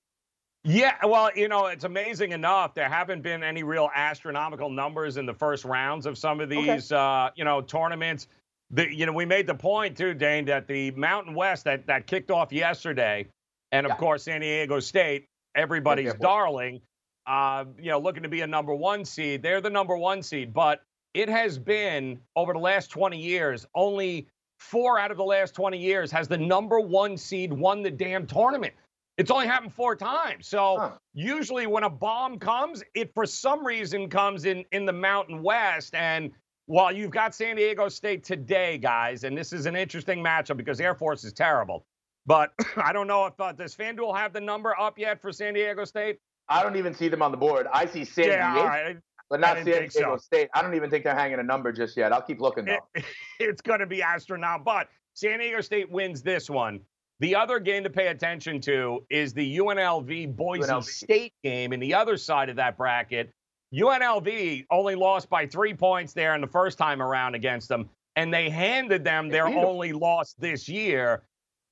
Yeah, 0.69 0.95
well, 1.07 1.31
you 1.35 1.49
know, 1.49 1.67
it's 1.67 1.85
amazing 1.85 2.33
enough. 2.33 2.75
There 2.75 2.89
haven't 2.89 3.23
been 3.23 3.43
any 3.43 3.63
real 3.63 3.89
astronomical 3.95 4.69
numbers 4.69 5.17
in 5.17 5.25
the 5.25 5.33
first 5.33 5.65
rounds 5.65 6.05
of 6.05 6.19
some 6.19 6.41
of 6.41 6.51
these, 6.51 6.93
okay. 6.93 6.97
uh, 6.97 7.31
you 7.37 7.45
know, 7.45 7.63
tournaments. 7.63 8.29
The, 8.71 8.95
you 8.95 9.07
know, 9.07 9.13
we 9.13 9.25
made 9.25 9.47
the 9.47 9.55
point 9.55 9.97
too, 9.97 10.13
Dane, 10.13 10.45
that 10.45 10.69
the 10.69 10.91
Mountain 10.91 11.35
West 11.35 11.65
that 11.65 11.87
that 11.87 12.07
kicked 12.07 12.31
off 12.31 12.53
yesterday, 12.53 13.27
and 13.73 13.87
of 13.87 13.93
yeah. 13.93 13.97
course 13.97 14.25
San 14.25 14.43
Diego 14.43 14.79
State, 14.79 15.25
everybody's 15.55 16.13
darling. 16.21 16.83
Uh, 17.27 17.65
you 17.79 17.91
know, 17.91 17.99
looking 17.99 18.25
to 18.25 18.29
be 18.29 18.43
a 18.43 18.47
number 18.47 18.75
one 18.75 19.07
seed. 19.07 19.43
They're 19.43 19.63
the 19.63 19.71
number 19.71 19.97
one 19.97 20.23
seed, 20.23 20.53
but 20.53 20.83
it 21.15 21.31
has 21.31 21.59
been 21.59 22.21
over 22.37 22.53
the 22.53 22.59
last 22.59 22.91
20 22.91 23.19
years. 23.19 23.67
Only 23.75 24.29
four 24.59 24.99
out 24.99 25.11
of 25.11 25.17
the 25.17 25.25
last 25.25 25.55
20 25.55 25.79
years 25.79 26.11
has 26.11 26.29
the 26.29 26.37
number 26.37 26.79
one 26.79 27.17
seed 27.17 27.55
won 27.55 27.83
the 27.83 27.91
damn 27.91 28.27
tournament. 28.27 28.75
It's 29.19 29.33
only 29.33 29.49
happened 29.49 29.75
four 29.75 29.97
times. 29.97 30.47
So 30.47 30.77
huh. 30.79 30.91
usually 31.13 31.67
when 31.67 31.83
a 31.83 31.91
bomb 31.91 32.39
comes, 32.39 32.85
it 32.95 33.13
for 33.13 33.27
some 33.27 33.67
reason 33.67 34.09
comes 34.09 34.45
in 34.45 34.65
in 34.71 34.87
the 34.87 34.93
Mountain 34.93 35.43
West. 35.43 35.95
And 35.97 36.31
while 36.67 36.93
you've 36.93 37.11
got 37.11 37.35
San 37.35 37.57
Diego 37.57 37.89
State 37.89 38.23
today, 38.23 38.79
guys, 38.79 39.25
and 39.25 39.37
this 39.37 39.53
is 39.53 39.67
an 39.67 39.75
interesting 39.75 40.23
matchup 40.23 40.57
because 40.57 40.81
Air 40.81 40.95
Force 40.95 41.25
is 41.25 41.33
terrible. 41.33 41.85
But 42.27 42.53
I 42.77 42.93
don't 42.93 43.09
know 43.09 43.27
if 43.27 43.41
uh, 43.41 43.53
does 43.53 43.75
FanDuel 43.75 44.17
have 44.17 44.33
the 44.33 44.41
number 44.41 44.79
up 44.79 44.99
yet 44.99 45.21
for 45.21 45.33
San 45.33 45.55
Diego 45.55 45.85
State? 45.85 46.19
I 46.49 46.63
don't 46.63 46.77
even 46.77 46.95
see 46.95 47.09
them 47.09 47.21
on 47.21 47.33
the 47.33 47.37
board. 47.37 47.67
I 47.73 47.87
see 47.87 48.05
San 48.05 48.27
yeah, 48.27 48.53
Diego, 48.53 48.69
right. 48.69 48.97
but 49.29 49.41
not 49.41 49.57
San 49.57 49.65
Diego 49.65 49.89
so. 49.89 50.17
State. 50.17 50.49
I 50.55 50.63
don't 50.63 50.75
even 50.75 50.91
think 50.91 51.03
they're 51.03 51.15
hanging 51.15 51.41
a 51.41 51.43
number 51.43 51.73
just 51.73 51.97
yet. 51.97 52.13
I'll 52.13 52.23
keep 52.23 52.41
looking 52.41 52.67
though. 52.67 52.79
It, 52.95 53.05
it's 53.41 53.63
going 53.63 53.81
to 53.81 53.87
be 53.87 54.01
astronaut, 54.01 54.65
but 54.65 54.89
San 55.15 55.41
Diego 55.41 55.61
State 55.61 55.91
wins 55.91 56.23
this 56.23 56.49
one. 56.49 56.81
The 57.21 57.35
other 57.35 57.59
game 57.59 57.83
to 57.83 57.91
pay 57.91 58.09
attention 58.09 58.61
to 58.63 59.05
is 59.11 59.33
the 59.33 59.59
UNLV 59.59 60.37
Boise 60.37 60.63
UNLV. 60.63 60.85
State 60.85 61.33
game 61.43 61.73
in 61.73 61.81
the 61.81 61.95
other 61.95 62.17
side 62.17 62.49
of 62.49 62.57
that 62.57 62.77
bracket. 62.77 63.33
UNLV 63.75 64.67
only 64.71 64.95
lost 64.95 65.29
by 65.29 65.47
three 65.47 65.75
points 65.75 66.13
there 66.13 66.35
in 66.35 66.41
the 66.41 66.47
first 66.47 66.79
time 66.79 67.03
around 67.03 67.35
against 67.35 67.69
them, 67.69 67.91
and 68.17 68.33
they 68.33 68.49
handed 68.49 69.05
them 69.05 69.29
their 69.29 69.47
only 69.47 69.93
loss 69.93 70.35
this 70.39 70.69
year. 70.69 71.23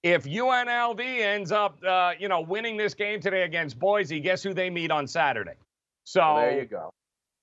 If 0.03 0.25
UNLV 0.25 1.01
ends 1.01 1.53
up, 1.53 1.79
uh, 1.85 2.13
you 2.19 2.29
know, 2.29 2.41
winning 2.41 2.77
this 2.77 2.95
game 2.95 3.21
today 3.21 3.43
against 3.43 3.79
Boise, 3.79 4.21
guess 4.21 4.43
who 4.43 4.53
they 4.53 4.69
meet 4.69 4.91
on 4.91 5.07
Saturday? 5.07 5.55
So 6.05 6.21
well, 6.21 6.37
there 6.37 6.61
you 6.61 6.67
go. 6.67 6.93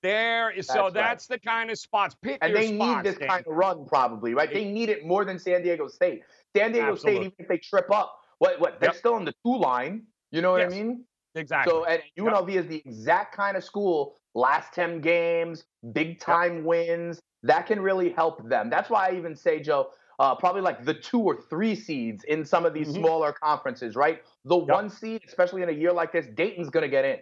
There 0.04 0.52
is 0.52 0.68
that's 0.68 0.78
so 0.78 0.84
right. 0.84 0.94
that's 0.94 1.28
the 1.28 1.40
kind 1.40 1.72
of 1.72 1.80
spots. 1.80 2.16
Pick 2.22 2.38
and 2.42 2.56
they 2.56 2.76
spots, 2.76 3.06
need 3.06 3.12
this 3.12 3.18
kind 3.18 3.44
of 3.48 3.54
run 3.54 3.86
probably, 3.86 4.34
right? 4.36 4.54
They 4.54 4.66
need 4.66 4.90
it 4.90 5.06
more 5.06 5.26
than 5.26 5.40
San 5.40 5.64
Diego 5.64 5.88
State. 5.88 6.22
San 6.56 6.72
Diego 6.74 6.92
Absolutely. 6.92 7.16
State, 7.16 7.26
even 7.26 7.34
if 7.40 7.48
they 7.48 7.58
trip 7.58 7.90
up, 7.92 8.20
what 8.38 8.60
what 8.60 8.80
they're 8.80 8.90
yep. 8.90 8.98
still 8.98 9.18
in 9.18 9.26
the 9.26 9.34
two 9.44 9.58
line. 9.58 10.04
You 10.32 10.42
know 10.42 10.52
what 10.52 10.62
yes. 10.62 10.74
I 10.74 10.76
mean? 10.76 11.06
Exactly. 11.36 11.72
So 11.72 11.86
and 11.86 12.02
UNLV 12.20 12.54
yep. 12.54 12.64
is 12.66 12.70
the 12.70 12.84
exact 12.86 13.36
kind 13.36 13.58
of 13.58 13.64
school. 13.64 14.16
Last 14.36 14.74
ten 14.74 15.00
games, 15.00 15.64
big 15.94 16.20
time 16.20 16.58
yep. 16.58 16.66
wins 16.66 17.22
that 17.44 17.68
can 17.68 17.80
really 17.80 18.10
help 18.10 18.48
them. 18.50 18.70
That's 18.70 18.90
why 18.90 19.10
I 19.10 19.16
even 19.16 19.36
say, 19.36 19.60
Joe, 19.60 19.90
uh, 20.20 20.36
probably 20.36 20.62
like 20.62 20.86
the 20.86 20.94
two 20.94 21.20
or 21.20 21.42
three 21.50 21.76
seeds 21.76 22.24
in 22.24 22.46
some 22.46 22.66
of 22.66 22.74
these 22.74 22.88
mm-hmm. 22.88 23.02
smaller 23.02 23.34
conferences, 23.34 23.96
right? 23.96 24.22
The 24.46 24.58
one 24.58 24.90
seed, 24.90 25.22
especially 25.28 25.62
in 25.62 25.70
a 25.70 25.74
year 25.74 25.92
like 25.92 26.12
this, 26.12 26.26
Dayton's 26.36 26.70
going 26.70 26.84
to 26.84 26.90
get 26.90 27.06
in. 27.06 27.20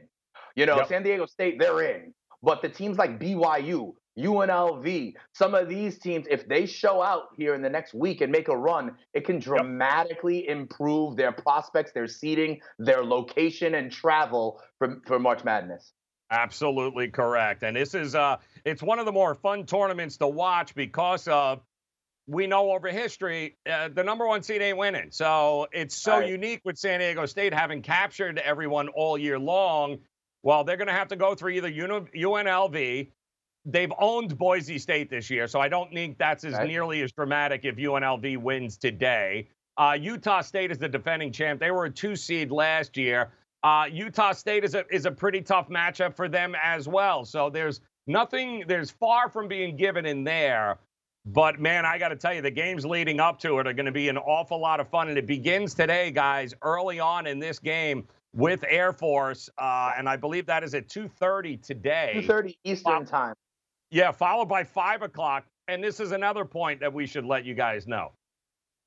You 0.56 0.66
know, 0.66 0.84
San 0.88 1.04
Diego 1.04 1.26
State, 1.26 1.60
they're 1.60 1.82
in. 1.82 2.14
But 2.44 2.62
the 2.62 2.70
teams 2.70 2.98
like 2.98 3.20
BYU, 3.20 3.94
UNLV, 4.18 5.14
some 5.34 5.56
of 5.56 5.70
these 5.70 6.00
teams, 6.00 6.26
if 6.30 6.48
they 6.48 6.66
show 6.66 7.02
out 7.02 7.28
here 7.38 7.54
in 7.54 7.62
the 7.62 7.70
next 7.70 7.94
week 7.94 8.22
and 8.22 8.32
make 8.32 8.48
a 8.48 8.58
run, 8.58 8.96
it 9.14 9.26
can 9.26 9.40
dramatically 9.40 10.46
yep. 10.48 10.58
improve 10.58 11.16
their 11.16 11.32
prospects, 11.32 11.92
their 11.94 12.08
seating, 12.08 12.60
their 12.80 13.04
location, 13.04 13.76
and 13.76 13.92
travel 13.92 14.62
for, 14.78 15.02
for 15.06 15.20
March 15.20 15.44
Madness. 15.44 15.94
Absolutely 16.32 17.10
correct. 17.10 17.64
And 17.64 17.76
this 17.76 17.94
is 17.94 18.16
uh 18.16 18.38
it's 18.64 18.82
one 18.82 19.00
of 19.00 19.06
the 19.06 19.12
more 19.12 19.36
fun 19.36 19.66
tournaments 19.66 20.16
to 20.18 20.28
watch 20.28 20.74
because 20.74 21.28
of 21.28 21.62
we 22.26 22.48
know 22.48 22.72
over 22.72 22.88
history 22.88 23.58
uh, 23.70 23.90
the 23.90 24.04
number 24.04 24.26
one 24.26 24.42
seed 24.42 24.62
ain't 24.62 24.78
winning. 24.78 25.10
So 25.12 25.68
it's 25.74 25.96
so 25.96 26.20
right. 26.20 26.30
unique 26.30 26.62
with 26.64 26.78
San 26.78 27.00
Diego 27.00 27.26
State 27.26 27.54
having 27.54 27.82
captured 27.82 28.38
everyone 28.38 28.88
all 28.90 29.18
year 29.18 29.38
long. 29.38 29.98
Well, 30.44 30.64
they're 30.64 30.78
going 30.78 30.88
to 30.88 30.94
have 30.94 31.10
to 31.10 31.16
go 31.16 31.36
through 31.36 31.52
either 31.52 31.72
UNLV 31.72 33.08
they've 33.66 33.92
owned 34.00 34.38
Boise 34.38 34.80
State 34.80 35.10
this 35.10 35.30
year, 35.30 35.48
so 35.48 35.60
I 35.60 35.68
don't 35.68 35.92
think 35.94 36.18
that's 36.18 36.44
as 36.44 36.54
right. 36.54 36.68
nearly 36.68 37.02
as 37.02 37.12
dramatic 37.12 37.66
if 37.66 37.76
UNLV 37.76 38.38
wins 38.38 38.78
today. 38.78 39.48
Uh, 39.78 39.98
Utah 40.00 40.42
State 40.42 40.72
is 40.72 40.78
the 40.78 40.90
defending 40.90 41.32
champ. 41.32 41.60
They 41.60 41.72
were 41.72 41.86
a 41.86 41.90
two 41.90 42.16
seed 42.16 42.52
last 42.52 42.98
year. 42.98 43.32
Uh, 43.64 43.86
Utah 43.92 44.32
State 44.34 44.64
is 44.64 44.76
a 44.76 44.86
is 44.94 45.06
a 45.06 45.12
pretty 45.12 45.42
tough 45.42 45.70
matchup 45.70 46.16
for 46.16 46.28
them 46.28 46.56
as 46.62 46.88
well. 46.88 47.24
So 47.26 47.50
there's 47.50 47.82
nothing. 48.08 48.64
There's 48.68 48.92
far 48.92 49.30
from 49.30 49.48
being 49.48 49.76
given 49.76 50.06
in 50.06 50.24
there. 50.24 50.80
But 51.26 51.60
man, 51.60 51.86
I 51.86 52.00
got 52.00 52.10
to 52.10 52.16
tell 52.16 52.34
you, 52.34 52.42
the 52.42 52.52
games 52.52 52.84
leading 52.84 53.20
up 53.20 53.38
to 53.42 53.60
it 53.60 53.68
are 53.68 53.74
going 53.74 53.86
to 53.86 53.92
be 53.92 54.10
an 54.10 54.18
awful 54.18 54.60
lot 54.60 54.80
of 54.80 54.90
fun, 54.90 55.08
and 55.10 55.18
it 55.18 55.28
begins 55.28 55.76
today, 55.76 56.10
guys. 56.10 56.56
Early 56.64 57.00
on 57.00 57.28
in 57.28 57.38
this 57.38 57.60
game 57.60 58.08
with 58.34 58.64
Air 58.68 58.94
Force, 58.94 59.50
uh, 59.58 59.92
and 59.98 60.08
I 60.08 60.16
believe 60.16 60.46
that 60.46 60.64
is 60.64 60.74
at 60.74 60.88
2:30 60.88 61.58
today. 61.58 62.14
2:30 62.16 62.58
Eastern 62.64 63.06
time. 63.06 63.36
Yeah, 63.90 64.12
followed 64.12 64.48
by 64.48 64.64
five 64.64 65.02
o'clock. 65.02 65.46
And 65.68 65.84
this 65.84 66.00
is 66.00 66.12
another 66.12 66.44
point 66.44 66.80
that 66.80 66.92
we 66.92 67.06
should 67.06 67.26
let 67.26 67.46
you 67.46 67.54
guys 67.54 67.88
know. 67.88 68.14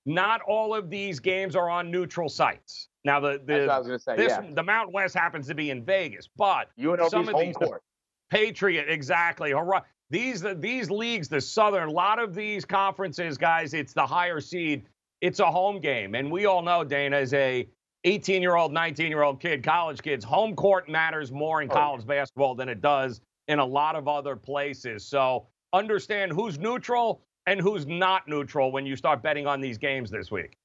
Not 0.06 0.42
all 0.42 0.74
of 0.74 0.90
these 0.90 1.20
games 1.20 1.56
are 1.56 1.70
on 1.70 1.90
neutral 1.90 2.28
sites. 2.28 2.88
Now, 3.04 3.20
the 3.20 3.40
the 3.44 3.98
say, 3.98 4.16
this, 4.16 4.32
yeah. 4.32 4.50
the 4.52 4.62
Mountain 4.62 4.92
West 4.92 5.14
happens 5.14 5.46
to 5.48 5.54
be 5.54 5.70
in 5.70 5.84
Vegas, 5.84 6.28
but 6.36 6.68
UNLV's 6.78 7.10
some 7.10 7.28
of 7.28 7.34
home 7.34 7.46
these, 7.46 7.56
court. 7.56 7.82
Patriot, 8.30 8.86
exactly. 8.88 9.54
These 10.10 10.44
these 10.56 10.90
leagues, 10.90 11.28
the 11.28 11.40
Southern, 11.40 11.88
a 11.88 11.92
lot 11.92 12.18
of 12.18 12.34
these 12.34 12.64
conferences, 12.64 13.38
guys, 13.38 13.72
it's 13.74 13.92
the 13.92 14.06
higher 14.06 14.40
seed. 14.40 14.84
It's 15.20 15.40
a 15.40 15.50
home 15.50 15.80
game, 15.80 16.14
and 16.14 16.30
we 16.30 16.44
all 16.44 16.60
know 16.60 16.84
Dana 16.84 17.18
is 17.18 17.32
a 17.32 17.66
18 18.04 18.42
year 18.42 18.56
old, 18.56 18.72
19 18.72 19.08
year 19.08 19.22
old 19.22 19.40
kid, 19.40 19.62
college 19.62 20.02
kids. 20.02 20.24
Home 20.24 20.54
court 20.54 20.88
matters 20.88 21.32
more 21.32 21.62
in 21.62 21.70
oh, 21.70 21.74
college 21.74 22.06
basketball 22.06 22.54
than 22.54 22.68
it 22.68 22.80
does 22.80 23.20
in 23.48 23.58
a 23.58 23.64
lot 23.64 23.96
of 23.96 24.08
other 24.08 24.36
places. 24.36 25.04
So 25.04 25.46
understand 25.72 26.32
who's 26.32 26.58
neutral 26.58 27.22
and 27.46 27.60
who's 27.60 27.86
not 27.86 28.26
neutral 28.28 28.72
when 28.72 28.86
you 28.86 28.96
start 28.96 29.22
betting 29.22 29.46
on 29.46 29.60
these 29.60 29.78
games 29.78 30.10
this 30.10 30.30
week. 30.30 30.56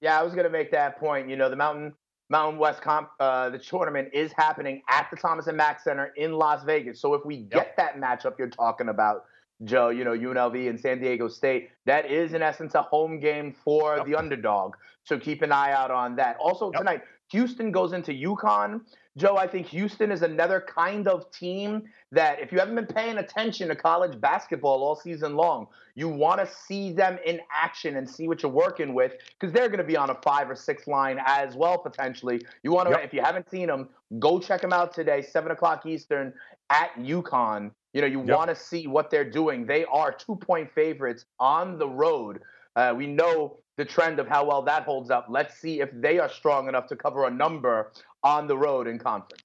Yeah, 0.00 0.18
I 0.18 0.22
was 0.22 0.32
going 0.32 0.44
to 0.44 0.50
make 0.50 0.70
that 0.72 0.98
point. 0.98 1.28
You 1.28 1.36
know, 1.36 1.50
the 1.50 1.56
Mountain 1.56 1.94
Mountain 2.30 2.58
West 2.58 2.82
comp, 2.82 3.08
uh, 3.20 3.48
the 3.48 3.58
tournament 3.58 4.10
is 4.12 4.32
happening 4.36 4.82
at 4.90 5.08
the 5.10 5.16
Thomas 5.16 5.46
and 5.46 5.56
Mack 5.56 5.80
Center 5.80 6.12
in 6.16 6.34
Las 6.34 6.62
Vegas. 6.62 7.00
So 7.00 7.14
if 7.14 7.24
we 7.24 7.38
get 7.38 7.74
yep. 7.76 7.76
that 7.76 7.96
matchup 7.96 8.38
you're 8.38 8.50
talking 8.50 8.90
about, 8.90 9.24
Joe, 9.64 9.88
you 9.88 10.04
know, 10.04 10.12
UNLV 10.12 10.68
and 10.68 10.78
San 10.78 11.00
Diego 11.00 11.28
State, 11.28 11.70
that 11.86 12.10
is 12.10 12.32
in 12.32 12.42
essence 12.42 12.74
a 12.74 12.82
home 12.82 13.18
game 13.18 13.54
for 13.64 13.96
yep. 13.96 14.06
the 14.06 14.14
underdog. 14.14 14.74
So 15.04 15.18
keep 15.18 15.42
an 15.42 15.52
eye 15.52 15.72
out 15.72 15.90
on 15.90 16.16
that. 16.16 16.36
Also 16.38 16.70
yep. 16.72 16.80
tonight, 16.80 17.02
Houston 17.30 17.72
goes 17.72 17.92
into 17.92 18.12
UConn. 18.12 18.80
Joe, 19.16 19.36
I 19.36 19.48
think 19.48 19.66
Houston 19.68 20.12
is 20.12 20.22
another 20.22 20.60
kind 20.60 21.08
of 21.08 21.30
team 21.32 21.82
that 22.12 22.40
if 22.40 22.52
you 22.52 22.58
haven't 22.58 22.76
been 22.76 22.86
paying 22.86 23.18
attention 23.18 23.68
to 23.68 23.74
college 23.74 24.18
basketball 24.20 24.82
all 24.84 24.94
season 24.94 25.34
long, 25.34 25.66
you 25.96 26.08
want 26.08 26.40
to 26.40 26.46
see 26.46 26.92
them 26.92 27.18
in 27.26 27.40
action 27.52 27.96
and 27.96 28.08
see 28.08 28.28
what 28.28 28.42
you're 28.42 28.52
working 28.52 28.94
with 28.94 29.14
because 29.38 29.52
they're 29.52 29.68
going 29.68 29.78
to 29.78 29.84
be 29.84 29.96
on 29.96 30.10
a 30.10 30.14
five 30.22 30.48
or 30.48 30.54
six 30.54 30.86
line 30.86 31.18
as 31.26 31.56
well, 31.56 31.76
potentially. 31.76 32.40
You 32.62 32.70
want 32.70 32.88
to, 32.88 32.94
yep. 32.94 33.04
if 33.04 33.12
you 33.12 33.20
haven't 33.20 33.50
seen 33.50 33.66
them, 33.66 33.88
go 34.20 34.38
check 34.38 34.60
them 34.60 34.72
out 34.72 34.94
today, 34.94 35.20
7 35.20 35.50
o'clock 35.50 35.84
Eastern 35.84 36.32
at 36.70 36.94
UConn. 36.94 37.72
You 37.92 38.02
know, 38.02 38.06
you 38.06 38.22
yep. 38.24 38.36
want 38.36 38.50
to 38.50 38.56
see 38.56 38.86
what 38.86 39.10
they're 39.10 39.28
doing. 39.28 39.66
They 39.66 39.84
are 39.86 40.12
two 40.12 40.36
point 40.36 40.70
favorites 40.74 41.24
on 41.40 41.78
the 41.78 41.88
road. 41.88 42.40
Uh, 42.76 42.94
we 42.96 43.06
know 43.06 43.58
the 43.76 43.84
trend 43.84 44.18
of 44.18 44.28
how 44.28 44.44
well 44.44 44.62
that 44.62 44.82
holds 44.82 45.10
up. 45.10 45.26
Let's 45.28 45.58
see 45.58 45.80
if 45.80 45.90
they 45.92 46.18
are 46.18 46.28
strong 46.28 46.68
enough 46.68 46.86
to 46.88 46.96
cover 46.96 47.26
a 47.26 47.30
number 47.30 47.92
on 48.22 48.46
the 48.46 48.56
road 48.56 48.86
in 48.86 48.98
conference. 48.98 49.42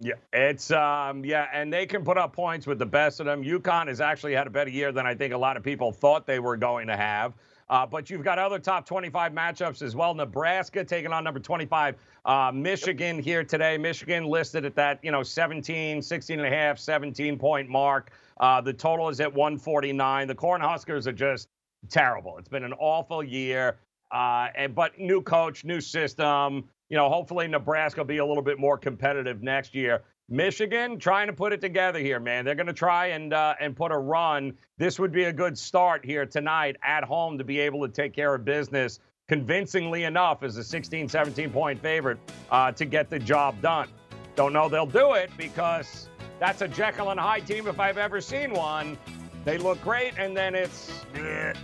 Yeah, 0.00 0.14
it's 0.32 0.70
um 0.72 1.24
yeah, 1.24 1.46
and 1.52 1.72
they 1.72 1.86
can 1.86 2.04
put 2.04 2.18
up 2.18 2.32
points 2.32 2.66
with 2.66 2.78
the 2.78 2.86
best 2.86 3.20
of 3.20 3.26
them. 3.26 3.44
UConn 3.44 3.86
has 3.88 4.00
actually 4.00 4.34
had 4.34 4.46
a 4.46 4.50
better 4.50 4.70
year 4.70 4.92
than 4.92 5.06
I 5.06 5.14
think 5.14 5.32
a 5.32 5.38
lot 5.38 5.56
of 5.56 5.62
people 5.62 5.92
thought 5.92 6.26
they 6.26 6.40
were 6.40 6.56
going 6.56 6.88
to 6.88 6.96
have. 6.96 7.34
Uh, 7.70 7.86
but 7.86 8.10
you've 8.10 8.22
got 8.22 8.38
other 8.38 8.58
top 8.58 8.84
25 8.84 9.32
matchups 9.32 9.80
as 9.80 9.96
well. 9.96 10.12
Nebraska 10.14 10.84
taking 10.84 11.12
on 11.12 11.24
number 11.24 11.40
25, 11.40 11.96
uh, 12.26 12.52
Michigan 12.54 13.18
here 13.18 13.42
today. 13.42 13.78
Michigan 13.78 14.24
listed 14.24 14.66
at 14.66 14.74
that, 14.74 14.98
you 15.02 15.10
know, 15.10 15.22
17, 15.22 16.02
16 16.02 16.38
and 16.38 16.46
a 16.46 16.54
half, 16.54 16.78
17 16.78 17.38
point 17.38 17.68
mark. 17.68 18.10
Uh, 18.38 18.60
the 18.60 18.72
total 18.72 19.08
is 19.08 19.20
at 19.20 19.32
149. 19.32 20.28
The 20.28 20.34
Cornhuskers 20.34 21.06
are 21.06 21.12
just 21.12 21.48
terrible. 21.88 22.36
It's 22.36 22.48
been 22.48 22.64
an 22.64 22.74
awful 22.74 23.22
year. 23.22 23.76
Uh, 24.12 24.48
and 24.54 24.74
but 24.74 24.98
new 24.98 25.22
coach, 25.22 25.64
new 25.64 25.80
system. 25.80 26.68
You 26.94 27.00
know, 27.00 27.08
hopefully 27.08 27.48
Nebraska 27.48 27.98
will 27.98 28.04
be 28.04 28.18
a 28.18 28.24
little 28.24 28.40
bit 28.40 28.56
more 28.56 28.78
competitive 28.78 29.42
next 29.42 29.74
year. 29.74 30.04
Michigan 30.28 31.00
trying 31.00 31.26
to 31.26 31.32
put 31.32 31.52
it 31.52 31.60
together 31.60 31.98
here, 31.98 32.20
man. 32.20 32.44
They're 32.44 32.54
going 32.54 32.68
to 32.68 32.72
try 32.72 33.06
and 33.06 33.32
uh, 33.32 33.56
and 33.58 33.74
put 33.74 33.90
a 33.90 33.98
run. 33.98 34.56
This 34.78 35.00
would 35.00 35.10
be 35.10 35.24
a 35.24 35.32
good 35.32 35.58
start 35.58 36.04
here 36.04 36.24
tonight 36.24 36.76
at 36.84 37.02
home 37.02 37.36
to 37.38 37.42
be 37.42 37.58
able 37.58 37.84
to 37.84 37.92
take 37.92 38.12
care 38.12 38.32
of 38.32 38.44
business 38.44 39.00
convincingly 39.26 40.04
enough 40.04 40.44
as 40.44 40.56
a 40.56 40.62
16, 40.62 41.08
17 41.08 41.50
point 41.50 41.82
favorite 41.82 42.18
uh, 42.52 42.70
to 42.70 42.84
get 42.84 43.10
the 43.10 43.18
job 43.18 43.60
done. 43.60 43.88
Don't 44.36 44.52
know 44.52 44.68
they'll 44.68 44.86
do 44.86 45.14
it 45.14 45.30
because 45.36 46.08
that's 46.38 46.62
a 46.62 46.68
Jekyll 46.68 47.10
and 47.10 47.18
Hyde 47.18 47.44
team 47.44 47.66
if 47.66 47.80
I've 47.80 47.98
ever 47.98 48.20
seen 48.20 48.52
one. 48.52 48.96
They 49.44 49.58
look 49.58 49.82
great, 49.82 50.14
and 50.16 50.36
then 50.36 50.54
it's 50.54 51.04
eh. 51.16 51.54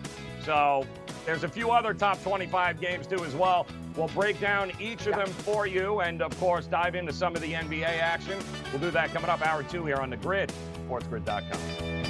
so. 0.45 0.85
There's 1.27 1.45
a 1.45 1.49
few 1.49 1.71
other 1.71 1.95
top 1.95 2.23
25 2.23 2.81
games 2.81 3.07
too 3.07 3.25
as 3.25 3.35
well. 3.35 3.67
We'll 3.97 4.09
break 4.09 4.41
down 4.41 4.73
each 4.81 5.07
of 5.07 5.15
them 5.15 5.29
for 5.29 5.67
you, 5.67 6.01
and 6.01 6.23
of 6.23 6.39
course 6.39 6.67
dive 6.67 6.95
into 6.95 7.13
some 7.13 7.35
of 7.35 7.43
the 7.43 7.53
NBA 7.53 7.85
action. 7.85 8.39
We'll 8.73 8.81
do 8.81 8.91
that 8.91 9.13
coming 9.13 9.31
up 9.31 9.47
hour 9.47 9.63
two 9.63 9.85
here 9.85 9.97
on 9.97 10.11
the 10.11 10.17
Grid, 10.17 10.53
SportsGrid.com. 10.89 12.01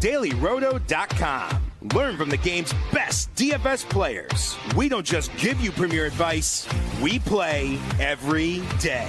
DailyRoto.com. 0.00 1.62
Learn 1.94 2.16
from 2.16 2.28
the 2.28 2.36
game's 2.36 2.72
best 2.92 3.32
DFS 3.34 3.88
players. 3.88 4.56
We 4.76 4.88
don't 4.88 5.06
just 5.06 5.34
give 5.36 5.60
you 5.60 5.70
premier 5.70 6.06
advice, 6.06 6.68
we 7.00 7.20
play 7.20 7.78
every 8.00 8.62
day. 8.80 9.08